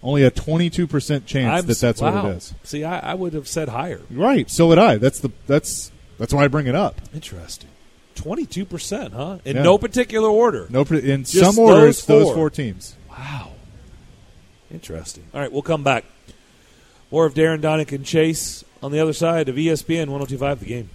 Only 0.02 0.22
a 0.22 0.30
22% 0.30 1.26
chance 1.26 1.62
I'm, 1.62 1.66
that 1.66 1.78
that's 1.78 2.00
wow. 2.00 2.22
what 2.22 2.24
it 2.26 2.36
is. 2.36 2.54
See, 2.62 2.84
I, 2.84 3.10
I 3.10 3.14
would 3.14 3.32
have 3.32 3.48
said 3.48 3.68
higher. 3.70 4.00
Right. 4.08 4.48
So 4.48 4.68
would 4.68 4.78
I. 4.78 4.96
That's 4.96 5.18
the 5.18 5.32
that's 5.48 5.90
that's 6.18 6.32
why 6.32 6.44
I 6.44 6.48
bring 6.48 6.68
it 6.68 6.76
up. 6.76 7.00
Interesting. 7.12 7.70
Twenty-two 8.14 8.64
percent, 8.64 9.12
huh? 9.14 9.38
In 9.44 9.56
Yeah. 9.56 9.62
no 9.64 9.76
particular 9.78 10.28
order. 10.28 10.66
No, 10.70 10.82
in 10.82 11.24
Just 11.24 11.32
some 11.32 11.58
order, 11.58 11.80
those 11.80 11.98
it's 11.98 12.04
those 12.06 12.26
four. 12.26 12.34
four 12.34 12.50
teams. 12.50 12.94
Wow. 13.10 13.50
Interesting. 14.70 15.24
All 15.34 15.40
right, 15.40 15.50
we'll 15.50 15.62
come 15.62 15.82
back. 15.82 16.04
More 17.10 17.24
of 17.24 17.32
Darren 17.32 17.62
Daunic 17.62 17.92
and 17.92 18.04
Chase 18.04 18.64
on 18.82 18.92
the 18.92 19.00
other 19.00 19.14
side 19.14 19.48
of 19.48 19.56
ESPN 19.56 20.08
1025 20.08 20.60
The 20.60 20.66
Game. 20.66 20.90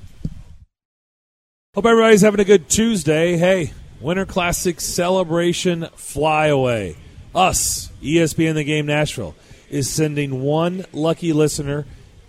Hope 1.73 1.85
everybody's 1.87 2.21
having 2.21 2.39
a 2.39 2.45
good 2.45 2.69
Tuesday. 2.69 3.35
Hey, 3.37 3.73
Winter 3.99 4.25
Classic 4.25 4.79
celebration 4.79 5.87
flyaway. 5.95 6.95
Us, 7.33 7.89
ESPN 8.03 8.53
The 8.53 8.63
Game 8.63 8.85
Nashville, 8.85 9.33
is 9.71 9.89
sending 9.89 10.43
one 10.43 10.85
lucky 10.93 11.33
listener 11.33 11.85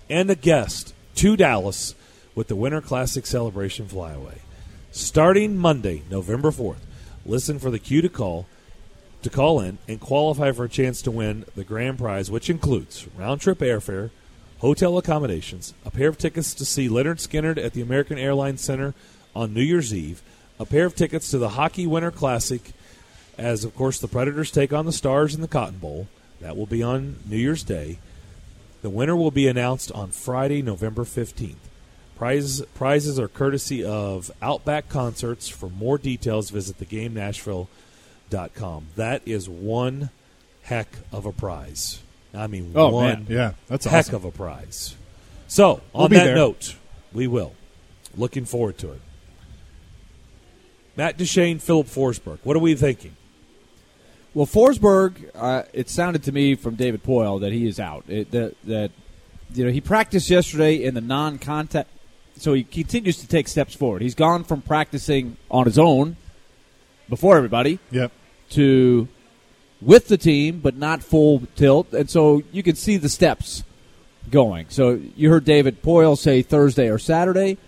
and 0.09 0.31
a 0.31 0.35
guest 0.35 0.95
to 1.17 1.37
Dallas 1.37 1.95
with 2.35 2.49
the 2.49 2.57
Winter 2.57 2.81
Classic 2.81 3.27
celebration 3.27 3.87
flyaway. 3.87 4.39
Starting 4.93 5.59
Monday, 5.59 6.05
November 6.11 6.51
4th, 6.51 6.81
listen 7.27 7.59
for 7.59 7.71
the 7.71 7.79
cue 7.79 8.01
to 8.01 8.09
call 8.09 8.47
to 9.25 9.31
call 9.31 9.61
in 9.61 9.79
and 9.89 10.01
qualify 10.01 10.53
for 10.53 10.65
a 10.65 10.69
chance 10.69 11.03
to 11.03 11.11
win 11.11 11.45
the 11.57 11.65
grand 11.65 11.99
prize, 11.99 12.31
which 12.31 12.49
includes 12.49 13.09
round 13.17 13.41
trip 13.41 13.59
airfare, 13.59 14.11
hotel 14.59 14.97
accommodations, 14.97 15.75
a 15.85 15.91
pair 15.91 16.09
of 16.09 16.19
tickets 16.19 16.55
to 16.55 16.65
see 16.65 16.89
Lynyrd 16.89 17.17
Skynyrd 17.17 17.63
at 17.63 17.73
the 17.73 17.83
American 17.83 18.19
Airlines 18.19 18.61
Center 18.61 18.95
on 19.35 19.53
New 19.53 19.63
Year's 19.63 19.93
Eve, 19.93 20.23
a 20.59 20.65
pair 20.65 20.87
of 20.87 20.95
tickets 20.95 21.31
to 21.31 21.39
the 21.39 21.51
Hockey 21.51 21.87
Winter 21.87 22.11
Classic, 22.11 22.73
as 23.37 23.65
of 23.65 23.75
course 23.75 23.99
the 23.99 24.09
Predators 24.09 24.51
take 24.51 24.73
on 24.73 24.87
the 24.87 24.93
Stars 24.93 25.35
in 25.35 25.41
the 25.41 25.49
Cotton 25.49 25.79
Bowl. 25.79 26.07
That 26.41 26.57
will 26.57 26.67
be 26.67 26.83
on 26.83 27.17
New 27.27 27.37
Year's 27.37 27.65
Day. 27.65 27.99
The 28.83 28.91
winner 28.91 29.17
will 29.17 29.31
be 29.31 29.49
announced 29.49 29.91
on 29.93 30.11
Friday, 30.11 30.61
November 30.61 31.05
15th. 31.05 31.55
Prizes, 32.17 32.65
prizes 32.75 33.19
are 33.19 33.29
courtesy 33.29 33.83
of 33.83 34.31
Outback 34.43 34.89
Concerts. 34.89 35.49
For 35.49 35.71
more 35.71 35.97
details, 35.97 36.51
visit 36.51 36.79
thegamenashville.com. 38.31 38.87
That 38.97 39.23
is 39.27 39.49
one 39.49 40.11
heck 40.63 40.89
of 41.13 41.27
a 41.27 41.33
prize. 41.33 42.03
I 42.33 42.47
mean, 42.47 42.73
Oh, 42.75 42.89
one 42.91 43.05
man. 43.07 43.27
Yeah, 43.29 43.53
that's 43.69 43.85
heck 43.87 44.07
awesome. 44.07 44.15
of 44.17 44.25
a 44.25 44.31
prize. 44.31 44.97
So, 45.47 45.75
on 45.75 45.81
We'll 45.95 46.09
be 46.09 46.17
that 46.17 46.25
there. 46.25 46.35
note, 46.35 46.75
we 47.13 47.27
will. 47.27 47.53
Looking 48.17 48.45
forward 48.45 48.79
to 48.79 48.93
it. 48.93 49.01
Matt 50.97 51.17
Duchene, 51.17 51.59
Filip 51.59 51.87
Forsberg. 51.87 52.39
What 52.45 52.57
are 52.57 52.61
we 52.61 52.75
thinking? 52.75 53.17
Well, 54.33 54.47
Forsberg, 54.47 55.31
uh, 55.35 55.65
it 55.73 55.89
sounded 55.89 56.23
to 56.25 56.33
me 56.33 56.55
from 56.55 56.75
David 56.75 57.03
Poile 57.05 57.41
that 57.41 57.53
he 57.53 57.67
is 57.67 57.79
out. 57.79 58.05
It, 58.09 58.31
that, 58.33 58.55
that 58.65 58.91
you 59.55 59.65
know 59.65 59.71
he 59.71 59.81
practiced 59.81 60.29
yesterday 60.31 60.83
in 60.83 60.95
the 60.95 61.01
non-contact, 61.01 61.89
so 62.37 62.53
he 62.53 62.65
continues 62.65 63.19
to 63.19 63.29
take 63.29 63.47
steps 63.47 63.75
forward. 63.75 64.03
He's 64.03 64.15
gone 64.17 64.43
from 64.43 64.61
practicing 64.63 65.37
on 65.51 65.67
his 65.67 65.79
own 65.79 66.17
before 67.09 67.37
everybody 67.37 67.79
Yep. 67.91 68.13
to 68.51 69.09
with 69.81 70.09
the 70.09 70.17
team, 70.17 70.61
but 70.61 70.77
not 70.77 71.03
full 71.03 71.43
tilt, 71.57 71.93
and 71.93 72.09
so 72.09 72.43
you 72.53 72.63
can 72.63 72.75
see 72.77 72.97
the 72.97 73.09
steps 73.09 73.63
going. 74.31 74.67
So 74.71 74.99
you 75.17 75.29
heard 75.31 75.45
David 75.45 75.83
Poile 75.83 76.17
say 76.17 76.41
Thursday 76.43 76.89
or 76.89 76.99
Saturday. 76.99 77.59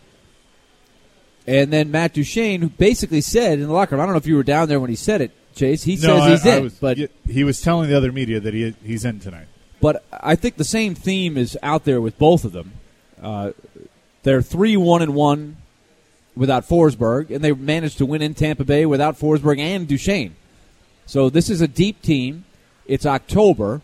And 1.46 1.72
then 1.72 1.90
Matt 1.92 2.14
Duchene, 2.14 2.61
who 2.61 2.68
basically 2.70 3.20
said 3.20 3.61
in 3.61 3.66
the 3.68 3.72
locker 3.72 3.94
room, 3.94 4.03
I 4.03 4.07
don't 4.07 4.14
know 4.14 4.18
if 4.18 4.27
you 4.27 4.35
were 4.37 4.42
down 4.42 4.68
there 4.68 4.81
when 4.81 4.90
he 4.90 4.96
said 4.96 5.20
it, 5.20 5.31
Chase. 5.55 5.85
He 5.85 5.94
no, 5.96 6.18
says 6.18 6.42
he's 6.42 6.53
I 6.53 6.57
in, 6.57 6.62
was- 6.64 6.75
but 6.75 6.99
he 7.29 7.44
was 7.44 7.61
telling 7.61 7.88
the 7.88 7.96
other 7.96 8.11
media 8.12 8.40
that 8.40 8.53
he 8.53 8.75
he's 8.85 9.05
in 9.05 9.20
tonight. 9.20 9.46
but 9.81 10.05
I 10.12 10.35
think 10.35 10.57
the 10.57 10.64
same 10.64 10.94
theme 10.96 11.37
is 11.37 11.57
out 11.62 11.85
there 11.85 12.01
with 12.01 12.18
both 12.18 12.44
of 12.44 12.53
them. 12.53 12.72
Uh, 13.22 13.53
they're 14.25 14.42
three 14.42 14.77
one 14.77 15.03
and 15.03 15.14
one 15.14 15.59
without 16.37 16.68
Forsberg, 16.68 17.31
and 17.31 17.42
they 17.42 17.53
managed 17.53 17.99
to 17.99 18.07
win 18.07 18.22
in 18.22 18.35
Tampa 18.35 18.64
Bay 18.64 18.87
without 18.87 19.18
Forsberg 19.18 19.59
and 19.59 19.88
Duchene. 19.88 20.37
So 21.07 21.31
this 21.31 21.49
is 21.49 21.61
a 21.61 21.68
deep 21.68 22.03
team. 22.03 22.44
It's 22.87 23.07
October. 23.07 23.81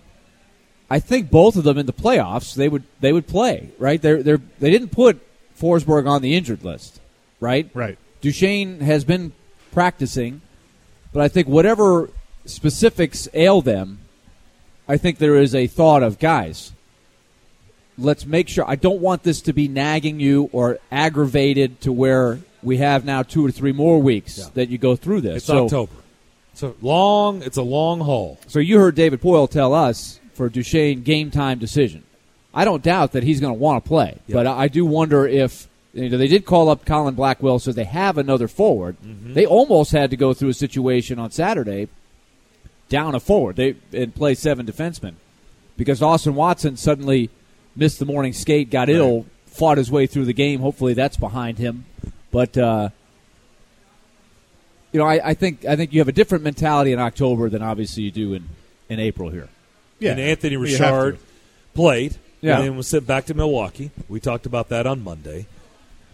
I 0.91 0.99
think 0.99 1.31
both 1.31 1.57
of 1.57 1.65
them 1.65 1.79
in 1.79 1.87
the 1.87 1.93
playoffs 1.93 2.55
they 2.55 2.69
would 2.69 2.85
they 3.01 3.13
would 3.13 3.27
play 3.27 3.71
right. 3.79 4.01
They're 4.01 4.23
they 4.23 4.37
they 4.59 4.71
didn't 4.71 4.91
put 4.91 5.21
Forsberg 5.59 6.07
on 6.07 6.21
the 6.21 6.37
injured 6.37 6.65
list, 6.65 7.01
right? 7.41 7.71
Right. 7.73 7.99
Duchene 8.21 8.81
has 8.81 9.05
been 9.05 9.33
practicing, 9.73 10.43
but 11.13 11.23
I 11.23 11.29
think 11.29 11.49
whatever 11.49 12.11
specifics 12.45 13.29
ail 13.33 13.63
them, 13.63 14.01
I 14.87 14.97
think 14.97 15.19
there 15.19 15.37
is 15.37 15.55
a 15.55 15.67
thought 15.67 16.03
of 16.03 16.19
guys. 16.19 16.73
Let's 17.99 18.25
make 18.27 18.49
sure. 18.49 18.65
I 18.67 18.77
don't 18.77 19.01
want 19.01 19.23
this 19.23 19.41
to 19.43 19.53
be 19.53 19.69
nagging 19.69 20.19
you 20.21 20.49
or 20.53 20.79
aggravated 20.91 21.81
to 21.83 21.93
where 21.93 22.41
we 22.63 22.79
have 22.79 23.05
now 23.05 23.23
two 23.23 23.45
or 23.45 23.51
three 23.51 23.73
more 23.73 24.01
weeks 24.01 24.39
Yeah. 24.39 24.45
that 24.55 24.69
you 24.71 24.79
go 24.79 24.97
through 24.97 25.21
this. 25.23 25.39
It's 25.39 25.47
so, 25.47 25.65
October. 25.65 25.93
It's 26.53 26.63
a 26.63 26.73
long. 26.81 27.43
It's 27.43 27.57
a 27.57 27.63
long 27.63 28.01
haul. 28.01 28.39
so 28.47 28.59
you 28.59 28.79
heard 28.79 28.95
David 28.95 29.21
Poile 29.21 29.49
tell 29.51 29.75
us 29.75 30.21
for 30.35 30.49
Duchene 30.49 31.03
game 31.03 31.31
time 31.31 31.59
decision. 31.59 32.03
I 32.55 32.65
don't 32.65 32.83
doubt 32.83 33.13
that 33.13 33.23
he's 33.23 33.41
going 33.41 33.55
to 33.55 33.59
want 33.59 33.83
to 33.85 33.89
play, 33.89 34.19
Yeah. 34.27 34.35
but 34.35 34.47
I 34.47 34.63
I 34.65 34.69
do 34.69 34.85
wonder 34.87 35.27
if 35.27 35.69
you 35.95 36.09
know, 36.09 36.17
they 36.19 36.27
did 36.29 36.47
call 36.47 36.71
up 36.71 36.87
Colin 36.87 37.15
Blackwell, 37.15 37.59
so 37.59 37.71
they 37.73 37.85
have 37.85 38.17
another 38.17 38.49
forward. 38.49 38.97
Mm-hmm. 39.05 39.35
They 39.35 39.45
almost 39.47 39.93
had 39.93 40.09
to 40.11 40.17
go 40.17 40.33
through 40.33 40.49
a 40.51 40.55
situation 40.55 41.19
on 41.19 41.31
Saturday 41.31 41.89
down 42.89 43.15
a 43.15 43.21
forward 43.21 43.57
they 43.57 43.75
and 43.93 44.15
play 44.15 44.35
seven 44.35 44.67
defensemen 44.67 45.15
because 45.79 46.03
Austin 46.03 46.35
Watson 46.35 46.77
suddenly 46.77 47.31
missed 47.77 47.99
the 47.99 48.05
morning 48.05 48.33
skate, 48.33 48.71
got 48.71 48.89
ill, 48.89 49.27
fought 49.47 49.79
his 49.79 49.91
way 49.91 50.07
through 50.07 50.25
the 50.25 50.33
game. 50.33 50.61
Hopefully 50.61 50.95
that's 50.95 51.17
behind 51.17 51.59
him, 51.59 51.85
but. 52.31 52.57
Uh, 52.57 52.89
you 54.93 55.01
know, 55.01 55.07
I, 55.07 55.31
I 55.31 55.35
think 55.35 55.65
I 55.65 55.75
think 55.75 55.95
you 55.95 56.01
have 56.01 56.09
a 56.09 56.13
different 56.13 56.45
mentality 56.45 56.93
in 56.93 56.99
October 56.99 57.49
than 57.49 57.63
obviously 57.63 58.03
you 58.03 58.11
do 58.11 58.35
in, 58.35 58.49
in 58.91 59.01
April 59.01 59.31
here. 59.31 59.49
Yeah. 59.99 60.11
And 60.11 60.21
Anthony 60.21 60.57
Richard 60.57 61.19
played. 61.75 62.17
Yeah. 62.43 62.57
And 62.57 62.65
then 62.65 62.77
was 62.77 62.89
sent 62.89 63.07
back 63.07 63.27
to 63.27 63.35
Milwaukee. 63.35 63.91
We 64.09 64.21
talked 64.21 64.45
about 64.47 64.69
that 64.69 64.87
on 64.87 65.03
Monday. 65.03 65.47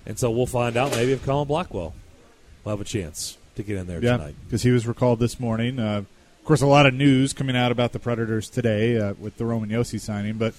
And 0.07 0.18
so 0.18 0.31
we'll 0.31 0.47
find 0.47 0.77
out 0.77 0.92
maybe 0.92 1.12
if 1.12 1.25
Colin 1.25 1.49
Blackwell 1.49 1.94
will 2.62 2.71
have 2.71 2.81
a 2.81 2.85
chance 2.85 3.37
to 3.57 3.62
get 3.62 3.79
in 3.79 3.87
there 3.87 4.03
Yeah, 4.03 4.18
tonight. 4.18 4.35
because 4.44 4.62
he 4.62 4.71
was 4.71 4.87
recalled 4.87 5.18
this 5.18 5.40
morning. 5.40 5.79
Uh, 5.79 5.99
of 5.99 6.44
course, 6.44 6.61
a 6.61 6.66
lot 6.66 6.87
of 6.87 6.94
news 6.94 7.33
coming 7.33 7.57
out 7.57 7.73
about 7.73 7.92
the 7.92 7.99
Predators 7.99 8.49
today 8.49 8.97
uh, 8.99 9.14
with 9.18 9.38
the 9.38 9.44
Roman 9.44 9.71
Josi 9.71 9.99
signing, 9.99 10.35
but 10.35 10.55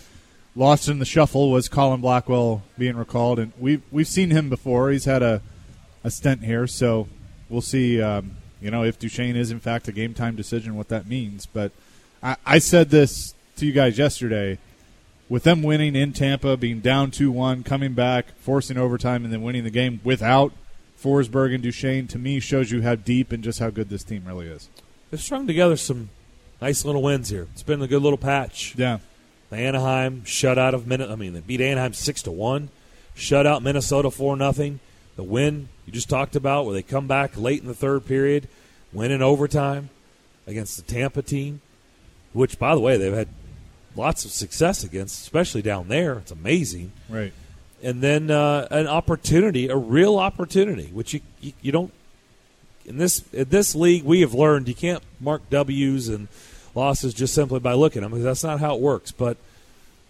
lost 0.59 0.89
in 0.89 0.99
the 0.99 1.05
shuffle 1.05 1.49
was 1.49 1.69
Colin 1.69 2.01
Blackwell 2.01 2.61
being 2.77 2.97
recalled, 2.97 3.39
and 3.39 3.53
we've 3.57 3.81
we've 3.91 4.07
seen 4.07 4.29
him 4.29 4.49
before. 4.49 4.91
He's 4.91 5.05
had 5.05 5.23
a 5.23 5.41
a 6.03 6.11
stint 6.11 6.43
here, 6.43 6.67
so 6.67 7.07
we'll 7.49 7.61
see. 7.61 8.01
Um, 8.01 8.35
you 8.61 8.69
know, 8.69 8.83
if 8.83 8.99
Duchene 8.99 9.37
is 9.37 9.51
in 9.51 9.61
fact 9.61 9.87
a 9.87 9.93
game 9.93 10.13
time 10.13 10.35
decision, 10.35 10.75
what 10.75 10.89
that 10.89 11.07
means. 11.07 11.45
But 11.45 11.71
I, 12.21 12.35
I 12.45 12.59
said 12.59 12.89
this 12.89 13.33
to 13.55 13.65
you 13.65 13.71
guys 13.71 13.97
yesterday. 13.97 14.59
With 15.29 15.43
them 15.43 15.61
winning 15.61 15.95
in 15.95 16.11
Tampa, 16.11 16.57
being 16.57 16.79
down 16.79 17.11
2 17.11 17.31
1, 17.31 17.63
coming 17.63 17.93
back, 17.93 18.35
forcing 18.39 18.77
overtime, 18.77 19.23
and 19.23 19.31
then 19.31 19.43
winning 19.43 19.63
the 19.63 19.69
game 19.69 20.01
without 20.03 20.53
Forsberg 20.99 21.53
and 21.53 21.61
Duchene, 21.61 22.07
to 22.07 22.17
me, 22.17 22.39
shows 22.39 22.71
you 22.71 22.81
how 22.81 22.95
deep 22.95 23.31
and 23.31 23.43
just 23.43 23.59
how 23.59 23.69
good 23.69 23.89
this 23.89 24.03
team 24.03 24.23
really 24.25 24.47
is. 24.47 24.69
They've 25.11 25.21
strung 25.21 25.45
together 25.45 25.77
some 25.77 26.09
nice 26.59 26.83
little 26.83 27.03
wins 27.03 27.29
here. 27.29 27.47
It's 27.53 27.61
been 27.61 27.79
a 27.79 27.87
good 27.87 28.01
little 28.01 28.17
patch. 28.17 28.73
Yeah. 28.75 28.97
The 29.49 29.57
Anaheim 29.57 30.23
shut 30.25 30.57
out 30.57 30.73
of 30.73 30.85
Minnesota. 30.85 31.13
I 31.13 31.15
mean, 31.15 31.33
they 31.33 31.39
beat 31.39 31.61
Anaheim 31.61 31.93
six 31.93 32.21
to 32.23 32.31
one. 32.31 32.69
Shut 33.15 33.47
out 33.47 33.63
Minnesota 33.63 34.11
four 34.11 34.37
nothing. 34.37 34.79
The 35.15 35.23
win 35.23 35.69
you 35.85 35.91
just 35.91 36.09
talked 36.09 36.35
about, 36.35 36.65
where 36.65 36.73
they 36.73 36.83
come 36.83 37.07
back 37.07 37.35
late 37.35 37.61
in 37.61 37.67
the 37.67 37.73
third 37.73 38.05
period, 38.05 38.47
win 38.93 39.11
in 39.11 39.21
overtime 39.21 39.89
against 40.45 40.77
the 40.77 40.83
Tampa 40.83 41.21
team, 41.21 41.61
which, 42.31 42.59
by 42.59 42.75
the 42.75 42.79
way, 42.79 42.95
they've 42.95 43.13
had 43.13 43.27
lots 43.95 44.23
of 44.23 44.31
success 44.31 44.83
against, 44.83 45.21
especially 45.21 45.61
down 45.61 45.87
there. 45.87 46.13
It's 46.19 46.31
amazing. 46.31 46.91
Right. 47.09 47.33
And 47.81 48.01
then 48.01 48.29
uh, 48.29 48.67
an 48.71 48.87
opportunity, 48.87 49.67
a 49.67 49.75
real 49.75 50.17
opportunity, 50.17 50.87
which 50.87 51.13
you, 51.13 51.21
you 51.41 51.53
you 51.61 51.71
don't 51.71 51.93
in 52.85 52.97
this 52.97 53.23
in 53.33 53.49
this 53.49 53.75
league 53.75 54.03
we 54.03 54.21
have 54.21 54.33
learned 54.33 54.67
you 54.67 54.75
can't 54.75 55.03
mark 55.19 55.49
W's 55.49 56.09
and 56.09 56.27
losses 56.79 57.13
just 57.13 57.33
simply 57.33 57.59
by 57.59 57.73
looking 57.73 58.01
at 58.01 58.05
them 58.05 58.11
because 58.11 58.23
that's 58.23 58.43
not 58.43 58.59
how 58.59 58.75
it 58.75 58.81
works. 58.81 59.11
But 59.11 59.37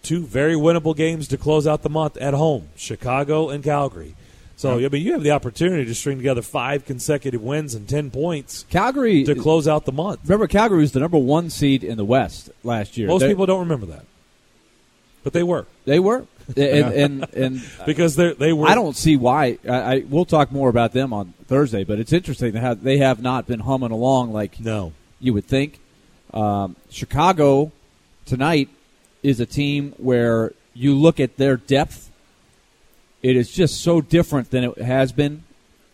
two 0.02 0.24
very 0.24 0.54
winnable 0.54 0.96
games 0.96 1.28
to 1.28 1.36
close 1.36 1.66
out 1.66 1.82
the 1.82 1.90
month 1.90 2.16
at 2.16 2.34
home, 2.34 2.68
Chicago 2.76 3.48
and 3.48 3.62
Calgary. 3.62 4.14
So 4.60 4.74
I 4.78 4.88
mean, 4.88 5.02
you 5.02 5.12
have 5.12 5.22
the 5.22 5.30
opportunity 5.30 5.86
to 5.86 5.94
string 5.94 6.18
together 6.18 6.42
five 6.42 6.84
consecutive 6.84 7.40
wins 7.40 7.74
and 7.74 7.88
ten 7.88 8.10
points 8.10 8.66
Calgary 8.68 9.24
to 9.24 9.34
close 9.34 9.66
out 9.66 9.86
the 9.86 9.92
month. 9.92 10.20
Remember, 10.24 10.46
Calgary 10.46 10.80
was 10.80 10.92
the 10.92 11.00
number 11.00 11.16
one 11.16 11.48
seed 11.48 11.82
in 11.82 11.96
the 11.96 12.04
West 12.04 12.50
last 12.62 12.98
year. 12.98 13.08
Most 13.08 13.22
They- 13.22 13.28
people 13.28 13.46
don't 13.46 13.60
remember 13.60 13.86
that, 13.86 14.04
but 15.24 15.32
they 15.32 15.42
were 15.42 15.64
they 15.86 15.98
were, 15.98 16.26
and 16.58 16.92
and, 16.92 17.34
and 17.34 17.62
because 17.86 18.16
they 18.16 18.34
they 18.34 18.52
were. 18.52 18.68
I 18.68 18.74
don't 18.74 18.94
see 18.94 19.16
why. 19.16 19.56
I, 19.66 19.76
I 19.78 20.04
we'll 20.06 20.26
talk 20.26 20.52
more 20.52 20.68
about 20.68 20.92
them 20.92 21.14
on 21.14 21.32
Thursday, 21.46 21.82
but 21.82 21.98
it's 21.98 22.12
interesting 22.12 22.52
that 22.52 22.84
they 22.84 22.98
have 22.98 23.22
not 23.22 23.46
been 23.46 23.60
humming 23.60 23.92
along 23.92 24.34
like 24.34 24.60
no. 24.60 24.92
you 25.20 25.32
would 25.32 25.46
think. 25.46 25.80
Um, 26.32 26.76
Chicago 26.90 27.72
tonight 28.24 28.68
is 29.22 29.40
a 29.40 29.46
team 29.46 29.94
where 29.98 30.52
you 30.74 30.94
look 30.94 31.20
at 31.20 31.36
their 31.36 31.56
depth. 31.56 32.10
It 33.22 33.36
is 33.36 33.50
just 33.50 33.82
so 33.82 34.00
different 34.00 34.50
than 34.50 34.64
it 34.64 34.78
has 34.78 35.12
been, 35.12 35.42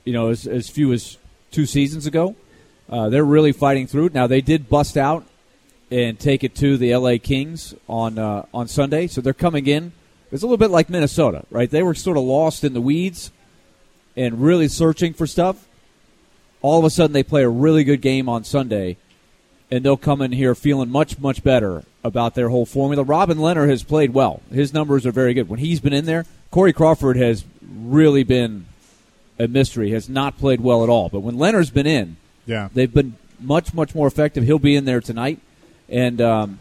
you 0.04 0.12
know, 0.12 0.28
as, 0.28 0.46
as 0.46 0.68
few 0.68 0.92
as 0.92 1.18
two 1.50 1.66
seasons 1.66 2.06
ago. 2.06 2.36
Uh, 2.88 3.08
they're 3.08 3.24
really 3.24 3.52
fighting 3.52 3.86
through. 3.86 4.10
Now 4.14 4.26
they 4.26 4.40
did 4.40 4.68
bust 4.68 4.96
out 4.96 5.26
and 5.90 6.18
take 6.18 6.44
it 6.44 6.54
to 6.56 6.76
the 6.76 6.92
L.A. 6.92 7.18
Kings 7.18 7.74
on 7.88 8.18
uh, 8.18 8.46
on 8.52 8.68
Sunday, 8.68 9.06
so 9.06 9.20
they're 9.20 9.32
coming 9.32 9.66
in. 9.66 9.92
It's 10.30 10.42
a 10.42 10.46
little 10.46 10.56
bit 10.56 10.70
like 10.70 10.90
Minnesota, 10.90 11.44
right? 11.50 11.70
They 11.70 11.82
were 11.82 11.94
sort 11.94 12.16
of 12.16 12.24
lost 12.24 12.64
in 12.64 12.74
the 12.74 12.80
weeds, 12.80 13.30
and 14.16 14.40
really 14.40 14.68
searching 14.68 15.12
for 15.12 15.26
stuff, 15.26 15.66
all 16.62 16.78
of 16.78 16.84
a 16.84 16.90
sudden 16.90 17.12
they 17.12 17.22
play 17.22 17.42
a 17.42 17.48
really 17.48 17.84
good 17.84 18.00
game 18.00 18.28
on 18.28 18.44
Sunday, 18.44 18.96
and 19.70 19.84
they'll 19.84 19.96
come 19.96 20.22
in 20.22 20.32
here 20.32 20.54
feeling 20.54 20.90
much 20.90 21.18
much 21.18 21.42
better 21.42 21.84
about 22.04 22.34
their 22.34 22.48
whole 22.50 22.66
formula. 22.66 23.02
Robin 23.02 23.38
Lehner 23.38 23.68
has 23.68 23.82
played 23.82 24.12
well; 24.14 24.42
his 24.52 24.72
numbers 24.72 25.04
are 25.06 25.12
very 25.12 25.34
good. 25.34 25.48
When 25.48 25.58
he's 25.60 25.80
been 25.80 25.92
in 25.92 26.06
there, 26.06 26.24
Corey 26.50 26.72
Crawford 26.72 27.16
has 27.16 27.44
really 27.62 28.22
been 28.22 28.66
a 29.38 29.48
mystery. 29.48 29.90
Has 29.90 30.08
not 30.08 30.38
played 30.38 30.60
well 30.60 30.82
at 30.82 30.88
all. 30.88 31.08
But 31.08 31.20
when 31.20 31.36
Lehner's 31.36 31.70
been 31.70 31.86
in, 31.86 32.16
Yeah. 32.46 32.68
they've 32.72 32.92
been 32.92 33.16
much 33.40 33.74
much 33.74 33.94
more 33.94 34.06
effective. 34.06 34.44
He'll 34.44 34.58
be 34.58 34.76
in 34.76 34.84
there 34.86 35.00
tonight, 35.00 35.40
and 35.88 36.20
um, 36.20 36.58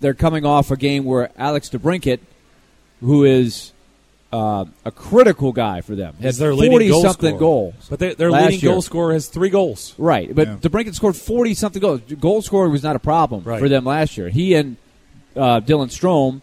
they're 0.00 0.14
coming 0.14 0.46
off 0.46 0.70
a 0.70 0.76
game 0.76 1.04
where 1.04 1.30
Alex 1.36 1.68
DeBrincat, 1.68 2.20
who 3.00 3.24
is 3.24 3.72
uh, 4.34 4.64
a 4.84 4.90
critical 4.90 5.52
guy 5.52 5.80
for 5.80 5.94
them, 5.94 6.14
Is 6.18 6.24
has 6.24 6.38
their 6.38 6.54
leading 6.54 6.72
forty 6.72 6.88
goal 6.88 7.02
something 7.02 7.36
scorer. 7.36 7.38
goals. 7.40 7.74
But 7.88 7.98
they, 8.00 8.14
their 8.14 8.30
leading 8.32 8.60
year. 8.60 8.72
goal 8.72 8.82
scorer 8.82 9.12
has 9.12 9.28
three 9.28 9.48
goals. 9.50 9.94
Right, 9.96 10.34
but 10.34 10.48
Yeah. 10.48 10.56
DeBrincat 10.56 10.94
scored 10.94 11.16
forty 11.16 11.54
something 11.54 11.80
goals. 11.80 12.00
Goal 12.18 12.42
scoring 12.42 12.72
was 12.72 12.82
not 12.82 12.96
a 12.96 12.98
problem 12.98 13.44
Right. 13.44 13.60
for 13.60 13.68
them 13.68 13.84
last 13.84 14.16
year. 14.18 14.28
He 14.30 14.54
and 14.54 14.76
uh, 15.36 15.60
Dylan 15.60 15.88
Strome, 15.90 16.42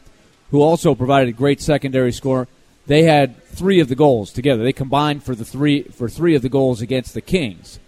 who 0.51 0.61
also 0.61 0.95
provided 0.95 1.29
a 1.29 1.37
great 1.37 1.59
secondary 1.61 2.11
score, 2.13 2.47
they 2.87 3.03
had 3.03 3.43
three 3.45 3.79
of 3.81 3.87
the 3.89 3.95
goals 3.95 4.31
together. 4.31 4.63
They 4.63 4.73
combined 4.73 5.23
for 5.23 5.35
the 5.35 5.45
three 5.45 5.83
for 5.83 6.07
three 6.07 6.35
of 6.35 6.41
the 6.41 6.49
goals 6.49 6.81
against 6.81 7.13
the 7.13 7.21
Kings. 7.21 7.79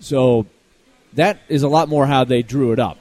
So 0.00 0.46
that 1.12 1.38
is 1.48 1.62
a 1.62 1.68
lot 1.68 1.88
more 1.88 2.06
how 2.06 2.24
they 2.24 2.42
drew 2.42 2.72
it 2.72 2.78
up. 2.80 2.98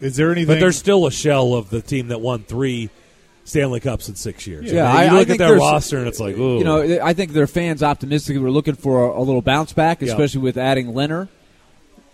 Is 0.00 0.16
there 0.16 0.32
anything? 0.32 0.54
But 0.54 0.60
they're 0.60 0.72
still 0.72 1.06
a 1.06 1.12
shell 1.12 1.54
of 1.54 1.70
the 1.70 1.80
team 1.80 2.08
that 2.08 2.20
won 2.20 2.44
three 2.44 2.90
Stanley 3.44 3.80
Cups 3.80 4.08
in 4.08 4.14
six 4.14 4.46
years. 4.46 4.70
Yeah, 4.70 4.84
I 4.84 4.92
mean, 4.92 4.96
I- 4.96 5.04
you 5.04 5.08
I 5.08 5.12
look 5.14 5.20
at 5.22 5.26
think 5.28 5.38
their 5.38 5.56
roster 5.56 5.98
and 5.98 6.06
it's 6.08 6.20
like, 6.20 6.36
ooh. 6.38 6.58
You 6.58 6.64
know, 6.64 7.00
I 7.02 7.12
think 7.12 7.32
their 7.32 7.46
fans 7.46 7.82
optimistically 7.82 8.40
were 8.40 8.50
looking 8.50 8.74
for 8.76 9.04
a, 9.12 9.18
a 9.20 9.22
little 9.22 9.42
bounce 9.42 9.72
back, 9.72 10.00
Yeah. 10.00 10.08
especially 10.12 10.40
with 10.42 10.56
adding 10.56 10.94
Leonard. 10.94 11.28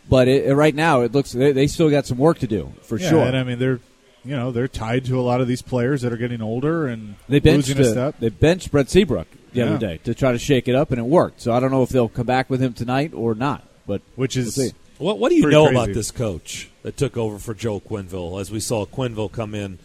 But 0.08 0.26
it, 0.28 0.54
right 0.54 0.74
now, 0.74 1.02
it 1.02 1.12
looks 1.12 1.32
they, 1.32 1.52
they 1.52 1.66
still 1.66 1.90
got 1.90 2.06
some 2.06 2.16
work 2.16 2.38
to 2.38 2.46
do 2.46 2.72
for 2.82 2.98
yeah, 2.98 3.10
sure. 3.10 3.20
And 3.26 3.36
I 3.36 3.42
mean, 3.44 3.58
they're 3.58 3.80
you 4.24 4.34
know 4.34 4.50
they're 4.50 4.68
tied 4.68 5.04
to 5.06 5.20
a 5.20 5.22
lot 5.22 5.40
of 5.42 5.48
these 5.48 5.60
players 5.62 6.00
that 6.02 6.12
are 6.12 6.16
getting 6.16 6.40
older 6.40 6.86
and 6.86 7.16
They 7.28 7.40
benched 7.40 7.68
losing 7.68 7.84
a 7.84 7.90
step. 7.90 8.14
they 8.18 8.30
benched 8.30 8.70
Brett 8.70 8.88
Seabrook 8.88 9.28
the 9.52 9.60
Yeah. 9.60 9.64
other 9.66 9.78
day 9.78 9.98
to 10.04 10.14
try 10.14 10.32
to 10.32 10.38
shake 10.38 10.66
it 10.66 10.74
up, 10.74 10.90
and 10.90 10.98
it 10.98 11.04
worked. 11.04 11.42
So 11.42 11.52
I 11.52 11.60
don't 11.60 11.70
know 11.70 11.82
if 11.82 11.90
they'll 11.90 12.08
come 12.08 12.26
back 12.26 12.48
with 12.48 12.60
him 12.62 12.72
tonight 12.72 13.12
or 13.14 13.34
not. 13.34 13.64
But 13.86 14.00
which 14.16 14.34
is 14.36 14.56
We'll 14.56 14.68
see. 14.68 14.74
What, 14.98 15.18
what 15.18 15.28
do 15.28 15.36
you 15.36 15.48
know 15.48 15.66
crazy. 15.66 15.76
about 15.76 15.94
this 15.94 16.10
coach 16.10 16.70
that 16.82 16.96
took 16.96 17.16
over 17.18 17.38
for 17.38 17.54
Joe 17.54 17.78
Quenneville 17.78 18.40
as 18.40 18.50
we 18.50 18.60
saw 18.60 18.84
Quenneville 18.86 19.30
come 19.30 19.54
in 19.54 19.78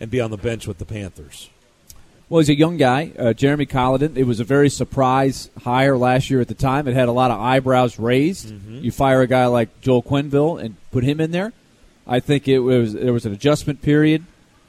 and 0.00 0.10
be 0.10 0.20
on 0.20 0.30
the 0.30 0.36
bench 0.36 0.66
with 0.66 0.78
the 0.78 0.84
Panthers? 0.84 1.50
well, 2.30 2.38
he's 2.38 2.48
a 2.48 2.54
young 2.54 2.76
guy, 2.76 3.10
uh, 3.18 3.32
Jeremy 3.32 3.66
Colliton. 3.66 4.16
It 4.16 4.22
was 4.22 4.38
a 4.38 4.44
very 4.44 4.70
surprise 4.70 5.50
hire 5.62 5.98
last 5.98 6.30
year 6.30 6.40
at 6.40 6.46
the 6.46 6.54
time. 6.54 6.86
It 6.86 6.94
had 6.94 7.08
a 7.08 7.12
lot 7.12 7.32
of 7.32 7.40
eyebrows 7.40 7.98
raised. 7.98 8.54
You 8.84 8.92
fire 8.92 9.20
a 9.20 9.26
guy 9.26 9.46
like 9.46 9.80
Joel 9.80 10.04
Quenneville 10.04 10.62
and 10.62 10.76
put 10.92 11.02
him 11.02 11.20
in 11.20 11.32
there. 11.32 11.52
I 12.06 12.20
think 12.20 12.46
it 12.46 12.60
was 12.60 12.94
there 12.94 13.12
was 13.12 13.26
an 13.26 13.32
adjustment 13.32 13.82
period 13.82 14.24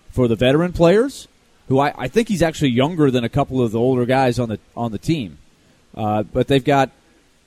for 0.09 0.27
the 0.27 0.35
veteran 0.35 0.73
players, 0.73 1.27
who 1.67 1.79
I, 1.79 1.93
I 1.95 2.07
think 2.07 2.29
he's 2.29 2.41
actually 2.41 2.71
younger 2.71 3.11
than 3.11 3.23
a 3.23 3.29
couple 3.29 3.61
of 3.61 3.71
the 3.71 3.79
older 3.79 4.07
guys 4.07 4.39
on 4.39 4.49
the 4.49 4.59
on 4.75 4.91
the 4.91 4.97
team. 4.97 5.37
Uh, 5.95 6.23
but 6.23 6.47
they've 6.47 6.65
got 6.65 6.89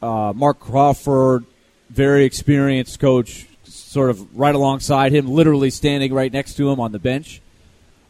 uh, 0.00 0.32
Marc 0.34 0.60
Crawford, 0.60 1.44
very 1.90 2.24
experienced 2.24 3.00
coach, 3.00 3.46
sort 3.64 4.10
of 4.10 4.38
right 4.38 4.54
alongside 4.54 5.10
him, 5.10 5.26
literally 5.26 5.70
standing 5.70 6.14
right 6.14 6.32
next 6.32 6.54
to 6.54 6.70
him 6.70 6.78
on 6.78 6.92
the 6.92 7.00
bench. 7.00 7.40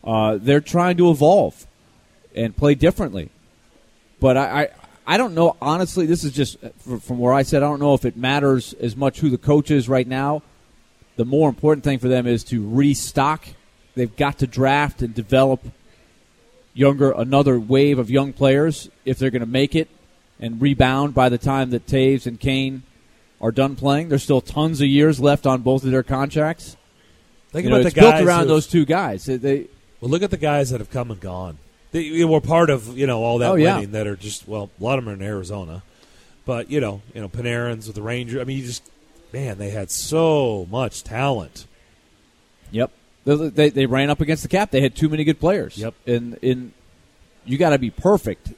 Uh, 0.05 0.39
they're 0.41 0.61
trying 0.61 0.97
to 0.99 1.11
evolve 1.11 1.67
and 2.35 2.57
play 2.57 2.75
differently. 2.75 3.31
But 4.21 4.37
I, 4.37 4.63
I, 4.63 4.69
I 5.07 5.17
don't 5.17 5.35
know. 5.35 5.57
Honestly, 5.61 6.07
this 6.07 6.25
is 6.25 6.33
just 6.33 6.59
from 6.79 7.19
where 7.19 7.33
I 7.33 7.43
said. 7.43 7.63
I 7.63 7.67
don't 7.67 7.81
know 7.81 7.95
if 7.95 8.05
it 8.05 8.17
matters 8.17 8.75
as 8.75 8.97
much 8.97 9.21
who 9.21 9.31
the 9.31 9.39
coach 9.39 9.71
is 9.71 9.89
right 9.89 10.07
now. 10.07 10.43
The 11.17 11.25
more 11.25 11.49
important 11.49 11.85
thing 11.85 11.99
for 11.99 12.09
them 12.09 12.27
is 12.27 12.45
to 12.45 12.67
restock. 12.69 13.47
They've 13.95 14.15
got 14.15 14.39
to 14.39 14.47
draft 14.47 15.03
and 15.03 15.15
develop 15.15 15.61
younger, 16.75 17.13
another 17.13 17.59
wave 17.59 17.99
of 17.99 18.11
young 18.11 18.33
players 18.33 18.91
if 19.05 19.19
they're 19.19 19.31
going 19.31 19.41
to 19.41 19.47
make 19.47 19.75
it 19.75 19.89
and 20.41 20.61
rebound 20.61 21.15
by 21.15 21.29
the 21.29 21.39
time 21.39 21.71
that 21.71 21.87
Toews 21.87 22.27
and 22.27 22.39
Kane 22.41 22.83
are 23.41 23.53
done 23.53 23.77
playing. 23.77 24.09
There's 24.09 24.25
still 24.25 24.41
tons 24.41 24.81
of 24.81 24.89
years 24.89 25.21
left 25.21 25.47
on 25.47 25.63
both 25.63 25.85
of 25.85 25.93
their 25.93 26.03
contracts. 26.03 26.77
Think 27.53 27.65
You 27.65 27.71
know, 27.71 27.77
about 27.77 27.87
it's 27.87 27.95
the 27.95 28.01
built 28.01 28.15
around 28.27 28.49
those 28.49 28.67
two 28.67 28.85
guys. 28.85 29.25
They- 29.27 29.69
Look 30.07 30.23
at 30.23 30.31
the 30.31 30.37
guys 30.37 30.71
that 30.71 30.81
have 30.81 30.91
come 30.91 31.11
and 31.11 31.21
gone. 31.21 31.59
They 31.93 32.25
were 32.25 32.41
part 32.41 32.71
of 32.71 32.99
you 32.99 33.07
know 33.07 33.23
all 33.23 33.39
that 33.39 33.53
Oh, 33.53 33.55
yeah. 33.55 33.77
winning 33.77 33.93
that 33.93 34.07
are 34.07 34.17
just 34.17 34.49
well, 34.49 34.71
a 34.81 34.85
lot 34.85 34.99
of 34.99 35.05
them 35.05 35.13
are 35.13 35.17
in 35.17 35.23
Arizona, 35.23 35.83
but 36.45 36.71
you 36.71 36.81
know, 36.81 37.03
you 37.15 37.21
know, 37.21 37.29
Panarin's 37.29 37.87
with 37.87 37.97
the 37.97 38.03
Rangers. 38.03 38.41
I 38.41 38.45
mean, 38.45 38.59
you 38.59 38.65
just 38.67 38.83
man, 39.33 39.59
they 39.59 39.71
had 39.71 39.91
so 39.91 40.67
much 40.71 41.05
talent. 41.05 41.67
Yep. 42.71 42.91
They, 43.25 43.49
they, 43.49 43.71
they 43.71 43.87
ran 43.87 44.11
up 44.11 44.21
against 44.21 44.43
the 44.43 44.49
cap. 44.49 44.71
They 44.71 44.81
had 44.81 44.95
too 44.95 45.09
many 45.09 45.25
good 45.25 45.41
players. 45.41 45.79
Yep. 45.79 45.95
And 46.07 46.35
in 46.43 46.73
you 47.45 47.59
got 47.59 47.71
to 47.71 47.79
be 47.79 47.91
perfect 47.91 48.53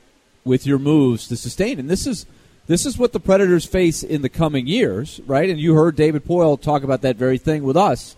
with 0.45 0.67
your 0.67 0.79
moves 0.79 1.29
to 1.29 1.37
sustain. 1.37 1.79
And 1.79 1.89
this 1.91 2.07
is 2.07 2.25
this 2.67 2.85
is 2.87 2.99
what 2.99 3.13
the 3.13 3.21
Predators 3.21 3.65
face 3.65 4.03
in 4.03 4.23
the 4.23 4.29
coming 4.29 4.67
years, 4.67 5.21
right? 5.27 5.49
And 5.49 5.61
you 5.61 5.75
heard 5.75 5.95
David 5.95 6.25
Poile 6.25 6.61
talk 6.61 6.83
about 6.83 7.03
that 7.03 7.17
very 7.17 7.39
thing 7.39 7.63
with 7.63 7.77
us. 7.77 8.16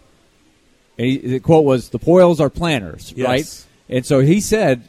And 0.98 1.06
he, 1.06 1.16
the 1.18 1.40
quote 1.40 1.64
was, 1.64 1.90
"The 1.90 1.98
Poiles 1.98 2.40
are 2.40 2.50
planners," 2.50 3.12
Yes. 3.16 3.26
right? 3.28 3.96
And 3.96 4.04
so 4.04 4.20
he 4.20 4.40
said, 4.40 4.88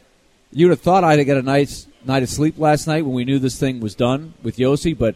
"You'd 0.52 0.70
have 0.70 0.80
thought 0.80 1.04
I'd 1.04 1.18
have 1.18 1.26
got 1.26 1.36
a 1.36 1.42
nice 1.42 1.86
night 2.04 2.22
of 2.22 2.28
sleep 2.28 2.58
last 2.58 2.86
night 2.86 3.04
when 3.04 3.14
we 3.14 3.24
knew 3.24 3.38
this 3.38 3.58
thing 3.58 3.80
was 3.80 3.94
done 3.94 4.34
with 4.42 4.56
Josi, 4.56 4.96
but 4.96 5.14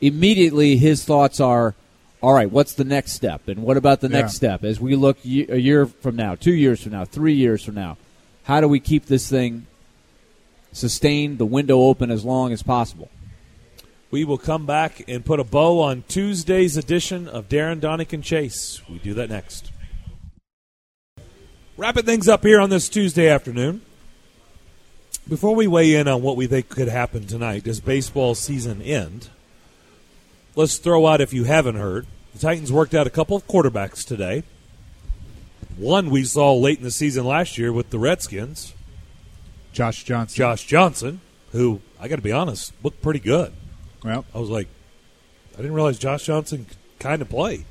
immediately 0.00 0.76
his 0.76 1.04
thoughts 1.04 1.40
are." 1.40 1.74
All 2.22 2.32
right, 2.32 2.50
what's 2.50 2.74
the 2.74 2.84
next 2.84 3.12
step? 3.12 3.46
And 3.46 3.62
what 3.62 3.76
about 3.76 4.00
the 4.00 4.08
Yeah. 4.08 4.20
next 4.20 4.34
step 4.34 4.64
as 4.64 4.80
we 4.80 4.96
look 4.96 5.18
ye- 5.22 5.46
a 5.48 5.56
year 5.58 5.86
from 5.86 6.16
now, 6.16 6.34
two 6.34 6.54
years 6.54 6.82
from 6.82 6.92
now, 6.92 7.04
three 7.04 7.34
years 7.34 7.62
from 7.62 7.74
now? 7.74 7.96
How 8.44 8.60
do 8.60 8.68
we 8.68 8.80
keep 8.80 9.06
this 9.06 9.28
thing 9.28 9.66
sustained, 10.72 11.38
the 11.38 11.46
window 11.46 11.80
open 11.82 12.10
as 12.10 12.24
long 12.24 12.52
as 12.52 12.62
possible? 12.62 13.10
We 14.10 14.24
will 14.24 14.38
come 14.38 14.66
back 14.66 15.04
and 15.08 15.24
put 15.24 15.40
a 15.40 15.44
bow 15.44 15.80
on 15.80 16.04
Tuesday's 16.08 16.76
edition 16.76 17.26
of 17.28 17.48
Darren 17.48 17.80
Daunic 17.80 18.12
and 18.12 18.22
Chase. 18.22 18.80
We 18.88 18.98
do 18.98 19.14
that 19.14 19.28
next. 19.28 19.70
Wrapping 21.76 22.04
things 22.04 22.26
up 22.28 22.42
here 22.42 22.60
on 22.60 22.70
this 22.70 22.88
Tuesday 22.88 23.28
afternoon. 23.28 23.82
Before 25.28 25.54
we 25.54 25.66
weigh 25.66 25.94
in 25.94 26.08
on 26.08 26.22
what 26.22 26.36
we 26.36 26.46
think 26.46 26.68
could 26.68 26.88
happen 26.88 27.26
tonight, 27.26 27.64
does 27.64 27.80
baseball 27.80 28.34
season 28.34 28.80
end? 28.80 29.28
Let's 30.54 30.78
throw 30.78 31.06
out, 31.06 31.20
if 31.20 31.34
you 31.34 31.44
haven't 31.44 31.76
heard, 31.76 32.06
the 32.32 32.38
Titans 32.38 32.72
worked 32.72 32.94
out 32.94 33.06
a 33.06 33.10
couple 33.10 33.36
of 33.36 33.46
quarterbacks 33.46 34.06
today. 34.06 34.44
One 35.76 36.08
we 36.08 36.24
saw 36.24 36.54
late 36.54 36.78
in 36.78 36.84
the 36.84 36.90
season 36.90 37.26
last 37.26 37.58
year 37.58 37.72
with 37.72 37.90
the 37.90 37.98
Redskins, 37.98 38.72
Josh 39.72 40.04
Johnson. 40.04 40.34
Josh 40.36 40.64
Johnson, 40.64 41.20
who, 41.52 41.82
I 42.00 42.08
got 42.08 42.16
to 42.16 42.22
be 42.22 42.32
honest, 42.32 42.72
looked 42.82 43.02
pretty 43.02 43.20
good. 43.20 43.52
Well, 44.02 44.24
I 44.34 44.38
was 44.38 44.48
like, 44.48 44.68
I 45.54 45.56
didn't 45.58 45.74
realize 45.74 45.98
Josh 45.98 46.24
Johnson 46.24 46.64
could 46.64 46.76
kind 46.98 47.20
of 47.20 47.28
play. 47.28 47.66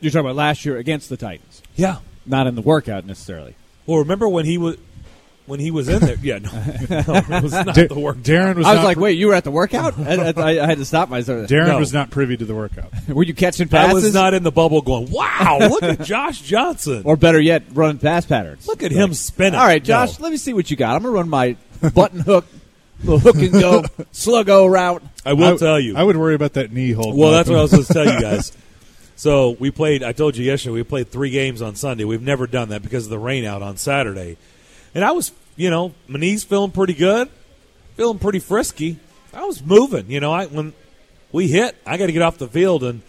You're 0.00 0.10
talking 0.10 0.26
about 0.26 0.36
last 0.36 0.64
year 0.64 0.76
against 0.78 1.08
the 1.08 1.16
Titans, 1.16 1.62
Yeah. 1.76 1.98
Not 2.26 2.46
in 2.46 2.54
the 2.54 2.62
workout 2.62 3.04
necessarily. 3.06 3.54
Well, 3.86 3.98
remember 3.98 4.28
when 4.28 4.44
he 4.44 4.58
was 4.58 4.76
when 5.46 5.60
he 5.60 5.70
was 5.70 5.88
in 5.88 6.00
there? 6.00 6.16
Yeah, 6.20 6.38
no, 6.38 6.50
no 6.90 7.14
it 7.36 7.42
was 7.42 7.52
not 7.52 7.74
Da- 7.74 7.86
the 7.86 7.98
work. 8.00 8.16
Darren 8.18 8.56
was. 8.56 8.66
I 8.66 8.70
was 8.72 8.78
not 8.78 8.84
like, 8.84 8.96
pri- 8.96 9.02
wait, 9.04 9.18
you 9.18 9.28
were 9.28 9.34
at 9.34 9.44
the 9.44 9.50
workout? 9.52 9.96
I, 9.98 10.32
I, 10.36 10.62
I 10.62 10.66
had 10.66 10.78
to 10.78 10.84
stop 10.84 11.08
myself. 11.08 11.48
Darren 11.48 11.68
No. 11.68 11.78
was 11.78 11.92
not 11.92 12.10
privy 12.10 12.36
to 12.36 12.44
the 12.44 12.54
workout. 12.54 12.90
Were 13.08 13.22
you 13.22 13.32
catching 13.34 13.68
I 13.68 13.70
passes? 13.70 14.02
was 14.02 14.14
not 14.14 14.34
in 14.34 14.42
the 14.42 14.50
bubble 14.50 14.82
going, 14.82 15.08
wow, 15.12 15.58
look 15.60 15.84
at 15.84 16.00
Josh 16.02 16.40
Johnson. 16.42 17.02
or 17.04 17.16
better 17.16 17.40
yet, 17.40 17.62
running 17.72 17.98
pass 17.98 18.26
patterns. 18.26 18.66
look 18.66 18.82
at 18.82 18.90
him 18.90 19.14
spinning. 19.14 19.54
All 19.60 19.64
right, 19.66 19.82
Josh, 19.84 20.18
No. 20.18 20.24
let 20.24 20.32
me 20.32 20.36
see 20.38 20.52
what 20.52 20.68
you 20.70 20.76
got. 20.76 20.96
I'm 20.96 21.02
going 21.02 21.14
to 21.14 21.18
run 21.20 21.28
my 21.28 21.56
button 21.94 22.18
hook, 22.20 22.44
the 23.04 23.16
hook 23.18 23.36
and 23.36 23.52
go, 23.52 23.82
sluggo 24.12 24.68
route. 24.68 25.02
I 25.24 25.34
will 25.34 25.54
I- 25.54 25.56
tell 25.58 25.78
you. 25.78 25.96
I 25.96 26.02
would 26.02 26.16
worry 26.16 26.34
about 26.34 26.54
that 26.54 26.72
knee 26.72 26.90
hold. 26.90 27.16
well, 27.16 27.30
that's 27.30 27.48
what 27.48 27.58
I 27.58 27.62
was 27.62 27.70
going 27.70 27.84
to 27.84 27.92
tell 27.92 28.04
you 28.12 28.20
guys. 28.20 28.56
So 29.16 29.56
we 29.58 29.70
played. 29.70 30.02
I 30.02 30.12
told 30.12 30.36
you 30.36 30.44
yesterday 30.44 30.74
we 30.74 30.82
played 30.82 31.08
three 31.08 31.30
games 31.30 31.62
on 31.62 31.74
Sunday. 31.74 32.04
We've 32.04 32.22
never 32.22 32.46
done 32.46 32.68
that 32.68 32.82
because 32.82 33.04
of 33.04 33.10
the 33.10 33.18
rain 33.18 33.44
out 33.44 33.62
on 33.62 33.76
Saturday, 33.76 34.36
and 34.94 35.04
I 35.04 35.12
was, 35.12 35.32
you 35.56 35.70
know, 35.70 35.94
my 36.06 36.18
knees 36.18 36.44
feeling 36.44 36.70
pretty 36.70 36.94
good, 36.94 37.28
feeling 37.96 38.18
pretty 38.18 38.40
frisky. 38.40 38.98
I 39.32 39.44
was 39.44 39.62
moving. 39.62 40.10
You 40.10 40.20
know, 40.20 40.32
I 40.32 40.46
when 40.46 40.74
we 41.32 41.48
hit, 41.48 41.76
I 41.86 41.96
got 41.96 42.06
to 42.06 42.12
get 42.12 42.22
off 42.22 42.38
the 42.38 42.48
field, 42.48 42.84
and 42.84 43.00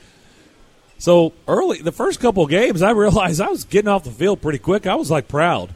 so 0.98 1.34
early 1.48 1.82
the 1.82 1.92
first 1.92 2.20
couple 2.20 2.44
of 2.44 2.50
games, 2.50 2.82
I 2.82 2.92
realized 2.92 3.42
I 3.42 3.50
was 3.50 3.66
getting 3.66 3.90
off 3.90 4.04
the 4.04 4.12
field 4.12 4.42
pretty 4.42 4.60
quick. 4.60 4.88
I 4.88 4.96
was 4.96 5.12
like 5.12 5.28
proud. 5.28 5.76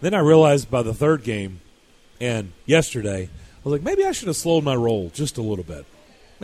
Then 0.00 0.12
I 0.12 0.18
realized 0.18 0.70
by 0.70 0.82
the 0.82 0.92
third 0.92 1.24
game 1.24 1.60
and 2.20 2.52
yesterday, 2.66 3.24
I 3.24 3.28
was 3.64 3.72
like, 3.72 3.82
maybe 3.82 4.04
I 4.04 4.12
should 4.12 4.28
have 4.28 4.36
slowed 4.36 4.64
my 4.64 4.74
roll 4.74 5.10
just 5.14 5.38
a 5.38 5.42
little 5.42 5.64
bit. 5.64 5.86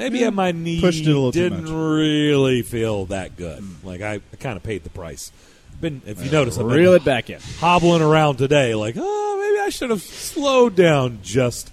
Maybe 0.00 0.24
at 0.24 0.32
my 0.32 0.52
knee 0.52 0.80
pushed 0.80 1.02
it 1.02 1.08
a 1.08 1.08
little 1.08 1.30
too 1.30 1.40
didn't 1.50 1.64
much. 1.64 1.72
really 1.72 2.62
feel 2.62 3.04
that 3.06 3.36
good. 3.36 3.62
Like 3.84 4.00
I, 4.00 4.14
I 4.14 4.36
kind 4.38 4.56
of 4.56 4.62
paid 4.62 4.82
the 4.82 4.88
price. 4.90 5.30
been, 5.78 6.00
if 6.06 6.22
you 6.22 6.30
uh, 6.30 6.32
notice, 6.32 6.56
I've 6.56 6.66
been 6.66 6.76
Reel 6.76 6.94
it 6.94 7.04
back 7.04 7.28
in. 7.28 7.38
hobbling 7.58 8.00
around 8.00 8.36
today, 8.36 8.74
like, 8.74 8.94
oh, 8.98 9.36
maybe 9.38 9.60
I 9.62 9.68
should 9.68 9.90
have 9.90 10.00
slowed 10.00 10.74
down 10.74 11.18
just 11.22 11.70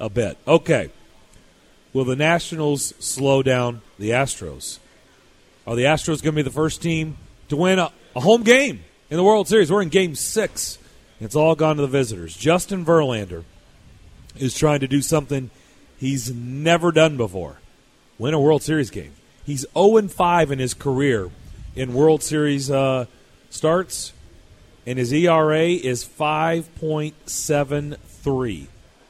a 0.00 0.10
bit. 0.10 0.38
Okay. 0.46 0.90
Will 1.92 2.04
the 2.04 2.16
Nationals 2.16 2.94
slow 2.98 3.44
down 3.44 3.80
the 3.96 4.10
Astros? 4.10 4.80
Are 5.64 5.76
the 5.76 5.84
Astros 5.84 6.20
going 6.22 6.34
to 6.34 6.36
be 6.36 6.42
the 6.42 6.50
first 6.50 6.82
team 6.82 7.16
to 7.48 7.56
win 7.56 7.78
a, 7.78 7.92
a 8.16 8.20
home 8.20 8.42
game 8.42 8.82
in 9.08 9.16
the 9.16 9.22
World 9.24 9.46
Series? 9.46 9.70
We're 9.70 9.82
in 9.82 9.88
game 9.88 10.16
six. 10.16 10.78
It's 11.20 11.36
all 11.36 11.54
gone 11.54 11.76
to 11.76 11.82
the 11.82 11.88
visitors. 11.88 12.36
Justin 12.36 12.84
Verlander 12.84 13.44
is 14.36 14.56
trying 14.56 14.80
to 14.80 14.88
do 14.88 15.00
something 15.00 15.50
he's 15.98 16.32
never 16.32 16.90
done 16.90 17.16
before 17.16 17.58
win 18.18 18.34
a 18.34 18.40
World 18.40 18.62
Series 18.62 18.90
game. 18.90 19.12
He's 19.44 19.64
0 19.74 20.08
5 20.08 20.50
in 20.50 20.58
his 20.58 20.74
career 20.74 21.30
in 21.74 21.94
World 21.94 22.22
Series 22.22 22.70
uh, 22.70 23.06
starts, 23.50 24.12
and 24.86 24.98
his 24.98 25.12
ERA 25.12 25.68
is 25.68 26.04
5.73. 26.04 28.66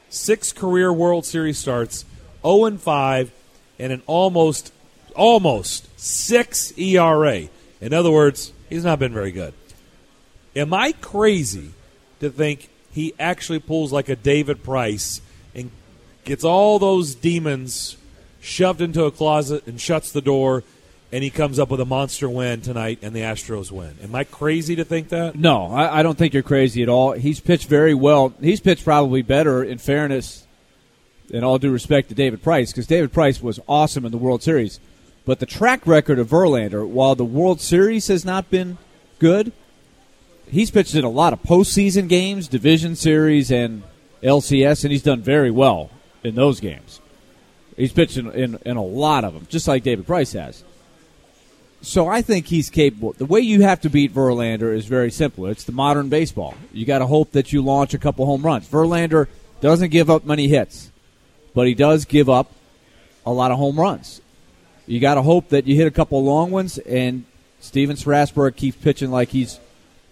Six 0.09 0.53
career 0.53 0.93
World 0.93 1.25
Series 1.25 1.57
starts, 1.57 2.05
0 2.43 2.77
5, 2.77 3.31
and 3.79 3.91
an 3.91 4.03
almost, 4.05 4.71
almost 5.15 5.99
six 5.99 6.71
ERA. 6.77 7.49
In 7.81 7.93
other 7.93 8.11
words, 8.11 8.53
he's 8.69 8.83
not 8.83 8.99
been 8.99 9.13
very 9.13 9.31
good. 9.31 9.55
Am 10.55 10.71
I 10.73 10.91
crazy 10.93 11.71
to 12.19 12.29
think 12.29 12.69
he 12.91 13.13
actually 13.19 13.59
pulls 13.59 13.91
like 13.91 14.09
a 14.09 14.15
David 14.15 14.63
Price 14.63 15.21
and 15.55 15.71
gets 16.25 16.43
all 16.43 16.79
those 16.79 17.15
demons 17.15 17.97
shoved 18.39 18.81
into 18.81 19.03
a 19.05 19.11
closet 19.11 19.65
and 19.67 19.79
shuts 19.79 20.11
the 20.11 20.21
door, 20.21 20.63
and 21.11 21.23
he 21.23 21.29
comes 21.29 21.59
up 21.59 21.69
with 21.69 21.79
a 21.79 21.85
monster 21.85 22.29
win 22.29 22.61
tonight, 22.61 22.99
and 23.01 23.15
the 23.15 23.21
Astros 23.21 23.71
win? 23.71 23.95
Am 24.03 24.13
I 24.13 24.23
crazy 24.23 24.75
to 24.75 24.85
think 24.85 25.09
that? 25.09 25.35
No, 25.35 25.71
I, 25.71 25.99
I 25.99 26.03
don't 26.03 26.17
think 26.17 26.33
you're 26.33 26.43
crazy 26.43 26.83
at 26.83 26.89
all. 26.89 27.13
He's 27.13 27.39
pitched 27.39 27.67
very 27.67 27.93
well. 27.93 28.33
He's 28.39 28.59
pitched 28.59 28.83
probably 28.83 29.21
better, 29.21 29.63
in 29.63 29.77
fairness, 29.77 30.45
in 31.29 31.43
all 31.43 31.57
due 31.57 31.71
respect 31.71 32.09
to 32.09 32.15
David 32.15 32.43
Price, 32.43 32.71
because 32.71 32.87
David 32.87 33.11
Price 33.11 33.41
was 33.41 33.59
awesome 33.67 34.05
in 34.05 34.11
the 34.11 34.17
World 34.17 34.43
Series. 34.43 34.79
But 35.25 35.39
the 35.39 35.45
track 35.45 35.85
record 35.85 36.19
of 36.19 36.29
Verlander, 36.29 36.87
while 36.87 37.15
the 37.15 37.25
World 37.25 37.61
Series 37.61 38.07
has 38.07 38.25
not 38.25 38.49
been 38.49 38.77
good, 39.19 39.51
he's 40.47 40.71
pitched 40.71 40.95
in 40.95 41.03
a 41.03 41.09
lot 41.09 41.33
of 41.33 41.43
postseason 41.43 42.07
games, 42.07 42.47
division 42.47 42.95
series, 42.95 43.51
and 43.51 43.83
LCS, 44.23 44.83
and 44.83 44.91
he's 44.91 45.03
done 45.03 45.21
very 45.21 45.51
well 45.51 45.91
in 46.23 46.35
those 46.35 46.59
games. 46.59 46.99
He's 47.79 47.93
pitched 47.93 48.17
in, 48.17 48.29
in, 48.33 48.59
in 48.65 48.75
a 48.75 48.83
lot 48.83 49.23
of 49.23 49.33
them, 49.33 49.47
just 49.49 49.65
like 49.65 49.83
David 49.83 50.05
Price 50.05 50.33
has. 50.33 50.65
So 51.81 52.09
I 52.09 52.21
think 52.21 52.47
he's 52.47 52.69
capable. 52.69 53.13
The 53.13 53.25
way 53.25 53.39
you 53.39 53.61
have 53.61 53.79
to 53.81 53.89
beat 53.89 54.13
Verlander 54.13 54.75
is 54.75 54.85
very 54.85 55.09
simple. 55.09 55.45
It's 55.45 55.63
the 55.63 55.71
modern 55.71 56.09
baseball. 56.09 56.55
You 56.73 56.85
got 56.85 56.99
to 56.99 57.07
hope 57.07 57.31
that 57.31 57.53
you 57.53 57.61
launch 57.61 57.93
a 57.93 57.97
couple 57.97 58.25
home 58.25 58.41
runs. 58.41 58.67
Verlander 58.67 59.27
doesn't 59.61 59.91
give 59.91 60.09
up 60.09 60.25
many 60.25 60.49
hits, 60.49 60.91
but 61.55 61.67
he 61.67 61.73
does 61.73 62.03
give 62.03 62.29
up 62.29 62.51
a 63.25 63.31
lot 63.31 63.49
of 63.49 63.57
home 63.57 63.79
runs. 63.79 64.19
You 64.85 64.99
got 64.99 65.15
to 65.15 65.21
hope 65.21 65.47
that 65.49 65.65
you 65.65 65.77
hit 65.77 65.87
a 65.87 65.91
couple 65.91 66.21
long 66.21 66.51
ones, 66.51 66.79
and 66.79 67.23
Stephen 67.61 67.95
Strasburg 67.95 68.57
keeps 68.57 68.75
pitching 68.75 69.09
like 69.09 69.29
he's 69.29 69.57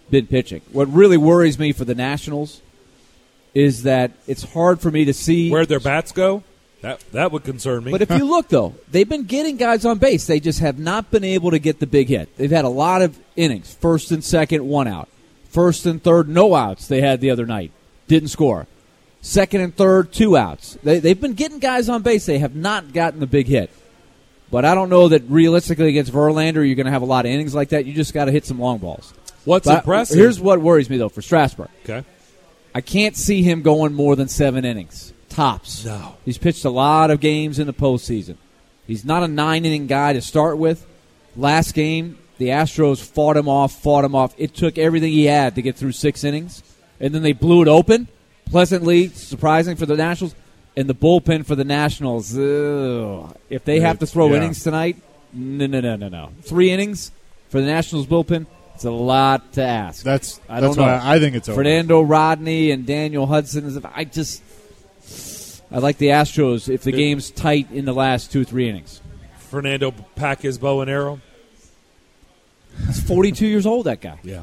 been 0.08 0.26
pitching. 0.26 0.62
What 0.72 0.90
really 0.90 1.18
worries 1.18 1.58
me 1.58 1.72
for 1.72 1.84
the 1.84 1.94
Nationals 1.94 2.62
is 3.52 3.82
that 3.82 4.12
it's 4.26 4.54
hard 4.54 4.80
for 4.80 4.90
me 4.90 5.04
to 5.04 5.12
see 5.12 5.50
Where'd 5.50 5.68
their 5.68 5.80
bats 5.80 6.12
go? 6.12 6.44
That 6.80 7.00
that 7.12 7.32
would 7.32 7.42
concern 7.44 7.84
me. 7.84 7.90
but 7.90 8.02
if 8.02 8.10
you 8.10 8.24
look, 8.24 8.48
though, 8.48 8.74
they've 8.90 9.08
been 9.08 9.24
getting 9.24 9.56
guys 9.56 9.84
on 9.84 9.98
base. 9.98 10.26
They 10.26 10.38
just 10.38 10.60
have 10.60 10.78
not 10.78 11.10
been 11.10 11.24
able 11.24 11.50
to 11.50 11.58
get 11.58 11.80
the 11.80 11.86
big 11.86 12.08
hit. 12.08 12.36
They've 12.36 12.50
had 12.50 12.64
a 12.64 12.68
lot 12.70 13.02
of 13.02 13.18
innings 13.34 13.74
first 13.74 14.12
and 14.12 14.22
second, 14.22 14.66
one 14.66 14.86
out. 14.86 15.08
First 15.50 15.86
and 15.86 16.02
third, 16.02 16.28
no 16.28 16.54
outs 16.54 16.86
they 16.86 17.00
had 17.00 17.20
the 17.20 17.30
other 17.30 17.46
night. 17.46 17.72
Didn't 18.06 18.28
score. 18.28 18.66
Second 19.20 19.62
and 19.62 19.74
third, 19.74 20.12
two 20.12 20.36
outs. 20.36 20.78
They, 20.84 21.00
they've 21.00 21.20
been 21.20 21.32
getting 21.34 21.58
guys 21.58 21.88
on 21.88 22.02
base. 22.02 22.26
They 22.26 22.38
have 22.38 22.54
not 22.54 22.92
gotten 22.92 23.18
the 23.18 23.26
big 23.26 23.48
hit. 23.48 23.70
But 24.50 24.64
I 24.64 24.74
don't 24.74 24.88
know 24.88 25.08
that 25.08 25.22
realistically 25.28 25.88
against 25.88 26.12
Verlander, 26.12 26.64
you're 26.66 26.76
going 26.76 26.86
to 26.86 26.92
have 26.92 27.02
a 27.02 27.06
lot 27.06 27.26
of 27.26 27.32
innings 27.32 27.54
like 27.54 27.70
that. 27.70 27.84
You 27.86 27.92
just 27.92 28.14
got 28.14 28.26
to 28.26 28.32
hit 28.32 28.46
some 28.46 28.58
long 28.60 28.78
balls. 28.78 29.12
What's 29.44 29.66
But 29.66 29.78
impressive? 29.78 30.16
Here's 30.16 30.40
what 30.40 30.60
worries 30.60 30.88
me, 30.88 30.96
though, 30.96 31.08
for 31.08 31.22
Strasburg. 31.22 31.68
okay. 31.84 32.04
I 32.74 32.80
can't 32.80 33.16
see 33.16 33.42
him 33.42 33.62
going 33.62 33.92
more 33.94 34.14
than 34.14 34.28
seven 34.28 34.64
innings 34.64 35.12
tops. 35.28 35.84
No. 35.84 36.16
He's 36.24 36.38
pitched 36.38 36.64
a 36.64 36.70
lot 36.70 37.10
of 37.10 37.20
games 37.20 37.58
in 37.58 37.66
the 37.66 37.72
postseason. 37.74 38.36
He's 38.86 39.04
not 39.04 39.22
a 39.22 39.28
nine 39.28 39.64
inning 39.64 39.86
guy 39.86 40.12
to 40.14 40.20
start 40.22 40.58
with. 40.58 40.86
Last 41.36 41.72
game, 41.74 42.18
the 42.38 42.46
Astros 42.48 43.02
fought 43.04 43.36
him 43.36 43.48
off, 43.48 43.72
fought 43.82 44.04
him 44.04 44.14
off. 44.14 44.34
It 44.38 44.54
took 44.54 44.78
everything 44.78 45.12
he 45.12 45.26
had 45.26 45.54
to 45.56 45.62
get 45.62 45.76
through 45.76 45.92
six 45.92 46.24
innings, 46.24 46.62
and 46.98 47.14
then 47.14 47.22
they 47.22 47.32
blew 47.32 47.62
it 47.62 47.68
open. 47.68 48.08
Pleasantly 48.50 49.08
surprising 49.08 49.76
for 49.76 49.84
the 49.86 49.96
Nationals, 49.96 50.34
and 50.76 50.88
the 50.88 50.94
bullpen 50.94 51.44
for 51.44 51.54
the 51.54 51.64
Nationals. 51.64 52.36
ugh. 52.36 53.36
if 53.50 53.64
they 53.64 53.80
have 53.80 53.98
to 53.98 54.06
throw 54.06 54.28
Yeah. 54.30 54.36
innings 54.38 54.62
tonight, 54.62 54.96
no, 55.32 55.66
no, 55.66 55.80
no, 55.80 55.96
no, 55.96 56.08
no. 56.08 56.30
Three 56.42 56.70
innings 56.70 57.10
for 57.50 57.60
the 57.60 57.66
Nationals 57.66 58.06
bullpen. 58.06 58.46
It's 58.74 58.84
a 58.84 58.90
lot 58.90 59.52
to 59.54 59.62
ask. 59.62 60.04
That's 60.04 60.40
I 60.48 60.60
don't 60.60 60.76
know. 60.76 60.84
why 60.84 61.00
I 61.02 61.18
think 61.18 61.34
it's 61.34 61.48
over. 61.48 61.56
Fernando 61.56 62.00
Rodney 62.00 62.70
and 62.70 62.86
Daniel 62.86 63.26
Hudson. 63.26 63.64
Is 63.66 63.76
I 63.94 64.04
just 64.04 64.40
I 65.70 65.78
like 65.78 65.98
the 65.98 66.08
Astros 66.08 66.68
if 66.72 66.82
the 66.82 66.92
game's 66.92 67.30
tight 67.30 67.70
in 67.70 67.84
the 67.84 67.92
last 67.94 68.32
two 68.32 68.44
three 68.44 68.68
innings. 68.68 69.00
Fernando 69.38 69.92
pack 70.16 70.40
his 70.42 70.58
bow 70.58 70.80
and 70.80 70.90
arrow. 70.90 71.20
He's 72.86 73.00
42 73.02 73.46
years 73.46 73.66
old. 73.66 73.86
That 73.86 74.00
guy. 74.00 74.18
Yeah. 74.22 74.42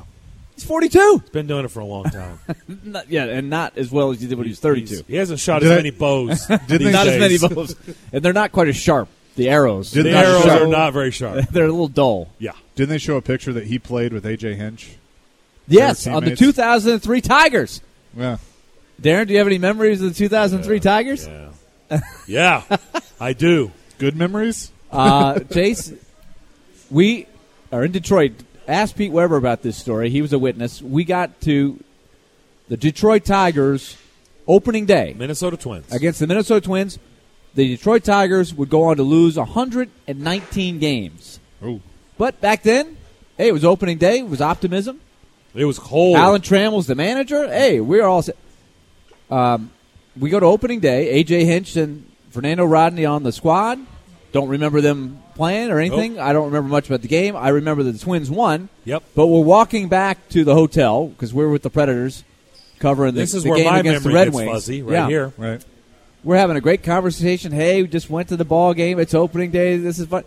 He's 0.55 0.63
42. 0.65 1.19
He's 1.21 1.30
Been 1.32 1.47
doing 1.47 1.65
it 1.65 1.69
for 1.71 1.80
a 1.82 1.86
long 1.86 2.05
time. 2.05 2.39
Not, 2.84 3.09
yeah, 3.09 3.26
and 3.26 3.49
not 3.49 3.78
as 3.78 3.91
well 3.91 4.11
as 4.11 4.21
he 4.21 4.28
did 4.28 4.38
when 4.38 4.45
he 4.45 4.51
was 4.51 4.59
32. 4.59 4.88
He's- 4.88 5.03
He 5.07 5.15
hasn't 5.15 5.39
shot 5.39 5.59
Did 5.61 5.67
as 5.67 5.71
I- 5.73 5.76
many 5.78 5.91
bows. 5.91 6.45
Didn't 6.47 6.67
these 6.69 6.80
they- 6.80 6.91
Not 6.91 7.07
as 7.07 7.19
many 7.19 7.38
bows, 7.38 7.76
and 8.13 8.23
they're 8.23 8.34
not 8.34 8.51
quite 8.51 8.67
as 8.69 8.78
sharp. 8.78 9.09
The 9.36 9.49
arrows. 9.49 9.91
Did 9.91 10.05
the 10.05 10.11
arrows 10.11 10.43
sharp. 10.45 10.61
are 10.61 10.67
not 10.67 10.93
very 10.93 11.11
sharp. 11.11 11.45
They're 11.51 11.65
a 11.65 11.69
little 11.69 11.89
dull. 11.89 12.30
Yeah. 12.39 12.53
Didn't 12.76 12.88
they 12.91 12.97
show 12.97 13.17
a 13.17 13.21
picture 13.21 13.51
that 13.51 13.65
he 13.65 13.80
played 13.80 14.13
with 14.13 14.23
AJ 14.23 14.55
Hinch? 14.55 14.95
Yes, 15.67 16.07
on 16.07 16.23
the 16.23 16.38
2003 16.38 17.19
Tigers. 17.19 17.82
Yeah. 18.15 18.38
Darren, 19.02 19.28
do 19.28 19.34
you 19.34 19.39
have 19.39 19.48
any 19.48 19.58
memories 19.58 20.02
of 20.02 20.10
the 20.10 20.16
2003 20.16 20.80
Tigers? 20.80 21.28
Yeah. 21.28 22.00
yeah. 22.28 22.78
I 23.20 23.34
do. 23.34 23.72
Good 23.98 24.16
memories? 24.16 24.72
Uh, 24.91 25.36
Jace, 25.36 25.98
we 26.89 27.28
are 27.72 27.84
in 27.84 27.91
Detroit. 27.91 28.34
Ask 28.68 28.96
Pete 28.96 29.12
Weber 29.12 29.38
about 29.38 29.62
this 29.62 29.78
story. 29.78 30.10
He 30.10 30.22
was 30.22 30.34
a 30.34 30.39
witness. 30.39 30.82
We 30.82 31.04
got 31.04 31.41
to 31.41 31.80
the 32.68 32.78
Detroit 32.78 33.26
Tigers 33.26 33.98
opening 34.48 34.86
day 34.86 35.16
Minnesota 35.18 35.58
Twins. 35.58 35.91
against 35.91 36.20
the 36.20 36.28
Minnesota 36.28 36.62
Twins. 36.62 37.00
The 37.54 37.68
Detroit 37.68 38.04
Tigers 38.04 38.54
would 38.54 38.70
go 38.70 38.84
on 38.84 38.98
to 38.98 39.04
lose 39.04 39.38
119 39.38 40.80
games. 40.80 41.39
Oh. 41.64 41.80
But 42.18 42.41
back 42.41 42.64
then, 42.64 42.98
hey, 43.38 43.48
it 43.48 43.54
was 43.54 43.64
opening 43.64 43.98
day. 43.98 44.20
It 44.20 44.28
was 44.28 44.41
optimism. 44.41 45.00
It 45.54 45.64
was 45.66 45.80
cold. 45.80 46.18
Alan 46.18 46.41
Tram 46.41 46.74
was 46.74 46.88
the 46.88 46.96
manager. 46.96 47.48
Hey, 47.48 47.80
we're 47.80 48.04
all 48.04 48.22
set. 48.22 48.36
Um, 49.30 49.71
we 50.19 50.30
go 50.30 50.39
to 50.39 50.45
opening 50.45 50.80
day. 50.80 51.23
AJ 51.23 51.45
Hinch 51.45 51.76
and 51.76 52.09
Fernando 52.30 52.65
Rodney 52.65 53.05
on 53.05 53.23
the 53.23 53.32
squad. 53.32 53.80
Don't 54.32 54.49
remember 54.49 54.82
them 54.82 55.21
playing 55.36 55.71
or 55.71 55.80
anything. 55.80 56.19
I 56.19 56.34
don't 56.34 56.47
remember 56.47 56.69
much 56.69 56.88
about 56.88 57.01
the 57.01 57.07
game. 57.07 57.36
I 57.36 57.49
remember 57.49 57.84
that 57.84 57.91
the 57.93 57.99
Twins 57.99 58.30
won. 58.30 58.67
Yep. 58.84 59.03
But 59.15 59.28
we're 59.28 59.41
walking 59.43 59.88
back 59.88 60.28
to 60.30 60.43
the 60.43 60.53
hotel 60.53 61.07
because 61.07 61.34
we're 61.34 61.49
with 61.49 61.61
the 61.63 61.69
Predators 61.69 62.23
covering 62.80 63.13
the, 63.13 63.21
This 63.21 63.34
is 63.34 63.43
the 63.43 63.49
where 63.49 63.59
game 63.59 63.71
my 63.71 63.80
against 63.80 64.05
memory 64.05 64.13
the 64.13 64.26
Red 64.26 64.34
Wings. 64.34 64.51
fuzzy, 64.51 64.82
right 64.82 64.93
Yeah. 64.93 65.07
here. 65.07 65.34
Right. 65.38 65.63
We're 66.23 66.36
having 66.38 66.57
a 66.57 66.61
great 66.61 66.84
conversation. 66.84 67.51
Hey, 67.53 67.82
we 67.82 67.88
just 67.88 68.09
went 68.09 68.30
to 68.30 68.36
the 68.38 68.43
ball 68.45 68.73
game. 68.73 68.99
It's 68.99 69.13
opening 69.13 69.51
day. 69.51 69.78
This 69.78 69.99
is 69.99 70.07
fun. 70.07 70.23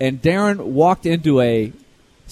And 0.00 0.20
Darren 0.22 0.58
walked 0.58 1.04
into 1.04 1.40
a 1.40 1.72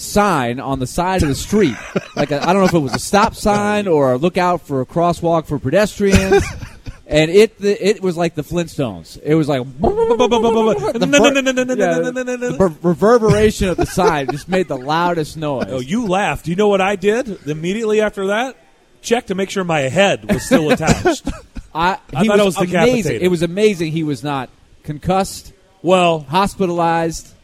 sign 0.00 0.58
on 0.60 0.78
the 0.78 0.86
side 0.86 1.22
of 1.22 1.28
the 1.28 1.34
street. 1.34 1.76
like 2.16 2.32
I 2.32 2.38
I 2.38 2.52
don't 2.52 2.62
know 2.62 2.64
if 2.64 2.74
it 2.74 2.78
was 2.78 2.94
a 2.94 2.98
stop 2.98 3.34
sign 3.34 3.86
or 3.86 4.12
a 4.12 4.18
look 4.18 4.38
out 4.38 4.62
for 4.66 4.80
a 4.80 4.86
crosswalk 4.86 5.46
for 5.46 5.58
pedestrians. 5.58 6.44
and 7.06 7.30
it 7.30 7.58
the, 7.58 7.86
it 7.86 8.00
was 8.02 8.16
like 8.16 8.34
the 8.34 8.42
Flintstones. 8.42 9.20
It 9.22 9.34
was 9.34 9.48
like 9.48 9.62
the, 9.80 9.88
ver- 9.88 11.76
yeah, 11.76 12.10
the 12.10 12.56
ver- 12.58 12.88
reverberation 12.88 13.68
of 13.68 13.76
the 13.76 13.86
sign 13.86 14.28
just 14.30 14.48
made 14.48 14.68
the 14.68 14.78
loudest 14.78 15.36
noise. 15.36 15.66
Oh, 15.68 15.80
you 15.80 16.06
laughed. 16.06 16.46
You 16.48 16.56
know 16.56 16.68
what 16.68 16.80
I 16.80 16.96
did 16.96 17.46
immediately 17.46 18.00
after 18.00 18.28
that? 18.28 18.56
Check 19.02 19.26
to 19.26 19.34
make 19.34 19.50
sure 19.50 19.64
my 19.64 19.80
head 19.80 20.30
was 20.30 20.44
still 20.44 20.70
attached. 20.72 21.28
I, 21.74 21.98
I 22.14 22.22
he 22.22 22.28
thought 22.28 22.38
was 22.38 22.56
was 22.56 22.56
amazing. 22.56 22.72
decapitated. 22.72 23.22
It 23.22 23.28
was 23.28 23.42
amazing. 23.42 23.92
He 23.92 24.02
was 24.02 24.22
not 24.22 24.50
concussed, 24.82 25.52
well, 25.82 26.20
hospitalized. 26.20 27.34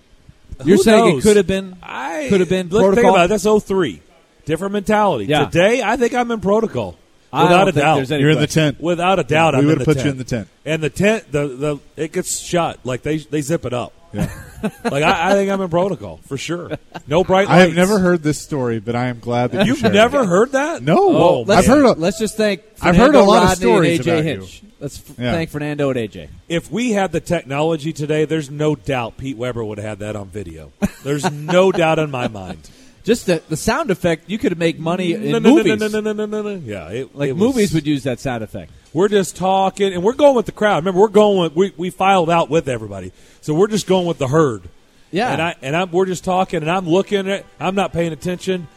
You're 0.65 0.77
Who 0.79 0.83
saying 0.83 1.05
knows? 1.15 1.25
it 1.25 1.29
could 1.29 1.37
have 1.37 1.47
been 1.47 1.77
I 1.83 2.27
could 2.29 2.41
have 2.41 2.49
been 2.49 2.69
look, 2.69 2.95
Think 2.95 3.07
about 3.07 3.27
it. 3.27 3.29
That's 3.43 3.65
03. 3.65 4.01
Different 4.45 4.73
mentality. 4.73 5.27
Yeah. 5.27 5.47
Today, 5.47 5.83
I 5.83 5.97
think 5.97 6.15
I'm 6.15 6.31
in 6.31 6.41
protocol. 6.41 6.97
I 7.33 7.43
Without 7.43 7.59
don't 7.59 7.69
a 7.69 7.73
think 7.73 7.83
doubt. 7.83 8.11
any 8.13 8.21
You're 8.23 8.31
in 8.31 8.37
the 8.39 8.47
question. 8.47 8.63
tent. 8.75 8.81
Without 8.81 9.19
a 9.19 9.25
doubt, 9.25 9.55
we 9.55 9.59
I'm 9.61 9.67
would 9.67 9.73
in 9.73 9.79
have 9.81 9.87
the 9.87 9.95
put 9.95 10.05
you 10.05 10.11
in 10.11 10.17
the 10.19 10.25
tent. 10.25 10.49
And 10.65 10.83
the 10.83 10.91
tent, 10.91 11.31
the 11.33 11.47
the 11.49 11.79
it 11.97 12.13
gets 12.13 12.39
shut. 12.39 12.79
Like 12.85 13.03
they 13.03 13.19
they 13.19 13.43
zip 13.43 13.67
it 13.67 13.73
up. 13.75 13.93
Yeah. 14.17 14.71
like 14.85 15.03
I, 15.05 15.31
I 15.31 15.33
think 15.35 15.51
I'm 15.51 15.61
in 15.61 15.69
protocol 15.69 16.19
for 16.27 16.37
sure. 16.39 16.71
No 17.07 17.23
bright. 17.25 17.49
I 17.49 17.59
have 17.61 17.75
never 17.75 17.99
heard 17.99 18.23
this 18.23 18.41
story, 18.41 18.81
but 18.81 18.97
I 18.97 19.07
am 19.07 19.21
glad 19.21 19.53
that 19.53 19.67
you 19.67 19.73
You've 19.73 19.79
shared 19.81 19.95
never 19.95 20.23
it. 20.23 20.27
heard 20.27 20.53
that? 20.53 20.83
No, 20.83 20.97
Oh, 20.99 21.43
I've 21.43 21.49
Let's, 21.49 21.67
heard. 21.67 21.85
A, 21.85 21.93
let's 21.93 22.19
just 22.19 22.37
thank. 22.37 22.63
I've 22.81 22.97
heard 22.97 23.11
a 23.15 23.19
Fernando 23.19 23.25
lot 23.25 23.43
of 23.53 23.59
stories 23.59 23.99
and 24.01 24.09
AJ 24.09 24.37
about 24.39 24.53
you. 24.63 24.69
Let's 24.81 24.99
f- 25.11 25.19
Yeah. 25.19 25.33
thank 25.33 25.51
Fernando 25.51 25.91
and 25.91 25.99
AJ. 25.99 26.29
If 26.49 26.71
we 26.71 26.93
had 26.93 27.13
the 27.13 27.21
technology 27.21 27.93
today, 27.93 28.25
there's 28.25 28.51
no 28.51 28.75
doubt 28.75 29.17
Pete 29.19 29.37
Weber 29.37 29.65
would 29.65 29.79
have 29.79 29.87
had 29.87 29.99
that 30.01 30.17
on 30.17 30.29
video. 30.29 30.73
There's 31.05 31.31
no 31.31 31.71
doubt 31.83 31.99
in 31.99 32.11
my 32.11 32.29
mind. 32.29 32.69
Just 33.05 33.27
the, 33.27 33.41
the 33.49 33.57
sound 33.57 33.91
effect, 33.93 34.29
you 34.29 34.37
could 34.37 34.59
make 34.59 34.79
money 34.81 35.13
in 35.13 35.31
no, 35.31 35.39
no, 35.39 35.55
movies. 35.55 35.79
No, 35.79 35.87
no, 35.89 36.01
no, 36.01 36.13
no, 36.13 36.27
no, 36.27 36.43
no, 36.43 36.57
no. 36.57 36.63
Yeah, 36.65 36.89
it, 36.89 37.15
Like 37.15 37.29
it 37.29 37.33
was- 37.35 37.41
movies 37.41 37.73
would 37.75 37.87
use 37.87 38.03
that 38.03 38.19
sound 38.19 38.43
effect. 38.43 38.73
We're 38.97 39.09
just 39.09 39.37
talking, 39.37 39.93
and 39.93 40.03
we're 40.03 40.15
going 40.15 40.37
with 40.37 40.47
the 40.47 40.53
crowd. 40.53 40.77
Remember, 40.77 41.01
we're 41.03 41.09
going. 41.09 41.39
With, 41.39 41.55
we 41.55 41.75
we 41.77 41.91
filed 41.91 42.31
out 42.31 42.49
with 42.49 42.67
everybody, 42.67 43.13
so 43.43 43.53
we're 43.53 43.67
just 43.67 43.87
going 43.87 44.07
with 44.07 44.17
the 44.17 44.27
herd. 44.27 44.63
Yeah. 45.11 45.33
and 45.33 45.43
I 45.43 45.55
and 45.61 45.77
I'm 45.77 45.91
we're 45.91 46.07
just 46.07 46.25
talking, 46.25 46.63
and 46.63 46.71
I'm 46.71 46.89
looking 46.89 47.29
at. 47.29 47.45
I'm 47.61 47.75
not 47.75 47.93
paying 47.93 48.15
attention. 48.15 48.69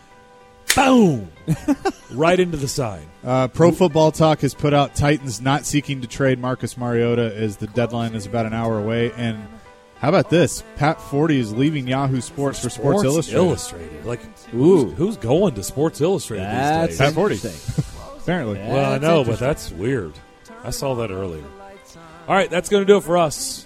Boom! 0.76 1.32
right 2.12 2.38
into 2.38 2.58
the 2.58 2.68
sign. 2.68 3.10
uh, 3.24 3.48
Pro 3.48 3.72
Football 3.72 4.12
Talk 4.12 4.42
has 4.42 4.54
put 4.54 4.74
out 4.74 4.94
Titans 4.94 5.40
not 5.40 5.66
seeking 5.66 6.02
to 6.02 6.08
trade 6.08 6.38
Marcus 6.38 6.78
Mariota 6.78 7.34
as 7.34 7.56
the 7.56 7.68
deadline 7.68 8.14
is 8.14 8.26
about 8.26 8.46
an 8.46 8.54
hour 8.54 8.78
away. 8.78 9.14
And 9.14 9.42
how 10.00 10.10
about 10.10 10.30
this? 10.30 10.66
Pat 10.76 11.00
Forde 11.00 11.32
is 11.32 11.54
leaving 11.54 11.88
Yahoo 11.88 12.20
Sports 12.20 12.62
for 12.62 12.70
Sports, 12.70 13.06
Illustrated. 13.06 13.38
Illustrated. 13.38 14.06
Like, 14.06 14.20
Ooh. 14.54 14.88
who's, 14.88 14.98
who's 14.98 15.18
going 15.18 15.56
to 15.56 15.64
Sports 15.64 16.02
Illustrated 16.02 16.44
That's 16.44 16.90
these 16.90 17.00
days? 17.00 17.08
Pat 17.08 17.16
Forde. 17.16 17.96
Interesting. 18.30 18.56
Apparently, 18.56 18.60
Yeah. 18.60 18.74
Well, 18.74 18.94
I 18.94 18.98
know, 18.98 19.24
but 19.24 19.40
that's 19.40 19.72
weird. 19.72 20.14
I 20.64 20.70
saw 20.72 20.96
that 20.96 21.12
earlier. 21.12 21.44
All 22.28 22.36
right, 22.36 22.50
that's 22.50 22.70
going 22.70 22.82
to 22.82 22.88
do 22.88 22.98
it 22.98 23.04
for 23.04 23.18
us. 23.18 23.66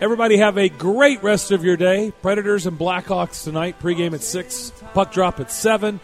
Everybody 0.00 0.36
have 0.38 0.58
a 0.58 0.68
great 0.68 1.22
rest 1.22 1.52
of 1.52 1.64
your 1.64 1.76
day. 1.76 2.12
Predators 2.20 2.66
and 2.66 2.78
Blackhawks 2.78 3.44
tonight. 3.44 3.80
Pregame 3.80 4.12
at 4.12 4.20
6, 4.22 4.72
puck 4.92 5.12
drop 5.12 5.40
at 5.40 5.50
7. 5.50 6.00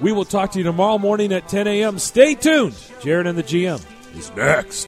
We 0.00 0.12
will 0.12 0.24
talk 0.24 0.52
to 0.52 0.58
you 0.58 0.64
tomorrow 0.64 0.98
morning 0.98 1.32
at 1.32 1.48
10 1.48 1.66
a.m. 1.68 1.98
Stay 1.98 2.34
tuned. 2.34 2.74
Jared 3.02 3.26
and 3.26 3.38
the 3.38 3.42
GM 3.42 3.80
is 4.16 4.34
next. 4.34 4.80